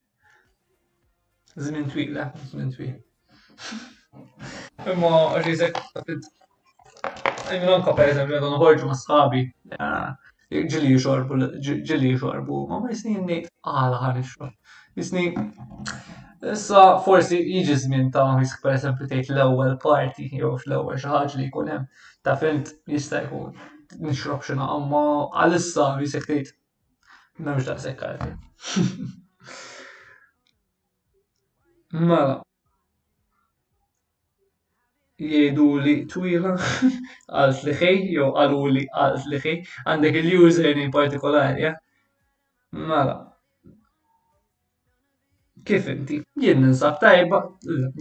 Zmin 1.56 1.88
twila, 1.90 2.32
zinin 2.50 2.70
twila. 2.72 2.94
Imma, 4.92 5.38
rizek, 5.46 5.76
Imman 7.54 7.84
per 7.94 8.08
eżempju, 8.10 8.36
għadon 8.38 8.56
uħorġu 8.56 8.88
ma 8.88 8.96
sħabi, 9.00 9.42
eh, 9.76 10.64
ġili 10.74 10.96
xorbu, 11.06 11.38
ġili 11.68 12.10
xorbu, 12.18 12.58
ma 12.70 12.80
ma 12.82 12.90
jisni 12.94 13.14
jenni 13.18 13.38
għala 13.70 14.00
ħan 14.02 14.20
xorb. 14.32 14.58
Jisni, 14.98 15.24
issa 16.56 16.82
forsi 17.06 17.38
iġi 17.62 17.78
zmin 17.86 18.10
ta' 18.16 18.26
ma 18.32 18.42
jisk 18.42 18.64
per 18.66 18.74
eżempju 18.74 19.08
tejt 19.12 19.30
l-ewel 19.36 19.78
parti, 19.86 20.26
jow 20.42 20.56
l 20.58 20.78
ewel 20.80 20.98
xaħġ 21.06 21.38
li 21.42 21.46
kunem, 21.54 21.86
ta' 22.26 22.34
fint 22.42 22.74
jista' 22.98 23.22
jkun 23.28 23.54
nixrob 24.08 24.42
xina, 24.42 24.66
amma 24.74 25.06
għal-issa 25.44 25.88
jisek 26.02 26.28
tejt, 26.32 26.54
nemx 27.38 27.70
da' 27.70 27.78
sekkarti. 27.86 28.34
Mela 31.94 32.42
Jiedu 35.30 35.66
li 35.84 35.92
twila 36.10 36.50
għal 37.34 37.52
sliħej, 37.58 38.00
jew 38.16 38.26
għalu 38.42 38.58
li 38.76 38.82
għal 38.98 39.18
sliħej, 39.26 39.60
għandek 39.86 40.18
il 40.20 40.80
in 40.84 40.90
partikolari, 40.96 41.62
ja? 41.62 41.70
Eh? 41.70 41.76
Mela. 42.88 43.14
Kif 45.64 45.86
inti? 45.94 46.18
Jien 46.42 46.60
ninsab 46.64 46.98
tajba, 47.04 47.40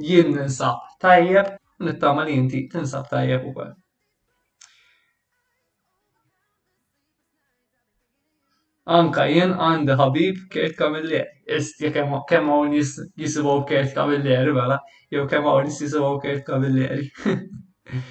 jien 0.09 0.33
ninsab 0.39 0.81
tajjeb, 0.99 1.53
nittama 1.85 2.25
li 2.27 2.39
inti 2.41 2.65
tinsab 2.73 3.05
tajjeb 3.13 3.45
u 3.45 3.53
kol. 3.53 3.73
Anka 8.91 9.23
jien 9.31 9.51
għandi 9.65 9.93
ħabib 9.99 10.39
kert 10.53 10.73
kamilleri. 10.75 11.23
Isti 11.57 11.91
kemm 11.95 12.49
hawn 12.51 12.73
jisibgħu 12.75 13.53
kert 13.69 13.93
kamilleri 13.95 14.51
mela, 14.57 14.79
jew 15.09 15.21
kemm 15.31 15.45
hawn 15.47 15.69
nies 15.69 15.77
jisibgħu 15.85 16.17
kert 16.25 16.41
kamilleri. 16.49 17.05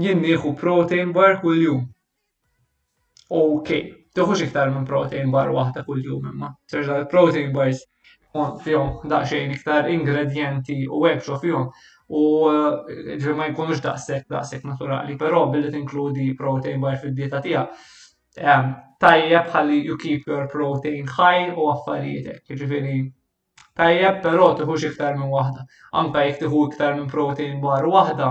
Jien 0.00 0.20
nieħu 0.22 0.54
protein 0.56 1.12
bar 1.12 1.40
kuljum. 1.42 1.82
Ok, 3.40 3.70
tieħux 4.16 4.44
iktar 4.46 4.70
minn 4.72 4.86
protein 4.88 5.30
bar 5.34 5.50
waħda 5.56 5.84
kuljum 5.88 6.30
imma. 6.32 6.48
Serġa 6.74 7.02
protein 7.10 7.52
bars 7.56 7.84
fihom 8.64 8.94
daqsxejn 9.10 9.52
iktar 9.58 9.90
ingredienti 9.92 10.80
u 10.88 11.04
hekk 11.10 11.36
fihom 11.44 11.68
u 12.08 12.20
eh, 12.54 13.18
ġi 13.20 13.34
ma 13.40 13.50
jkunux 13.52 13.82
daqshekk 13.88 14.30
daqshekk 14.32 14.64
naturali, 14.72 15.16
però 15.26 15.44
billi 15.52 15.70
tinkludi 15.76 16.30
protein 16.40 16.80
bar 16.86 16.96
fid-dieta 17.04 17.42
tiegħek 17.48 17.88
tajjeb 18.36 19.48
ħalli 19.52 19.78
you 19.86 19.96
keep 19.98 20.26
your 20.30 20.46
protein 20.52 21.06
high 21.16 21.48
u 21.56 21.64
affarijietek. 21.72 22.44
Ġifiri, 22.60 23.00
tajjeb 23.80 24.20
pero 24.26 24.50
tħux 24.60 24.88
iktar 24.92 25.16
minn 25.18 25.30
wahda. 25.32 25.64
Anka 26.02 26.24
jek 26.28 26.40
tħu 26.44 26.62
iktar 26.70 26.94
minn 26.98 27.08
protein 27.10 27.60
bar 27.64 27.84
waħda, 27.90 28.30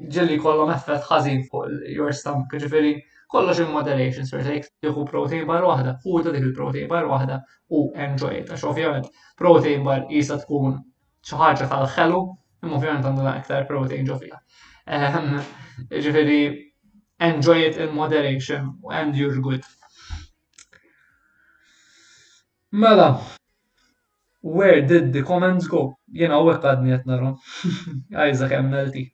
ġilli 0.00 0.38
kollom 0.40 0.70
effett 0.76 1.04
ħażin 1.10 1.42
fuq 1.50 1.68
your 1.96 2.12
stomach. 2.14 2.50
Ġifiri, 2.56 2.94
kollox 3.34 3.58
in 3.64 3.70
moderation, 3.74 4.24
sort 4.30 4.46
like 4.48 4.68
tieħu 4.80 5.04
protein 5.10 5.44
bar 5.48 5.64
wahda, 5.66 5.98
u 6.06 6.22
ta' 6.22 6.30
dik 6.36 6.46
il-protein 6.52 6.88
bar 6.90 7.06
wahda 7.10 7.42
u 7.74 7.88
enjoy 8.06 8.38
it. 8.40 8.50
Għax 8.54 8.64
ovvjament 8.70 9.08
protein 9.40 9.82
bar 9.84 10.04
jisa 10.14 10.38
tkun 10.44 10.78
ċaħġa 11.26 11.66
tal-ħelu, 11.74 12.20
imma 12.64 12.76
ovvjament 12.78 13.04
għandna 13.10 13.34
iktar 13.42 13.66
protein 13.68 14.06
ġofija. 14.08 14.38
Ġifiri, 14.86 16.04
Ġifieri 16.04 16.38
enjoy 17.20 17.58
it 17.60 17.76
in 17.76 17.94
moderation 17.94 18.78
and 18.90 19.16
you're 19.16 19.36
good. 19.40 19.62
Mela, 22.72 23.22
where 24.40 24.82
did 24.84 25.12
the 25.12 25.22
comments 25.22 25.66
go? 25.70 25.94
Jena 26.14 26.40
u 26.42 26.50
għadni 26.50 26.94
għet 26.94 27.04
Għajza 27.06 28.30
Isaac 28.30 28.54
MLT. 28.62 29.04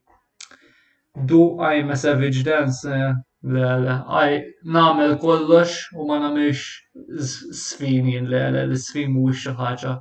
Do 1.27 1.59
I 1.61 1.81
a 1.85 1.97
savage 1.97 2.43
dance? 2.45 2.85
Eh, 2.85 3.13
le, 3.43 3.67
le, 3.85 3.97
għaj 4.09 4.39
namel 4.65 5.19
kollox 5.21 5.93
u 5.93 6.07
ma 6.09 6.19
namilx 6.23 7.21
sfini, 7.53 8.21
le, 8.21 8.49
le, 8.55 8.65
l 8.69 8.77
sfini 8.81 9.21
u 9.21 9.29
xaħġa 9.33 9.95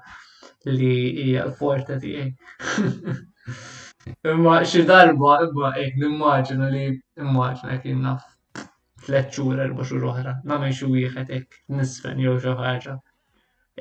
li 0.75 1.35
l-forte 1.41 1.99
ti 1.99 2.15
Imma 4.31 4.55
xi 4.69 4.81
darba 4.89 5.31
imma 5.45 5.69
hekk 5.75 5.97
nimmaġina 6.01 6.67
li 6.73 6.85
immaġina 7.23 7.73
jekk 7.75 7.91
naf 8.05 8.23
tliet 9.05 9.29
xhur 9.35 9.59
erba' 9.65 9.85
xhur 9.89 10.05
oħra, 10.11 10.31
nagħmel 10.51 10.73
xi 10.79 10.89
wieħed 10.93 11.29
hekk 11.35 11.59
nisfen 11.79 12.23
jew 12.23 12.33
xi 12.45 12.53
ħaġa. 12.61 12.95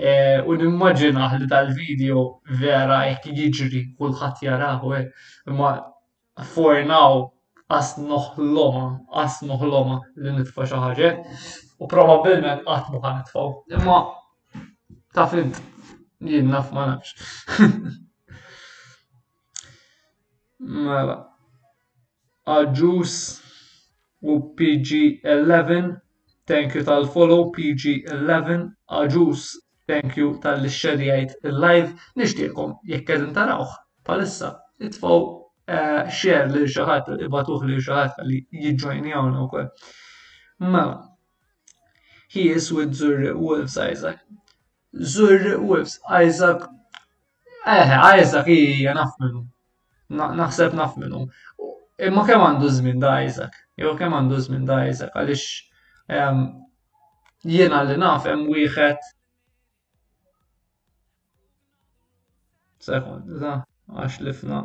E, 0.09 0.13
u 0.53 0.57
nimmaġina 0.63 1.29
li 1.37 1.49
tal-video 1.55 2.25
vera 2.63 2.99
jekk 3.09 3.35
jiġri 3.39 3.83
kulħadd 4.03 4.45
jarahu 4.49 4.93
hekk 4.97 5.51
imma 5.55 5.71
for 6.53 6.83
now 6.91 7.25
qas 7.73 7.95
noħloma, 8.11 8.87
qas 9.21 9.41
noħloma 9.53 10.01
li 10.25 10.37
nitfa' 10.43 10.69
xi 10.73 10.83
ħaġa 10.85 11.15
u 11.81 11.89
probabbilment 11.95 12.69
qatt 12.69 12.93
ma 12.93 13.03
ħanitfgħu. 13.09 13.79
Imma 13.79 15.17
taf 15.17 15.41
int 15.43 15.65
jien 16.33 16.55
naf 16.57 16.75
ma 16.77 16.87
nafx. 16.93 17.17
mela 20.77 21.17
Aġus 22.53 23.13
u 24.33 24.39
PG11 24.61 25.85
thank 26.51 26.75
you 26.75 26.83
tal-follow 26.89 27.45
PG11 27.57 28.65
Aġus. 29.01 29.43
thank 29.87 30.17
you 30.21 30.33
tal-xedijajt 30.43 31.37
il-live 31.49 31.91
Nishtiekom 32.19 32.75
jekk 32.93 33.13
edin 33.17 33.31
tarawħ 33.39 33.77
palissa 34.09 34.51
itfaw 34.89 35.21
eh, 35.69 36.05
xer 36.21 36.51
li 36.55 36.67
xaħat, 36.77 37.15
ibatuħ 37.29 37.65
li 37.69 37.79
xaħat 37.79 38.19
li 38.31 38.41
jidġojni 38.65 39.15
għon 39.15 39.37
u 39.45 39.47
koll. 39.49 39.71
Mela, 40.59 40.97
he 42.35 42.49
is 42.55 42.73
with 42.73 42.95
Zur 42.95 43.23
Wolves 43.37 43.77
Isaac. 43.77 44.23
Zur 44.93 45.59
Wolves 45.61 45.99
Isaac, 46.11 46.67
eh, 47.65 47.95
Isaac 48.23 48.49
hija 48.51 48.95
naf 48.99 49.15
minnu 49.23 49.45
naħseb 50.11 50.75
naf 50.77 50.97
minnu. 51.01 51.19
Imma 52.09 52.23
kem 52.29 52.45
għandu 52.47 52.69
zmin 52.79 53.01
da 53.03 53.11
Isaac, 53.25 53.55
Jow 53.77 53.95
kem 53.99 54.15
għandu 54.15 54.39
zmin 54.47 54.65
da 54.67 54.77
Isaac 54.89 55.15
Għalix 55.17 56.23
jena 57.53 57.81
li 57.85 57.97
naf 58.03 58.27
jem 58.29 58.45
wieħed 58.53 59.09
Sekund, 62.89 63.27
da, 63.43 63.55
għax 63.93 64.21
lifna. 64.25 64.61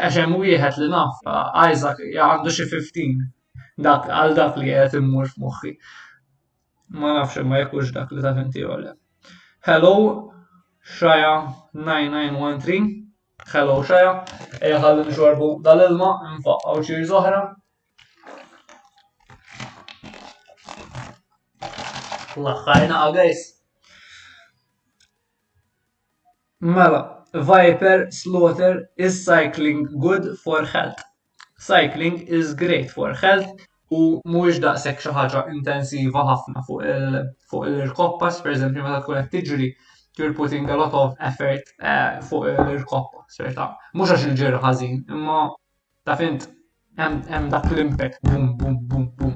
Għaxem 0.00 0.36
wieħed 0.38 0.82
li 0.84 0.92
naf, 0.92 1.22
Isaac, 1.72 2.04
għandu 2.12 2.54
xie 2.54 2.68
15 2.76 3.32
dak 3.82 4.08
għal 4.14 4.34
dak 4.38 4.58
li 4.60 4.70
qed 4.70 4.96
immur 4.98 5.28
f'moħħi. 5.30 5.72
Ma 6.98 7.12
nafx 7.18 7.42
ma 7.48 7.58
jekkux 7.62 7.92
dak 7.96 8.12
li 8.14 8.22
ta' 8.24 8.34
finti 8.36 8.64
le. 8.66 8.94
Hello, 9.66 9.94
xaja 10.98 11.32
9913. 11.78 12.90
Hello, 13.54 13.78
xaja. 13.86 14.12
Eja 14.60 14.78
għallin 14.82 15.10
xorbu 15.16 15.50
dal-ilma, 15.66 16.10
nfaqqaw 16.38 16.84
ċir 16.90 17.02
zoħra. 17.10 17.40
Laħħajna 22.42 23.00
għagħis. 23.08 23.40
Mela, 26.62 27.00
Viper 27.34 28.06
Slaughter 28.14 28.78
is 28.96 29.18
cycling 29.24 29.86
good 30.06 30.30
for 30.44 30.64
health. 30.76 31.00
Cycling 31.58 32.20
is 32.38 32.54
great 32.58 32.88
for 32.90 33.14
health 33.18 33.62
u 33.96 34.00
mhuwiex 34.32 34.58
daqshekk 34.64 35.02
xi 35.04 35.10
ħaġa 35.16 35.40
intensiva 35.54 36.22
ħafna 36.28 36.60
fuq 36.66 37.64
il-koppas, 37.72 38.38
pereżempju 38.46 38.84
meta 38.86 39.00
tkun 39.02 39.18
qed 39.20 39.32
tiġri 39.34 39.66
you're 40.20 40.34
putting 40.38 40.68
a 40.68 40.74
lot 40.80 40.94
of 40.98 41.12
effort 41.28 41.68
eh, 41.80 42.18
fuq 42.28 42.48
il-koppa, 42.76 43.24
serta. 43.36 43.66
Mhux 43.98 44.14
għax 44.14 44.26
il-ġir 44.30 44.56
ħażin, 44.64 45.02
imma 45.16 45.40
ta' 46.08 46.16
fint 46.22 46.48
hemm 47.02 47.50
dak 47.52 47.68
l-impact 47.74 48.22
bum 48.30 48.48
bum 48.62 48.80
bum 48.94 49.06
bum. 49.20 49.34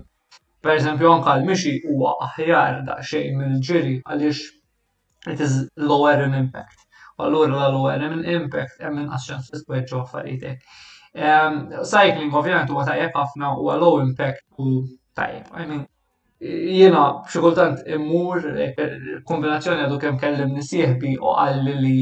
Pereżempju 0.66 1.12
anke 1.18 1.36
l-mixi 1.38 1.76
huwa 1.90 2.14
aħjar 2.30 2.80
daqsxejn 2.88 3.38
mill-ġiri 3.42 3.94
għaliex 4.06 5.34
it 5.34 5.40
is 5.48 5.60
lower 5.76 6.24
in 6.28 6.36
impact. 6.40 6.84
Allura 7.18 7.60
la 7.62 7.68
lower 7.76 8.02
in 8.08 8.24
impact 8.38 8.82
hemm 8.84 9.04
inqas 9.04 9.30
ċans 9.30 9.52
tisbweġġu 9.54 10.02
affarijiet 10.04 10.70
Cycling 11.18 12.34
ovvjament 12.36 12.70
huwa 12.70 12.84
tajjeb 12.86 13.14
ħafna 13.16 13.54
huwa 13.56 13.76
low 13.80 14.00
impact 14.04 14.42
u 14.60 14.72
tajjeb. 15.16 15.46
I 15.56 15.64
mean, 15.70 15.84
jiena 16.46 17.04
xi 17.32 17.40
kultant 17.40 17.86
immur 17.96 18.44
kombinazzjoni 19.30 19.86
għadu 19.86 19.96
kemm 20.02 20.18
kellim 20.24 20.52
nisieħbi 20.58 21.14
u 21.16 21.32
qal 21.38 21.62
li 21.78 21.94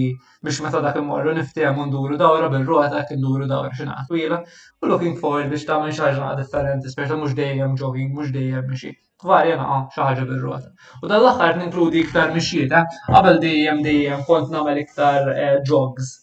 biex 0.43 0.59
meta 0.65 0.81
dak 0.89 0.99
immorru 1.03 1.37
niftihem 1.37 1.79
u 1.79 1.87
nduru 1.93 2.19
dawra 2.25 2.49
bil-ruħa 2.57 3.05
kien 3.13 3.23
nduru 3.23 3.47
dawra 3.53 3.71
xi 3.79 3.87
twila, 4.11 4.41
u 4.83 4.91
looking 4.91 5.17
forward 5.23 5.55
biex 5.55 5.69
tagħmel 5.71 5.95
xi 5.95 6.05
ħaġa 6.09 6.33
differenti, 6.43 6.91
speċi 6.97 7.21
mhux 7.21 7.39
dejjem 7.39 7.79
jogging, 7.85 8.11
mhux 8.19 8.35
dejjem 8.35 8.67
mixi. 8.73 8.93
Varja 9.25 9.61
xi 9.61 10.03
ħaġa 10.09 10.27
bil-ruota. 10.33 10.75
U 11.05 11.15
dal 11.15 11.31
aħħar 11.31 11.63
ninkludi 11.63 12.03
iktar 12.09 12.35
mixieta, 12.35 12.83
eh? 12.91 13.01
qabel 13.15 13.39
dejjem 13.47 13.85
dejjem 13.87 14.27
kont 14.27 14.51
nagħmel 14.59 14.83
iktar 14.87 15.31
eh, 15.39 15.55
jogs 15.71 16.17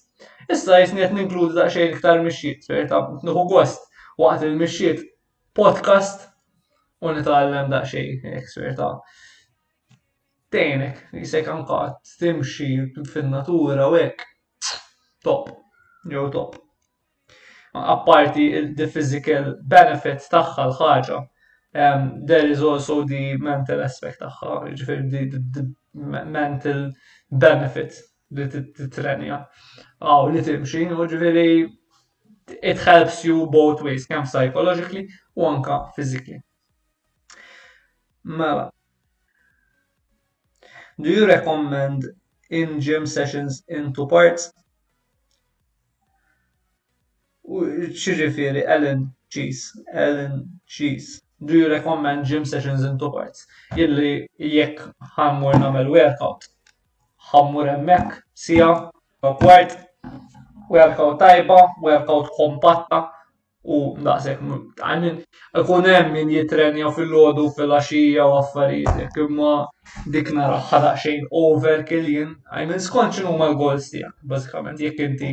Issa 0.51 0.77
jisni 0.81 0.99
qed 0.99 1.13
ninkludi 1.15 1.55
daqsxejn 1.55 1.93
iktar 1.93 2.19
mixjiet, 2.25 2.65
ta' 2.91 2.99
nieħu 3.27 3.43
gost 3.51 3.85
waqt 4.23 4.43
il 4.47 4.57
mixiet 4.59 4.99
podcast 5.59 6.25
u 7.07 7.13
nitgħallem 7.15 7.69
daqsxejn 7.71 8.25
hekk 8.33 8.73
ta' 8.79 8.89
tejnek, 10.51 10.99
jisek 11.21 11.47
anka 11.53 11.79
timxi 12.19 12.67
fin-natura 13.13 13.87
u 13.87 13.95
hekk. 13.95 14.27
Top, 15.23 15.47
jew 16.11 16.25
top. 16.35 16.59
Apparti 17.95 18.49
the 18.75 18.87
physical 18.97 19.53
benefit 19.75 20.25
tagħha 20.35 20.65
l-ħaġa, 20.67 21.19
um, 21.87 22.13
there 22.31 22.49
is 22.51 22.63
also 22.73 23.03
the 23.13 23.37
mental 23.39 23.83
aspect 23.87 24.19
tagħha, 24.25 24.57
ġifir 24.81 25.05
the, 25.15 25.21
the, 25.35 25.41
the 25.59 26.23
mental 26.39 26.89
benefit 27.31 28.01
li 28.37 28.47
t-trenja. 28.49 29.37
Għaw, 30.01 30.31
li 30.33 30.41
t 30.45 30.55
u 30.55 30.99
uġveri, 31.05 31.67
it 32.61 32.77
helps 32.85 33.23
you 33.25 33.47
both 33.51 33.83
ways, 33.83 34.05
kem 34.07 34.23
psychologically 34.27 35.07
u 35.35 35.45
anka 35.49 35.83
fizikli. 35.97 36.41
Mela. 38.23 38.69
Do 40.97 41.09
you 41.09 41.25
recommend 41.25 42.05
in-gym 42.49 43.05
sessions 43.05 43.63
in 43.67 43.93
two 43.93 44.07
parts? 44.07 44.51
ċirrifiri 47.51 48.61
Ellen 48.63 49.09
Cheese, 49.29 49.73
Ellen 49.93 50.61
Cheese. 50.67 51.19
Do 51.41 51.57
you 51.57 51.67
recommend 51.67 52.23
gym 52.25 52.45
sessions 52.45 52.85
in 52.85 52.97
two 53.01 53.09
parts? 53.11 53.43
Jilli 53.75 54.13
jekk 54.37 54.85
ħammur 55.17 55.57
namel 55.59 55.89
workout 55.91 56.47
ħammur 57.31 57.69
emmek, 57.71 58.15
sija 58.45 58.67
ma 58.67 59.31
u 59.31 59.55
workout 60.71 61.17
tajba, 61.21 61.57
workout 61.85 62.27
kompatta 62.35 62.99
u 63.75 63.79
daqsek 64.03 64.39
għanin 64.87 65.17
ikun 65.61 65.87
hemm 65.89 66.13
min 66.15 66.31
jitrenja 66.33 66.89
fil-lodu 66.95 67.45
fil 67.57 67.73
axija 67.77 68.25
u 68.27 68.33
affarijiet 68.39 69.19
imma 69.25 69.51
dikna 70.15 70.37
nara 70.39 70.57
ħadaqxejn 70.71 71.27
overkill 71.43 72.09
jien 72.13 72.31
għajmin 72.55 72.83
skont 72.87 73.19
u 73.31 73.35
mal-gol 73.41 73.79
sija, 73.87 74.09
bazzikament, 74.31 74.79
jek 74.87 74.99
inti 75.07 75.31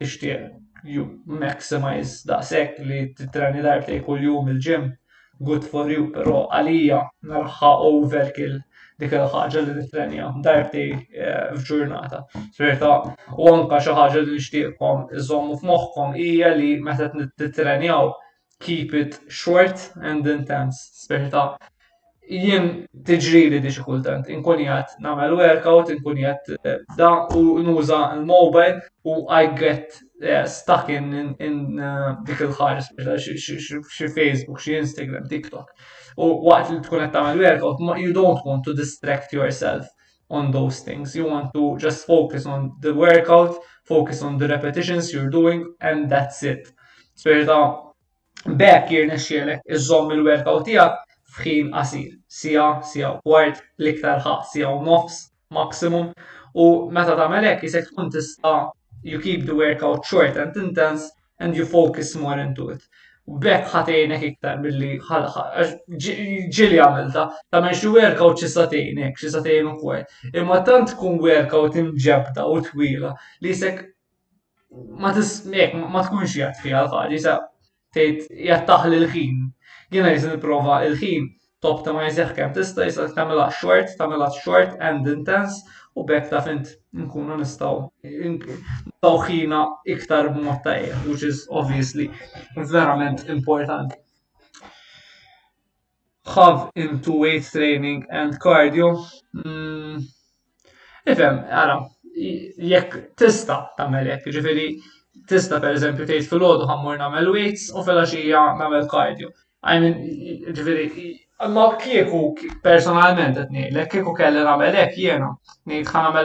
tixtieq 0.00 0.86
you 0.94 1.06
maximize 1.44 2.24
daqshekk 2.30 2.82
li 2.88 3.00
titreni 3.18 3.62
darbtej 3.68 4.00
kull-jum 4.08 4.54
il-ġim 4.54 4.88
good 5.50 5.66
for 5.74 5.90
you, 5.92 6.08
pero 6.14 6.46
għalija 6.58 7.04
narħa 7.34 7.74
overkill 7.92 8.60
dik 9.02 9.12
il 9.12 9.26
ħagġa 9.32 9.62
li 9.64 9.72
nitrenja 9.78 10.28
darti 10.44 10.84
eh, 10.94 11.52
f'ġurnata. 11.58 12.20
Sperta, 12.54 12.90
u 13.36 13.48
anka 13.52 13.80
xi 13.84 13.94
ħaġa 13.98 14.22
li 14.24 14.36
nixtieqkom 14.38 15.02
iżommu 15.20 15.58
f'moħħkom 15.60 16.16
hija 16.24 16.54
li 16.56 16.70
meta 16.84 17.10
titrenjaw 17.18 18.14
keep 18.64 18.94
it 18.96 19.18
short 19.28 19.90
and 20.00 20.24
intense. 20.32 20.80
Sperta, 21.02 21.42
jien 22.26 22.70
tiġrili 23.06 23.60
di 23.62 23.74
kultant, 23.84 24.30
inkun 24.32 24.64
namel 25.04 25.36
workout, 25.42 25.92
inkun 25.92 26.24
eh, 26.24 26.72
da 26.96 27.10
u 27.36 27.58
nuża 27.68 28.00
l-mobile 28.20 28.80
u 29.04 29.26
I 29.28 29.44
get 29.60 30.00
eh, 30.22 30.46
stuck 30.46 30.88
in, 30.88 31.36
in, 31.38 31.60
dik 32.24 32.40
il 32.40 32.80
sperta, 32.80 33.20
xi 33.20 34.08
Facebook, 34.16 34.58
xi 34.64 34.80
Instagram, 34.80 35.28
TikTok 35.28 35.68
u 36.24 36.26
waqt 36.48 36.70
li 36.72 36.80
tkun 36.82 37.00
qed 37.04 37.10
tagħmel 37.14 37.40
workout 37.44 37.80
you 38.02 38.12
don't 38.18 38.44
want 38.50 38.64
to 38.68 38.74
distract 38.80 39.32
yourself 39.38 39.88
on 40.36 40.50
those 40.50 40.78
things. 40.84 41.14
You 41.14 41.26
want 41.26 41.52
to 41.54 41.64
just 41.78 42.04
focus 42.06 42.46
on 42.46 42.62
the 42.80 42.92
workout, 42.94 43.58
focus 43.84 44.22
on 44.22 44.38
the 44.38 44.48
repetitions 44.48 45.12
you're 45.12 45.28
doing 45.30 45.74
and 45.80 46.08
that's 46.10 46.42
it. 46.42 46.72
Spirita 47.20 47.58
bekk 48.62 48.88
jirnexxielek 48.94 49.68
iżomm 49.78 50.14
il-workout 50.16 50.64
tijak, 50.70 50.96
f'ħin 51.36 51.70
asir, 51.82 52.14
sija, 52.40 52.66
sija 52.92 53.10
u 53.12 53.20
kwart, 53.28 53.60
liktar 53.84 54.22
ħa, 54.24 54.38
sija 54.52 54.72
u 54.72 54.80
nofs 54.86 55.26
maximum. 55.52 56.10
U 56.56 56.66
meta 56.96 57.16
ta' 57.18 57.28
melek, 57.28 57.60
jisek 57.66 57.90
tkun 57.92 58.08
tista' 58.14 58.58
you 59.06 59.20
keep 59.22 59.44
the 59.46 59.54
workout 59.54 60.04
short 60.06 60.36
and 60.36 60.56
intense 60.56 61.12
and 61.38 61.54
you 61.54 61.66
focus 61.66 62.16
more 62.16 62.38
into 62.40 62.70
it 62.70 62.80
u 63.26 63.38
bekk 63.42 63.70
ħatejnek 63.72 64.22
iktar 64.26 64.58
billi 64.64 64.88
ġili 66.56 66.78
għamilta, 66.82 67.24
ta' 67.50 67.62
men 67.64 67.74
xi 67.78 67.88
workout 67.96 68.42
xi 68.42 68.50
satejnek, 68.52 69.16
xi 69.18 69.32
satejn 69.34 69.70
ukoll. 69.72 70.04
Imma 70.42 70.60
tant 70.68 70.92
tkun 70.92 71.16
workout 71.24 71.78
imġebda 71.82 72.44
u 72.54 72.60
twila 72.68 73.10
li 73.42 73.54
sek 73.62 73.82
ma 75.02 75.10
tismek 75.16 75.74
ma 75.96 76.04
tkunx 76.06 76.36
jgħat 76.38 76.62
fiha 76.62 76.84
l-ħaġa, 76.84 77.18
sa 77.26 77.34
tgħid 77.96 78.30
jgħat 78.30 78.70
taħli 78.70 79.02
l-ħin. 79.02 79.42
Jiena 79.94 80.14
jisin 80.14 80.36
nipprova 80.36 80.78
l-ħin 80.92 81.26
top 81.66 81.82
ta' 81.82 81.96
ma 81.98 82.06
jseħ 82.06 82.30
kemm 82.38 82.54
tista' 82.54 82.86
jista' 82.86 83.10
tagħmilha 83.16 83.50
short, 83.58 83.90
tagħmilha 83.98 84.30
short 84.38 84.78
and 84.78 85.10
intense 85.16 85.64
u 85.96 86.04
bekk 86.08 86.28
ta' 86.30 86.40
fint 86.46 86.68
nkunu 87.02 87.38
nistaw 87.38 87.78
tawħina 89.04 89.60
iktar 89.94 90.28
b'mod 90.34 90.60
tajjeb, 90.66 91.06
which 91.08 91.24
is 91.28 91.44
obviously 91.50 92.08
verament 92.72 93.24
important. 93.36 93.94
Have 96.34 96.68
into 96.84 97.16
weight 97.22 97.48
training 97.52 98.04
and 98.10 98.36
cardio. 98.42 98.90
Mm. 99.40 100.04
Ifem, 101.08 101.38
għara, 101.46 101.78
jekk 102.66 102.98
tista 103.22 103.60
tagħmel 103.78 104.10
jekk 104.12 104.32
ġifiri 104.36 104.68
tista 105.30 105.62
per 105.62 105.78
eżempju 105.78 106.04
tgħid 106.10 106.28
fil-ħodu 106.32 106.66
għammur 106.68 107.00
nagħmel 107.00 107.32
weights 107.38 107.70
u 107.72 107.86
fil 107.86 108.02
ħaxija 108.02 108.44
nagħmel 108.60 108.90
cardio. 108.92 109.30
I 109.70 109.78
mean, 109.80 109.96
jiġifieri 110.44 111.14
Ma 111.38 111.66
kieku 111.76 112.18
personalment 112.64 113.36
qed 113.36 113.50
ngħidlek 113.54 113.90
kieku 113.94 114.12
kelli 114.18 114.40
nagħmel 114.46 114.76
hekk 114.82 114.94
jiena 115.02 115.26
ngħid 115.68 115.88
ħa 115.92 116.20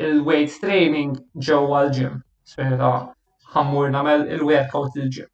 il-weight 0.00 0.58
training 0.62 1.16
ġewwa 1.46 1.80
l-ġim. 1.88 2.12
Spera 2.52 2.90
ħammur 3.54 3.88
nagħmel 3.96 4.22
il-workout 4.36 4.94
il-ġim. 5.00 5.26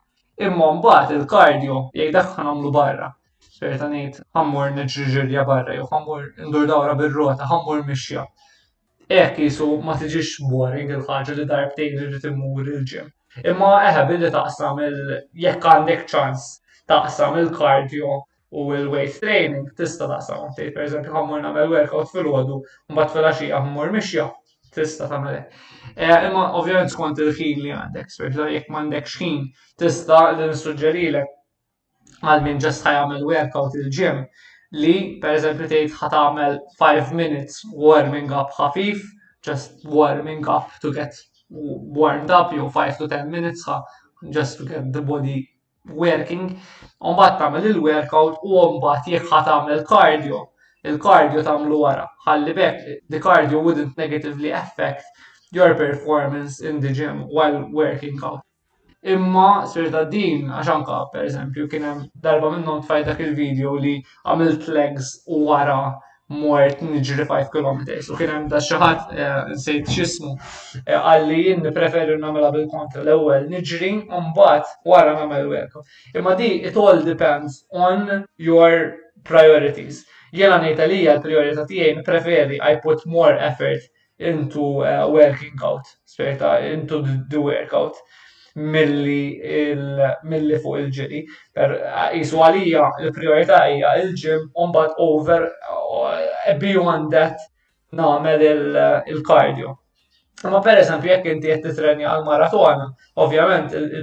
Imma 0.49 0.71
mbagħad 0.79 1.13
il 1.19 1.27
kardio 1.35 1.81
jgħidek 2.01 2.31
ħa 2.33 2.47
nagħmlu 2.49 2.71
barra. 2.79 3.11
Spera 3.51 3.91
ngħid 3.93 4.23
ħammur 4.39 4.73
niġriġirja 4.79 5.45
barra 5.53 5.77
jew 5.77 5.85
ħammur 5.93 6.23
ndur 6.49 6.65
dawra 6.73 6.95
bir-rota, 7.03 7.45
ħammur 7.53 7.83
mixja. 7.91 8.25
Hekk 9.13 9.43
jisu 9.51 9.69
ma 9.85 9.99
tiġix 10.01 10.33
boring 10.49 10.95
il-ħaġa 10.97 11.37
li 11.37 11.45
darbtejn 11.53 11.99
irid 12.07 12.25
immur 12.33 12.65
il-ġim. 12.73 13.13
Imma 13.45 13.75
eħe 13.91 14.07
billi 14.15 14.33
taqsam 14.39 14.81
il-jekk 14.89 15.71
għandek 15.77 16.09
ċans 16.09 16.49
taqsam 16.89 17.37
il 17.45 17.53
kardio 17.53 18.23
u 18.55 18.69
l-weight 18.77 19.19
training 19.21 19.65
tista' 19.79 20.07
taqsam 20.11 20.51
per 20.57 20.83
eżempju, 20.87 21.13
għammur 21.15 21.41
namel 21.45 21.71
workout 21.73 22.11
fil-ħodu 22.13 22.59
mbagħad 22.95 23.15
fil-għaxija 23.15 23.61
għammur 23.61 23.91
mixja 23.97 24.27
tista' 24.77 25.09
tagħmel 25.13 25.39
eh, 25.41 26.27
Imma 26.29 26.45
ovvijament 26.61 26.93
skont 26.93 27.19
il-ħin 27.25 27.65
li 27.65 27.73
għandek, 27.75 28.13
jek 28.59 28.69
mandek 28.77 29.11
xħin, 29.11 29.41
tista' 29.83 30.21
li 30.37 30.47
nissuġġerilek 30.53 31.33
għal 32.23 32.47
min 32.47 32.63
ġest 32.63 32.87
ħajamel 32.87 33.27
workout 33.33 33.75
il-ġim 33.81 34.23
li 34.85 34.95
eżempju 35.35 35.67
tgħid 35.73 35.99
ħatamel 35.99 36.61
5 36.79 37.19
minutes 37.23 37.65
warming 37.89 38.31
up 38.45 38.55
ħafif, 38.61 39.03
just 39.43 39.83
warming 39.91 40.47
up 40.49 40.79
to 40.85 40.95
get 40.95 41.19
warmed 41.51 42.31
up, 42.39 42.55
jow 42.55 42.71
5 42.79 42.99
to 43.03 43.09
10 43.11 43.27
minutes 43.29 43.67
just 44.31 44.59
to 44.63 44.71
get 44.71 44.93
the 44.93 45.03
body 45.03 45.43
working, 45.89 46.59
un 47.01 47.17
bat 47.17 47.39
tamil 47.39 47.65
il-workout 47.69 48.39
u 48.45 48.59
un 48.63 48.81
bat 48.83 49.07
jekħa 49.07 49.43
tamil 49.47 49.83
cardio. 49.89 50.45
Il-cardio 50.87 51.43
tamlu 51.43 51.81
wara, 51.83 52.05
ħalli 52.27 52.53
bekk, 52.55 52.91
the 53.11 53.19
cardio 53.19 53.59
wouldn't 53.63 53.97
negatively 53.99 54.53
affect 54.55 55.03
your 55.53 55.75
performance 55.75 56.61
in 56.61 56.79
the 56.81 56.93
gym 56.93 57.25
while 57.27 57.65
working 57.75 58.21
out. 58.23 58.41
Imma 59.03 59.67
sirta 59.67 60.05
din 60.11 60.47
għaxanka 60.51 61.01
per 61.13 61.27
eżempju 61.27 61.67
kienem 61.73 62.05
darba 62.23 62.53
minnon 62.55 62.83
tfajtak 62.87 63.19
il-video 63.23 63.75
li 63.75 63.97
għamilt 64.27 64.71
legs 64.79 65.11
u 65.27 65.43
wara 65.49 65.81
mort 66.35 66.81
nġri 66.83 67.25
5 67.31 67.51
km. 67.55 67.79
U 68.11 68.17
kien 68.19 68.31
hemm 68.33 68.49
da 68.51 68.59
xaħat 68.69 69.13
eh, 69.15 69.53
nsejt 69.55 69.91
xismu 69.95 70.33
eh, 70.35 70.99
għalli 70.99 71.37
jien 71.49 71.67
preferi 71.77 72.17
nagħmilha 72.19 72.51
bil-kontra 72.57 73.05
l-ewwel 73.05 73.47
niġri 73.53 73.91
mbagħad 74.09 74.73
wara 74.91 75.13
nagħmel 75.21 75.47
workout. 75.55 75.87
Imma 76.19 76.35
di 76.41 76.49
it 76.71 76.77
all 76.77 77.05
depends 77.07 77.61
on 77.71 78.27
your 78.49 78.89
priorities. 79.31 80.03
Jiena 80.35 80.59
ngħid 80.65 80.83
li 80.91 81.01
hija 81.05 81.15
l-priorità 81.17 81.67
tiegħi 81.71 82.03
preferi 82.11 82.59
I 82.59 82.75
put 82.83 83.07
more 83.07 83.39
effort 83.39 83.87
into 84.19 84.83
uh, 84.83 85.07
working 85.13 85.55
out, 85.63 85.85
spirita, 86.09 86.57
into 86.75 87.05
the 87.31 87.39
workout 87.39 87.97
milli 88.57 89.37
fuq 90.63 90.79
il-ġiri. 90.81 91.27
Per 91.55 91.69
jisu 92.17 92.37
għalija 92.47 92.87
il 93.05 93.11
priorita 93.17 93.59
hija 93.67 93.91
il-ġim 94.05 94.43
un 94.65 94.69
bad 94.73 94.93
over 95.03 95.41
uh, 95.45 95.51
beyond 96.61 97.11
that 97.13 97.39
namel 97.93 98.41
il-kardio. 99.07 99.69
Uh, 99.71 99.77
Ma 100.53 100.59
per 100.61 100.77
eżempju, 100.77 101.09
jekk 101.09 101.27
inti 101.33 101.49
qed 101.49 101.61
titrenja 101.65 102.07
għal 102.13 102.25
maratona, 102.27 102.87
ovvjament 103.25 103.69
il 103.73 104.03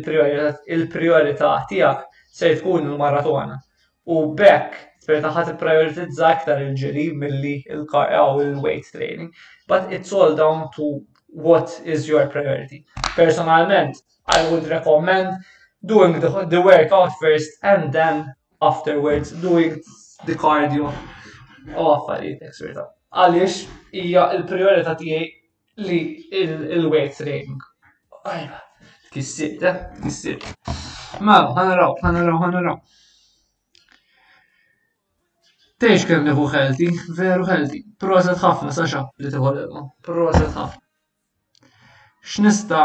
priorita 0.90 1.52
tiegħek 1.70 2.00
se 2.34 2.50
tkun 2.58 2.88
il-maratona. 2.90 3.56
U 4.10 4.12
bekk 4.34 4.98
taħat 5.06 5.52
il 5.54 5.60
prioritizza 5.62 6.24
aktar 6.32 6.58
il-ġiri 6.66 7.08
mill-li 7.22 7.56
il 7.70 7.86
kardio 7.92 8.26
il-weight 8.48 8.90
training. 8.96 9.30
But 9.70 9.82
it's 9.94 10.12
all 10.12 10.34
down 10.36 10.60
to 10.76 11.04
what 11.34 11.82
is 11.84 12.08
your 12.08 12.28
priority. 12.28 12.86
Personalment, 13.16 13.98
I 14.28 14.50
would 14.50 14.68
recommend 14.68 15.44
doing 15.86 16.20
the, 16.20 16.46
the 16.46 16.62
workout 16.62 17.12
first 17.20 17.50
and 17.64 17.92
then 17.92 18.34
afterwards 18.62 19.32
doing 19.32 19.82
the 20.26 20.36
cardio 20.40 20.92
u 21.76 21.88
affarijiet 21.96 22.46
ekserta. 22.48 22.86
Għaliex 23.14 23.58
ija 24.00 24.24
il 24.38 24.44
priorità 24.50 24.96
tiegħi 25.00 25.88
li 25.88 26.00
il-weight 26.32 27.18
training. 27.20 27.62
Ajna, 28.26 28.62
kissibt, 29.14 29.64
eh? 29.68 29.82
Kissibt. 30.04 30.48
Mela, 31.22 31.52
ħanaraw, 31.58 31.96
ħanaraw, 32.04 32.40
ħanaraw. 32.46 32.78
Tejx 35.84 36.08
kemm 36.08 36.24
neħu 36.30 36.48
healthy, 36.54 36.88
veru 37.20 37.48
healthy. 37.50 37.84
Proset 38.00 38.40
ħafna 38.42 38.72
sa 38.74 38.88
xab 38.88 39.12
li 39.20 39.34
tieħu 39.34 39.84
Proset 40.08 40.50
ħafna 40.56 40.83
x'nista 42.32 42.82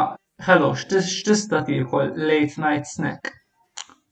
ħello, 0.47 0.69
x'tista 0.77 1.61
tieħu 1.67 1.99
late 2.29 2.59
night 2.63 2.89
snack. 2.91 3.35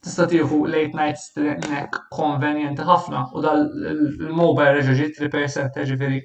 Tista 0.07 0.27
tieħu 0.31 0.61
late 0.70 0.95
night 0.95 1.18
snack 1.18 1.99
konvenjenti 2.16 2.85
ħafna 2.87 3.24
u 3.35 3.43
dal 3.47 3.64
il-mobile 3.95 4.77
reġaġi 4.77 5.09
3% 5.18 5.87
ġifieri 5.91 6.20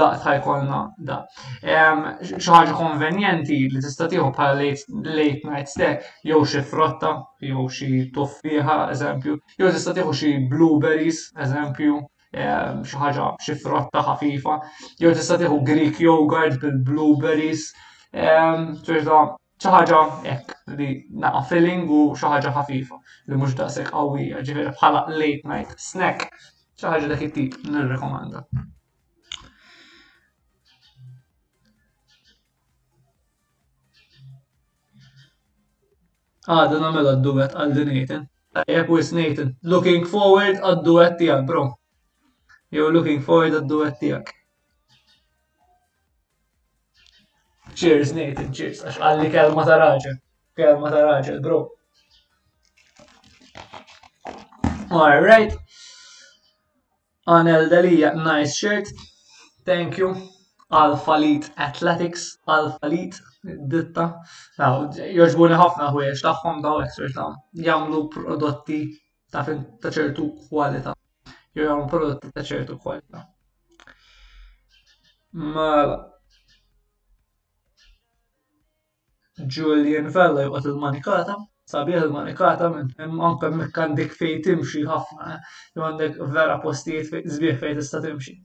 da 0.00 0.10
ħajkolna 0.26 0.82
da. 1.08 1.16
ħaġa 1.64 2.76
konvenjenti 2.82 3.62
li 3.72 3.80
tista 3.86 4.10
tieħu 4.12 4.28
bħal 4.36 4.60
late 4.60 5.48
night 5.48 5.72
snack 5.72 6.28
jew 6.32 6.44
xi 6.44 6.60
frotta, 6.72 7.14
jew 7.52 7.64
xi 7.80 7.90
toffiħa, 8.18 8.78
eżempju, 8.98 9.40
jew 9.56 9.72
tista 9.72 9.96
tieħu 9.96 10.14
xi 10.22 10.36
blueberries, 10.52 11.24
eżempju, 11.48 12.02
Ehm, 12.32 12.84
xi 12.86 12.96
xifrotta 12.96 13.42
xi 13.44 13.54
frotta 13.62 14.02
ħafifa, 14.08 14.56
jew 15.02 15.10
tista' 15.14 15.36
tiħu 15.40 15.56
Greek 15.68 15.96
yogurt 16.04 16.60
bil-blueberries, 16.62 17.62
ċerta 18.14 19.16
ehm, 19.16 19.32
xaħġa 19.64 20.02
ek 20.34 20.54
li 20.78 20.86
naqa' 21.24 21.42
filling 21.48 21.88
u 21.90 22.02
xi 22.18 22.30
ħafifa 22.52 23.00
li 23.32 23.38
mhux 23.40 23.56
daqshekk 23.62 23.90
qawwija, 23.96 24.44
ġifieri 24.46 24.74
bħala 24.78 25.00
late 25.16 25.50
night 25.54 25.74
snack, 25.88 26.28
Xaħġa 26.78 26.92
ħaġa 26.92 27.08
dak 27.08 27.22
it 27.26 27.56
nir-rekomanda. 27.72 28.44
Ah, 36.46 36.64
dan 36.70 36.86
għamela 36.88 37.18
d-duet 37.18 37.58
għal-dinejten. 37.58 38.24
Jek 38.70 38.88
wis 38.94 39.12
Nathan. 39.18 39.52
Looking 39.62 40.06
forward 40.14 40.62
għal 40.64 40.80
duet 40.86 41.20
tijak, 41.20 41.44
bro. 41.46 41.68
You're 42.72 42.92
looking 42.92 43.20
forward 43.28 43.50
to 43.56 43.60
do 43.66 43.78
duet 43.80 43.94
tiegħek. 44.00 44.28
Cheers, 47.80 48.12
Nathan, 48.18 48.52
cheers. 48.58 48.82
Għax 48.84 49.00
għalli 49.08 49.30
kelma 49.32 49.64
ta' 49.68 49.78
raġel. 49.80 50.14
Kelma 50.60 50.92
ta' 50.92 51.00
raġel, 51.08 51.40
bro. 51.46 51.58
Alright. 55.00 55.56
Anel 57.38 57.66
Dalija, 57.74 58.12
nice 58.20 58.54
shirt. 58.60 58.94
Thank 59.70 59.98
you. 60.02 60.12
Alpha 60.82 61.18
Elite 61.18 61.50
Athletics, 61.66 62.28
Alpha 62.56 62.78
Elite, 62.90 63.18
ditta. 63.74 64.06
Now, 64.62 64.86
Joġbuni 65.18 65.58
ħafna 65.60 65.88
ħwiex, 65.96 66.22
taħħom 66.28 66.62
daw 66.68 66.84
ekstra 66.86 67.10
taħm. 67.18 67.34
Jamlu 67.66 68.04
prodotti 68.14 68.82
ta' 69.34 69.46
ċertu 69.90 70.30
kwalita. 70.46 70.94
jew 71.56 71.64
jagħmlu 71.66 71.86
prodotti 71.92 72.30
ta' 72.34 72.44
ċertu 72.48 72.74
kwalità. 72.84 73.22
Mala. 75.54 75.96
Julian 79.56 80.08
Vella 80.14 80.44
juqgħod 80.46 80.70
il-manikata, 80.72 81.36
sabiħ 81.72 81.98
il-manikata 82.04 82.70
minn 82.74 83.22
anke 83.30 83.50
mekk 83.56 83.80
għandek 83.84 84.16
fejn 84.20 84.42
timxi 84.46 84.84
ħafna, 84.90 85.34
eh? 85.34 85.62
jew 85.76 85.86
għandek 85.88 86.20
vera 86.36 86.58
postijiet 86.64 87.30
żbieħ 87.36 87.58
fejn 87.64 87.80
tista' 87.82 88.02
timxi. 88.06 88.36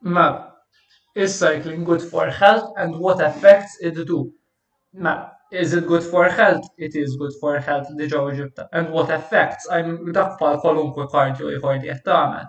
Mela, 0.00 0.46
is 1.14 1.34
cycling 1.42 1.82
good 1.84 2.00
for 2.00 2.30
health 2.30 2.70
and 2.80 2.94
what 2.96 3.20
effects 3.20 3.76
it 3.80 3.98
do? 4.08 4.22
Mela, 4.96 5.26
Is 5.52 5.72
it 5.74 5.84
good 5.88 6.04
for 6.04 6.26
health? 6.28 6.64
It 6.78 6.94
is 6.94 7.16
good 7.18 7.32
for 7.40 7.58
health 7.58 7.88
li 7.98 8.06
ġew 8.10 8.20
Eġibta. 8.32 8.66
And 8.72 8.92
what 8.96 9.10
effects? 9.14 9.66
I'm 9.76 10.12
daqqa 10.14 10.50
kwalunkwe 10.62 11.08
kardio 11.10 11.50
jħor 11.56 11.80
li 11.86 11.96
tagħmel. 12.08 12.44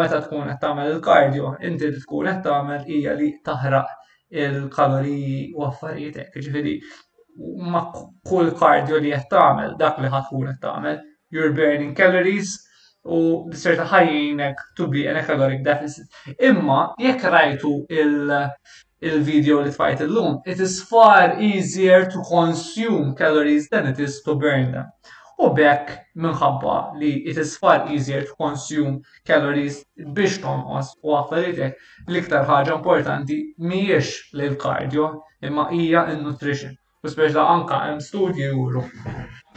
Meta 0.00 0.18
tkun 0.26 0.50
qed 0.50 0.58
tagħmel 0.64 0.90
il-kardio, 0.94 1.52
inti 1.70 1.88
li 1.88 2.02
tkun 2.02 2.28
qed 2.28 2.42
tagħmel 2.46 2.84
hija 2.98 3.14
li 3.22 3.28
taħraq 3.48 3.94
il-kaloriji 4.42 5.38
u 5.56 5.64
affarijiet 5.70 6.20
hekk. 6.20 6.68
ma' 7.72 7.84
kull 8.28 8.52
kardio 8.60 9.00
li 9.06 9.14
qed 9.16 9.26
tagħmel, 9.32 9.72
dak 9.80 9.96
li 10.04 10.12
ħatkun 10.18 10.46
qed 10.52 10.60
tagħmel, 10.66 11.00
you're 11.38 11.54
burning 11.62 11.96
calories 12.02 12.52
u 13.06 13.22
b'serta 13.48 13.88
ħajjinek 13.94 14.60
to 14.76 14.92
be 14.92 15.08
caloric 15.26 15.64
deficit. 15.64 16.04
Imma 16.36 16.90
jekk 17.00 17.24
rajtu 17.38 17.74
il- 17.88 18.48
il-video 19.02 19.60
li 19.62 19.70
tfajt 19.70 20.00
illum. 20.04 20.40
It 20.46 20.60
is 20.60 20.82
far 20.82 21.40
easier 21.40 22.04
to 22.06 22.22
consume 22.28 23.14
calories 23.14 23.68
than 23.70 23.86
it 23.86 23.98
is 23.98 24.20
to 24.22 24.34
burn 24.34 24.72
them. 24.72 24.90
U 25.40 25.48
bekk 25.56 25.94
minħabba 26.22 26.74
li 27.00 27.12
it 27.32 27.38
is 27.38 27.56
far 27.56 27.86
easier 27.94 28.20
to 28.30 28.34
consume 28.42 28.98
calories 29.30 29.78
biex 30.18 30.36
tonqos 30.42 30.90
u 31.00 31.14
għaffaritek 31.16 31.78
l-iktar 32.10 32.44
ħaġa 32.50 32.74
importanti 32.74 33.38
miex 33.70 34.10
li 34.36 34.50
l-kardio 34.50 35.06
imma 35.48 35.64
hija 35.72 36.02
il-nutrition. 36.12 36.76
U 37.00 37.08
speċla 37.14 37.46
anka 37.54 37.78
hemm 37.86 38.04
studji 38.04 38.50
juru 38.50 38.84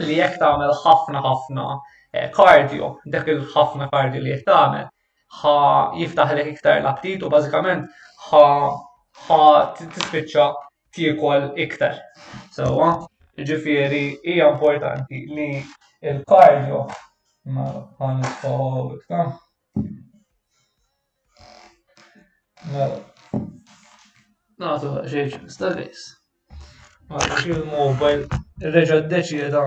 li 0.00 0.16
jekk 0.22 0.40
tagħmel 0.40 0.72
ħafna 0.86 1.20
ħafna 1.28 1.66
kardio, 2.38 2.94
eh, 2.96 3.12
dak 3.18 3.28
il-ħafna 3.34 3.90
kardio 3.92 4.24
li 4.24 4.32
jekk 4.38 4.48
tagħmel 4.48 4.88
ħa 5.42 5.54
jiftaħlek 6.00 6.50
iktar 6.56 6.80
l-aptit 6.80 7.20
u 7.20 7.28
bażikament 7.28 8.00
ħa 8.30 8.42
ħa 9.22 9.36
tispiċċa 9.78 10.44
tiekol 10.94 11.44
iktar. 11.64 11.98
So, 12.50 12.66
ġifiri, 13.38 14.00
hija 14.26 14.48
importanti 14.54 15.20
li 15.30 15.46
il-kardio 16.10 16.80
ma 17.54 17.68
ħan 18.00 18.24
iktar. 18.24 19.32
Mela. 22.72 23.00
Natu 24.58 24.94
mobile 27.72 28.28
reġa' 28.62 29.66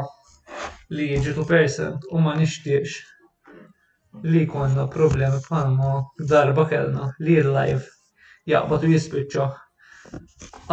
li 0.89 1.05
jiġi 1.11 1.43
person 1.49 1.99
u 2.11 2.19
ma 2.23 2.33
nishtiex 2.39 2.95
li 4.23 4.45
konna 4.49 4.87
problemi 4.97 5.41
bħalma 5.47 5.91
darba 6.33 6.63
kellna 6.73 7.11
li 7.19 7.35
live 7.43 7.83
jaqbad 8.51 8.85
u 8.87 8.91
jispiċċa. 8.93 9.47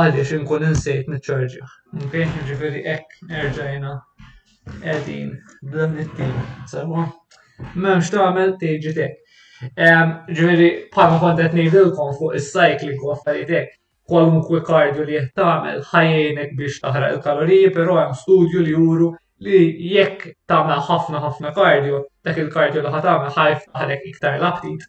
Għaliex 0.02 0.34
inkun 0.38 0.66
insejt 0.68 1.08
niċċarġi. 1.10 1.62
Okej, 2.06 2.26
ġifieri 2.50 2.82
hekk 2.84 3.30
nerġajna 3.32 3.94
qegħdin 4.84 5.32
b'dan 5.72 5.96
it-tim. 6.04 6.36
Sewa. 6.72 7.06
M'hemmx 7.74 8.12
tagħmel 8.14 8.54
tiġi 8.62 8.94
tek. 8.98 9.18
Ġifieri 9.64 10.70
bħalma 10.94 11.18
kont 11.24 11.42
qed 11.48 11.58
ngħidilkom 11.64 12.14
fuq 12.20 12.38
is-cycling 12.40 13.02
u 13.08 13.12
affarijiet 13.16 13.52
hekk 13.58 13.80
kwalunkwe 14.10 14.58
kardju 14.68 15.06
li 15.08 15.18
jtamel 15.24 15.78
ħajjenek 15.90 16.50
biex 16.58 16.82
taħra 16.84 17.08
il-kaloriji, 17.14 17.70
pero 17.76 17.94
hemm 17.98 18.16
studju 18.20 18.62
li 18.66 18.74
juru 18.76 19.10
li 19.44 19.62
jekk 19.96 20.28
tagħmel 20.52 20.82
ħafna 20.88 21.20
ħafna 21.24 21.52
kardju, 21.56 22.02
dak 22.28 22.38
il-kardju 22.44 22.84
li 22.84 22.92
ħatamel 22.96 23.32
ħajf 23.38 23.68
għalek 23.80 24.06
iktar 24.12 24.38
l-aptit 24.38 24.84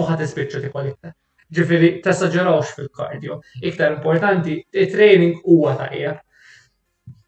u 0.00 0.08
ħat 0.08 0.24
ispiċċu 0.26 0.64
ti 0.64 1.10
Ġifiri, 1.52 1.88
t-saġerawx 2.04 2.70
fil-kardio. 2.76 3.34
Iktar 3.68 3.96
importanti, 3.98 4.54
il-training 4.82 5.34
huwa 5.44 5.74
tajjeb. 5.80 6.20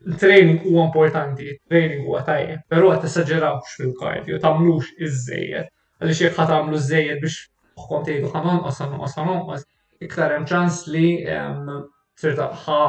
Il-training 0.09 0.62
huwa 0.62 0.87
importanti, 0.89 1.49
il-training 1.53 2.07
huwa 2.09 2.22
tajjeb, 2.25 2.62
però 2.72 2.95
tassaġġerawx 3.03 3.77
fil-kardio, 3.77 4.39
tamlux 4.45 4.95
iż-żejjed. 5.07 5.68
Għaliex 6.01 6.22
jekk 6.25 6.39
ħat 6.39 6.72
iż 6.79 6.87
żejjed 6.93 7.20
biex 7.25 7.37
uħkom 7.81 8.07
tgħidu 8.09 8.31
ħanon 8.35 8.62
qasan 8.64 8.97
qasan 9.03 9.35
qas, 9.51 9.66
iktar 10.09 10.33
hemm 10.37 10.49
ċans 10.51 10.81
li 10.95 11.07
t-sirta 11.29 12.49
ħa 12.64 12.81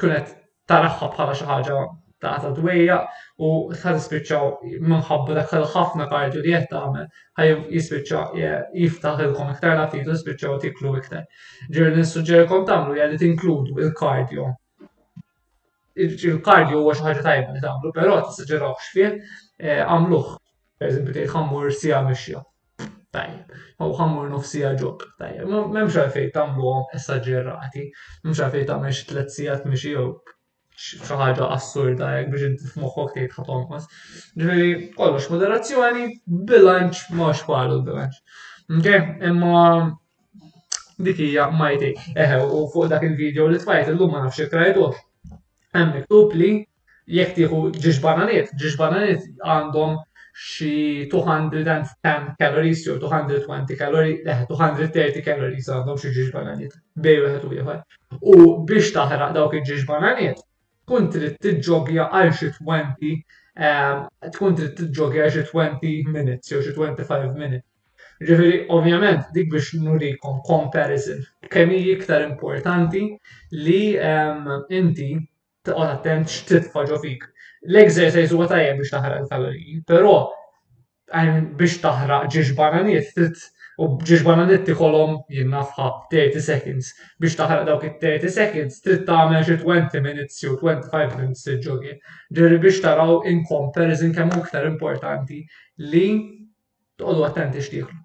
kunet 0.00 0.32
taraħħa 0.70 1.12
bħala 1.14 1.36
xi 1.38 1.48
ħaġa 1.50 1.82
ta' 2.24 2.38
ta' 2.44 2.52
dwejja 2.56 2.96
u 3.44 3.48
ta' 3.82 3.94
spiċċaw 4.06 4.82
minħabba 4.88 5.34
dak 5.38 5.52
ħafna 5.74 6.06
kardju 6.12 6.42
li 6.46 6.54
qed 6.54 6.68
tagħmel 6.72 7.08
ħaj 7.40 7.52
jispiċċaw 7.76 8.40
jiftaħ 8.80 9.24
il-kom 9.26 9.52
iktar 9.56 9.74
natidu 9.80 10.16
spiċċaw 10.22 10.56
tiklu 10.64 10.94
iktar. 11.00 11.26
Ġir 11.76 11.92
nissuġġerkom 11.98 12.64
tagħmlu 12.70 12.96
jgħalli 12.98 13.18
li 13.18 13.22
tinkludu 13.24 13.82
il-kardju. 13.88 14.46
Il-kardju 16.06 16.80
huwa 16.80 16.96
xi 16.96 17.06
ħaġa 17.10 17.26
tajba 17.28 17.54
li 17.58 17.64
tagħmlu, 17.66 17.94
però 17.98 18.18
tissuġġerawx 18.24 18.90
għamluħ. 18.96 19.22
Eh, 19.68 19.84
għamluh. 19.84 20.32
Pereżempju 20.80 21.14
tgħid 21.18 21.30
ħammur 21.36 21.72
sija 21.82 22.02
mixja. 22.08 22.42
Tajjeb, 23.14 23.52
u 23.84 23.92
ħammur 23.94 24.24
nofsija 24.32 24.72
ġob, 24.80 25.04
tajjeb, 25.20 25.52
memx 25.76 26.00
għalfej 26.06 26.32
tamlu 26.34 26.64
għom 26.66 26.80
m'hemmx 26.96 28.08
memx 28.24 28.40
għalfej 28.48 28.64
tamlu 28.72 28.90
xie 28.96 29.22
sijat 29.36 29.68
miex 29.70 29.92
xaħġa 30.82 31.46
assurda 31.54 32.06
jek 32.18 32.30
biex 32.32 32.46
inti 32.48 32.70
f'moħħok 32.72 33.12
tgħid 33.14 33.36
ħadd 33.36 33.48
tonqos. 33.48 33.84
Ġifieri 34.38 34.86
kollox 34.98 35.30
moderazzjoni, 35.34 36.06
bilanċ 36.26 37.10
mhux 37.18 37.44
bħalu 37.48 37.78
bilanċ. 37.88 38.22
Ok, 38.78 38.88
imma 39.30 39.58
dik 41.08 41.20
hija 41.28 41.48
majti. 41.60 41.92
Eħe, 42.14 42.40
u 42.58 42.64
fuq 42.74 42.88
dak 42.94 43.04
il-video 43.10 43.46
li 43.52 43.60
tfajt 43.62 43.92
illum 43.94 44.14
ma 44.16 44.24
nafx 44.26 44.48
krajtu. 44.52 44.88
Hemm 45.76 45.94
miktub 45.98 46.34
li 46.40 46.52
jekk 47.18 47.36
tieħu 47.38 47.60
ġiġ 47.78 48.00
bananiet, 48.04 48.50
ġiġ 48.60 48.76
bananiet 48.80 49.28
għandhom 49.44 50.00
xi 50.34 51.06
210 51.12 52.24
calories 52.40 52.80
jew 52.82 52.96
220 52.98 53.76
calories, 53.78 54.24
eh, 54.26 54.40
230 54.50 55.22
calories 55.22 55.68
għandhom 55.70 56.00
xi 56.02 56.10
ġiġ 56.18 56.32
bananiet. 56.34 56.74
Bej 56.98 57.20
wieħed 57.22 57.46
u 57.46 57.78
U 58.38 58.42
biex 58.66 58.90
taħraq 58.96 59.30
dawk 59.38 59.54
il-ġiġ 59.60 59.86
bananiet, 59.86 60.42
tkun 60.84 61.08
trid 61.12 61.36
tiġġogja 61.42 62.04
għal 62.12 62.30
xi 62.38 62.48
20 62.56 63.12
ehm, 63.66 64.02
tkun 64.36 64.56
trid 64.58 64.74
tiġġogja 64.80 65.28
xi 65.32 65.44
20 65.52 66.10
minutes 66.14 66.52
jew 66.52 66.60
xi 66.66 66.74
25 66.76 67.32
minutes. 67.38 67.68
Ġifieri 68.24 68.58
ovvjament 68.74 69.30
dik 69.34 69.48
biex 69.52 69.70
nurikom 69.84 70.38
comparison 70.48 71.22
kemm 71.52 71.72
hi 71.74 71.80
iktar 71.96 72.24
importanti 72.28 73.02
li 73.66 73.80
ehm, 74.12 74.50
inti 74.80 75.10
toqgħod 75.66 75.90
attent 75.96 76.30
x'titfa' 76.34 76.86
ġo 76.92 77.00
fik. 77.04 77.24
L-exercise 77.72 78.32
huwa 78.36 78.48
tajjeb 78.52 78.80
biex 78.82 78.92
taħraq 78.94 79.24
il-kaloriji, 79.24 79.80
però 79.88 80.18
biex 81.14 81.80
taħraq 81.88 82.30
ġiex 82.36 83.12
trid. 83.16 83.42
U 83.82 83.86
għan 84.06 84.22
bananetti 84.24 84.74
ħolom 84.78 85.14
jinnafħa 85.34 85.84
30 86.12 86.42
seconds 86.46 86.90
biex 87.18 87.34
taħraq 87.40 87.64
dawk 87.66 87.86
it 87.88 87.96
30 88.04 88.30
seconds 88.36 88.76
trid 88.84 89.00
tagħmel 89.08 89.40
xi 89.48 89.56
20 89.64 90.02
minutes 90.04 90.44
u 90.46 90.52
25 90.60 91.16
minutes 91.18 91.48
il-ġogi. 91.50 91.94
Ġiri 92.38 92.60
biex 92.62 92.80
taraw 92.84 93.16
in 93.30 93.40
comparison 93.50 94.14
kemm 94.14 94.34
iktar 94.38 94.68
importanti 94.70 95.40
li 95.90 96.04
toqgħodu 97.02 97.26
attenti 97.32 97.62
x'tieħlu. 97.64 98.00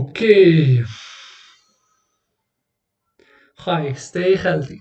Okay. 0.00 0.82
Hi, 3.68 3.94
stay 3.94 4.34
healthy. 4.34 4.80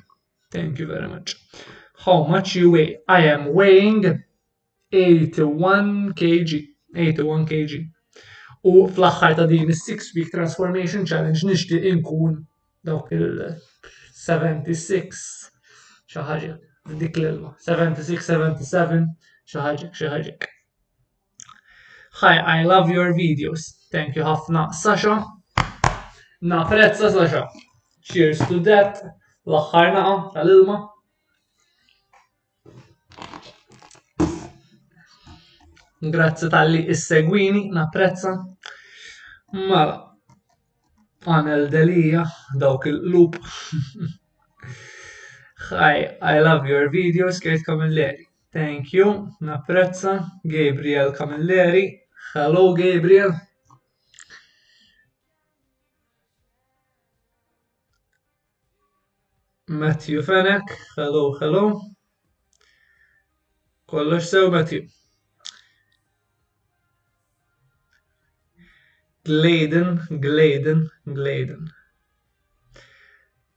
Thank 0.51 0.80
you 0.80 0.88
very 0.88 1.07
much. 1.07 1.38
How 2.07 2.24
much 2.26 2.55
you 2.55 2.71
weigh? 2.71 2.97
I 3.07 3.21
am 3.30 3.51
weighing 3.53 4.24
81 4.91 6.13
kg. 6.17 6.63
81 6.95 7.45
kg. 7.45 7.84
U 8.64 8.88
fl-axħar 8.95 9.34
ta' 9.38 9.45
din 9.51 9.68
is-Six 9.74 10.14
Week 10.16 10.30
Transformation 10.32 11.01
Challenge 11.09 11.39
nixtieq 11.49 11.84
inkun 11.89 12.34
dawk 12.88 13.05
il-76 13.16 15.09
xi 16.07 16.24
ħaġa 16.30 16.53
dik 17.01 17.16
l-ilma. 17.20 17.49
76, 17.68 18.24
77 18.24 19.03
xi 19.51 19.57
ħaġa 19.68 19.88
xi 19.99 20.05
ħaġa. 20.16 20.34
Hi, 22.24 22.36
I 22.39 22.59
love 22.64 22.88
your 22.93 23.09
videos. 23.20 23.61
Thank 23.91 24.11
you 24.16 24.24
ħafna 24.24 24.61
Sasha. 24.80 25.16
Naprezza 26.39 27.07
Sasha. 27.18 27.43
Cheers 28.09 28.39
to 28.47 28.57
that. 28.70 28.93
l 29.45 29.53
axħar 29.59 29.88
naqa 29.97 30.16
tal-ilma. 30.38 30.78
Grazzi 36.12 36.47
tal-li 36.51 36.80
issegwini, 36.91 37.70
napprezza. 37.72 38.32
Mela, 39.54 39.95
għanel 41.26 41.64
ah, 41.68 41.70
Delia, 41.76 42.24
dawk 42.60 42.88
il-loop. 42.89 43.38
Hi, 45.70 46.10
I 46.22 46.39
love 46.43 46.66
your 46.68 46.89
videos, 46.91 47.39
Kate 47.39 47.64
Camilleri. 47.64 48.26
Thank 48.51 48.91
you, 48.91 49.30
napprezza. 49.41 50.18
Gabriel 50.45 51.14
Camilleri. 51.14 51.86
Hello, 52.34 52.74
Gabriel. 52.76 53.32
Matthew 59.70 60.22
Fenek. 60.28 60.68
Hello, 60.97 61.34
hello. 61.39 61.64
Kollox 63.88 64.28
sew, 64.34 64.49
Matthew. 64.51 64.88
Gladen, 69.26 70.01
Gladen, 70.09 70.91
Gladen. 71.05 71.71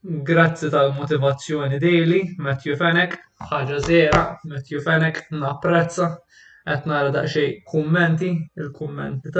Grazzi 0.00 0.68
tal-motivazzjoni 0.70 1.80
daily, 1.82 2.20
Matthew 2.38 2.76
Fenek, 2.78 3.16
ħaġa 3.50 3.78
zera, 3.88 4.20
Matthew 4.46 4.84
Fenek, 4.84 5.18
napprezza, 5.34 6.06
qed 6.70 6.86
nara 6.86 7.10
daċċej 7.16 7.56
kummenti, 7.72 8.30
il-kummenti 8.62 9.32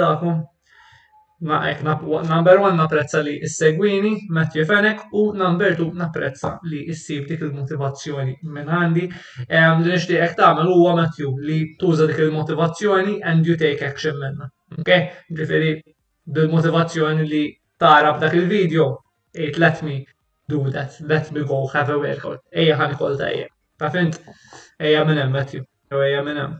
Ma 1.39 1.63
ek, 1.69 1.81
number 1.81 2.59
one 2.59 2.75
napprezza 2.75 3.21
li 3.21 3.37
s-segwini 3.47 4.25
Matthew 4.27 4.65
Fenek 4.65 5.03
u 5.13 5.31
number 5.37 5.75
two 5.77 5.91
napprezza 5.93 6.59
li 6.63 6.87
issib 6.89 7.25
dik 7.29 7.41
il-motivazzjoni 7.45 8.39
minn 8.41 8.67
għandi. 8.73 9.03
Li 9.47 9.91
nixtieqek 9.91 10.35
tagħmel 10.39 10.67
huwa 10.73 10.93
Matthew 10.97 11.35
li 11.45 11.59
tuża 11.79 12.05
dik 12.09 12.19
il-motivazzjoni 12.25 13.19
and 13.23 13.45
you 13.45 13.55
take 13.55 13.81
action 13.85 14.17
minna. 14.19 14.49
Okay? 14.81 15.11
Ġifiri, 15.29 15.75
bil-motivazzjoni 16.35 17.23
li 17.27 17.43
tara 17.79 18.13
b'dak 18.17 18.33
il-video, 18.35 18.87
it 19.33 19.55
eh, 19.55 19.57
let 19.59 19.81
me 19.83 20.05
do 20.47 20.69
that, 20.69 20.99
let 21.01 21.31
me 21.31 21.43
go 21.43 21.67
have 21.71 21.89
a 21.93 21.97
workout, 21.97 22.41
eja 22.51 22.75
ħan 22.79 22.95
kol 22.99 23.15
ta' 23.19 23.29
eja. 23.31 23.47
Ta' 23.79 23.89
fint, 23.93 24.17
eja 24.79 25.05
minnem, 25.07 25.31
Matthew, 25.31 25.63
eja 26.07 26.23
minnem. 26.23 26.57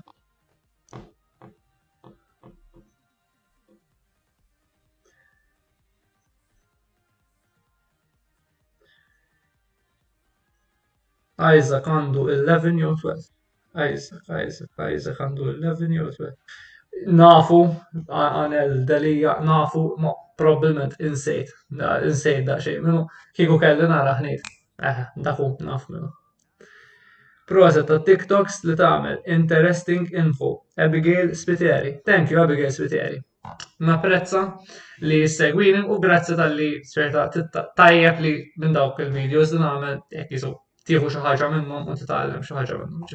Isaac 11.37 11.85
għandu 11.85 12.23
11 12.33 12.79
jew 12.81 12.95
12. 13.03 13.29
Isaac, 13.77 14.23
Isaac, 14.47 14.71
Isaac 14.95 15.19
għandu 15.27 15.51
11 15.51 15.91
jew 15.93 16.07
12 16.15 16.31
nafu, 17.05 17.57
għanel 18.07 18.83
delija, 18.87 19.35
nafu, 19.45 19.81
ma 20.01 20.11
probablement 20.37 20.95
insejt, 21.01 21.51
insejt 22.07 22.45
da 22.47 22.55
xej, 22.61 22.79
minu, 22.83 23.03
kiku 23.35 23.57
kelli 23.61 23.87
nara 23.89 24.15
ħnejt, 24.19 24.49
eħ, 24.81 24.97
eh, 24.97 25.03
daku, 25.23 25.51
naf 25.65 25.87
minu. 25.93 26.09
Proza 27.47 27.83
ta' 27.87 28.01
TikToks 28.03 28.63
li 28.67 28.75
tagħmel 28.75 29.19
interesting 29.33 30.07
info, 30.19 30.51
Abigail 30.83 31.31
Spiteri. 31.33 31.93
Thank 32.05 32.31
you, 32.31 32.41
Abigail 32.41 32.71
Spiteri. 32.73 33.21
prezza 34.01 34.41
li 35.01 35.21
segwini 35.27 35.79
u 35.87 35.97
grazzi 36.03 36.35
tal-li 36.35 36.83
sferta 36.83 37.29
tajjeb 37.77 38.19
li 38.19 38.31
minn 38.59 38.73
dawk 38.75 38.99
il-videos 38.99 39.53
li 39.53 39.59
nagħmel 39.61 40.01
jekk 40.11 40.31
jisu 40.35 40.49
tieħu 40.87 41.07
xi 41.09 41.21
ħaġa 41.23 41.47
minnhom 41.53 41.87
u 41.87 41.95
titgħallem 41.95 42.43
xi 42.43 42.53
ħaġa 42.57 42.79
minnhom. 42.81 43.07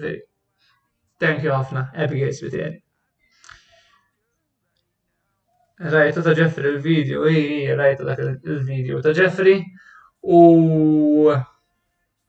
Thank 1.21 1.45
you 1.45 1.53
ħafna, 1.53 1.91
Abigail 1.95 2.33
Spiteri 2.33 2.81
rajtu 5.79 6.23
ta' 6.23 6.33
Jeffrey 6.37 6.73
il-video, 6.75 7.25
i 7.27 7.67
rajtu 7.75 8.05
dak 8.05 8.19
il-video 8.45 9.01
ta' 9.03 9.13
Jeffrey 9.13 9.65
u 10.23 11.35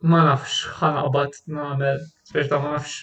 ma 0.04 0.24
nafx 0.28 0.64
ħanaqbad 0.82 1.38
namel, 1.52 2.02
speċta 2.30 2.58
ma 2.60 2.74
nafx 2.78 3.00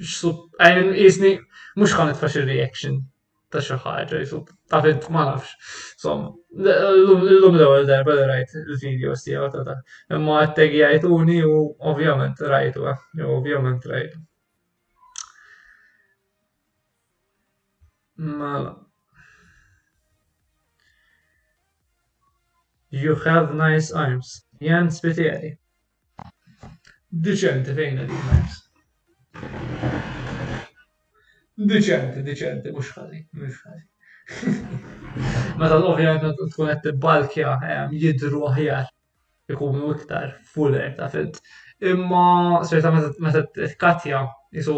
x'sub, 0.00 0.46
għajn 0.58 0.90
jisni 0.96 1.32
mux 1.80 1.92
ħanet 1.98 2.16
fax 2.20 2.38
il-reaction 2.40 3.00
ta' 3.52 3.60
xi 3.64 3.76
ħaġa, 3.84 4.22
jisub, 4.22 4.48
ta' 4.68 4.80
fint 4.84 5.06
ma 5.12 5.24
nafx. 5.30 5.52
Som, 6.00 6.26
l-lum 6.52 7.54
l 7.56 7.84
darba 7.88 8.16
li 8.16 8.24
rajt 8.28 8.56
il-video 8.62 9.14
stijaw 9.16 9.48
ta' 9.52 9.64
ta' 9.66 9.78
imma 10.16 10.40
għattegi 10.46 10.82
għajtuni 10.88 11.40
u 11.48 11.54
ovvjament 11.92 12.40
rajtu, 12.40 12.88
eh, 12.92 13.22
ovvjament 13.24 13.86
rajtu. 13.88 14.24
Mala. 18.18 18.87
You 22.90 23.14
have 23.16 23.54
nice 23.54 23.92
arms. 23.92 24.44
Jan 24.60 24.90
spiteri. 24.90 25.58
Dicente 27.10 27.74
fejna 27.74 28.04
di 28.04 28.12
arms. 28.32 28.54
Dicente, 31.68 32.22
dicente, 32.24 32.72
mux 32.72 32.88
ħazi, 32.94 33.20
mux 33.32 33.58
ħazi. 33.58 34.28
Meta 35.60 35.76
l 35.76 35.90
ovjan 35.90 36.16
tkun 36.22 36.72
qed 36.72 36.82
tibbalkja 36.86 37.54
ehm, 37.74 37.92
jidru 37.98 38.42
aħjar 38.48 38.88
ikunu 39.54 39.92
iktar 39.94 40.32
fuller 40.52 40.92
ta' 40.98 41.08
fit. 41.12 41.36
Imma 41.84 42.60
sejta 42.64 42.90
meta 42.94 43.44
tkatja 43.58 44.24
jisu 44.56 44.76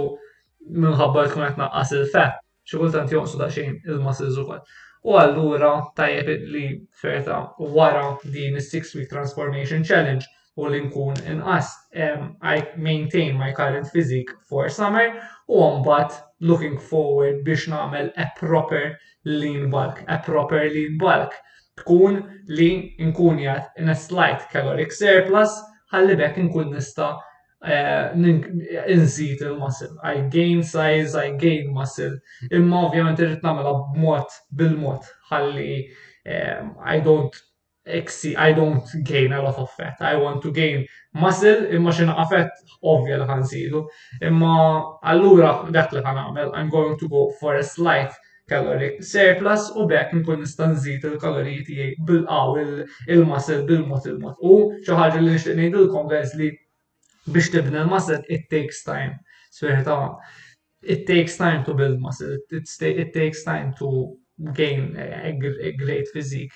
minħabba 0.66 1.28
tkun 1.30 1.46
qed 1.50 1.62
naqqas 1.62 1.94
il 2.00 2.06
fe 2.14 2.26
xi 2.66 2.78
kultant 2.80 3.12
jonqsu 3.14 3.38
daqsxejn 3.42 3.82
il-muscles 3.86 4.40
ukoll. 4.44 4.64
U 5.08 5.14
allura 5.18 5.68
tajjeb 5.96 6.28
li 6.54 6.64
ferta 7.02 7.36
wara 7.76 8.04
din 8.32 8.56
is 8.62 8.70
six 8.70 8.94
week 8.94 9.08
transformation 9.12 9.84
challenge 9.90 10.26
u 10.56 10.66
li 10.72 10.80
nkun 10.86 11.14
inqas 11.34 11.68
um, 11.96 12.36
I 12.54 12.66
maintain 12.88 13.36
my 13.38 13.48
current 13.60 13.86
physique 13.94 14.32
for 14.50 14.68
summer 14.80 15.06
u 15.48 15.64
mbagħad 15.78 16.18
looking 16.50 16.76
forward 16.90 17.40
biex 17.48 17.64
namel 17.76 18.12
a 18.24 18.28
proper 18.42 18.84
lean 19.24 19.64
bulk, 19.76 20.04
a 20.08 20.18
proper 20.28 20.68
lean 20.76 20.98
bulk. 21.04 21.32
Tkun 21.80 22.20
li 22.60 22.70
nkun 23.10 23.40
jgħat 23.46 23.80
in 23.82 23.88
a 23.94 23.96
slight 24.04 24.48
caloric 24.52 24.92
surplus 25.02 25.56
għallibek 25.94 26.42
nkun 26.44 26.74
nista' 26.76 27.14
Eh, 27.62 28.16
inżid 28.88 29.42
il-muscle. 29.44 29.90
I 30.02 30.22
gain 30.30 30.62
size, 30.62 31.14
I 31.14 31.32
gain 31.36 31.72
muscle. 31.74 32.14
Imma 32.56 32.76
ovvjament 32.86 33.20
namela 33.44 33.74
b-mod, 33.92 34.30
bil-mod 34.56 35.04
ħalli 35.30 35.74
eh, 36.24 36.62
I 36.86 37.02
don't 37.04 37.36
exceed, 37.84 38.36
I 38.38 38.54
don't 38.54 38.88
gain 39.04 39.32
a 39.34 39.42
lot 39.42 39.58
of 39.60 39.68
fat. 39.76 39.96
I 40.00 40.16
want 40.16 40.40
to 40.42 40.52
gain 40.52 40.86
muscle 41.12 41.66
imma 41.76 41.92
xi 41.92 42.06
fat 42.32 42.64
ovvja 42.80 43.20
li 43.20 43.28
ħanżidu. 43.28 43.84
Imma 44.30 44.54
allura 45.12 45.52
dak 45.70 45.92
li 45.92 46.00
ħanagħmel 46.08 46.54
I'm 46.56 46.72
going 46.78 46.96
to 47.04 47.08
go 47.12 47.26
for 47.42 47.60
a 47.60 47.62
slight 47.72 48.16
calorie 48.48 48.96
surplus 49.10 49.68
u 49.76 49.84
bekk 49.92 50.16
nkun 50.22 50.46
nista' 50.46 50.72
nżid 50.72 51.04
il-kaloriji 51.12 51.68
tiegħi 51.68 51.92
bil-qaw 52.08 52.56
il-muscle 52.64 53.62
bil-mod 53.68 54.08
il-mod. 54.14 54.40
U 54.48 54.62
xi 54.78 54.96
ħaġa 55.02 55.20
li 55.26 55.36
nixtieq 55.36 55.60
ngħidilkom 55.60 56.08
li 56.40 56.52
biex 57.26 57.50
tibna 57.50 57.82
l-muscle, 57.84 58.22
it 58.28 58.48
takes 58.50 58.82
time. 58.82 59.18
ta' 59.86 60.18
it 60.82 61.06
takes 61.06 61.36
time 61.36 61.62
to 61.64 61.74
build 61.74 62.00
muscle, 62.00 62.36
it, 62.50 62.62
it 62.80 63.12
takes 63.12 63.44
time 63.44 63.74
to 63.78 64.16
gain 64.54 64.96
a, 64.96 65.28
a 65.62 65.72
great 65.76 66.08
physique. 66.08 66.52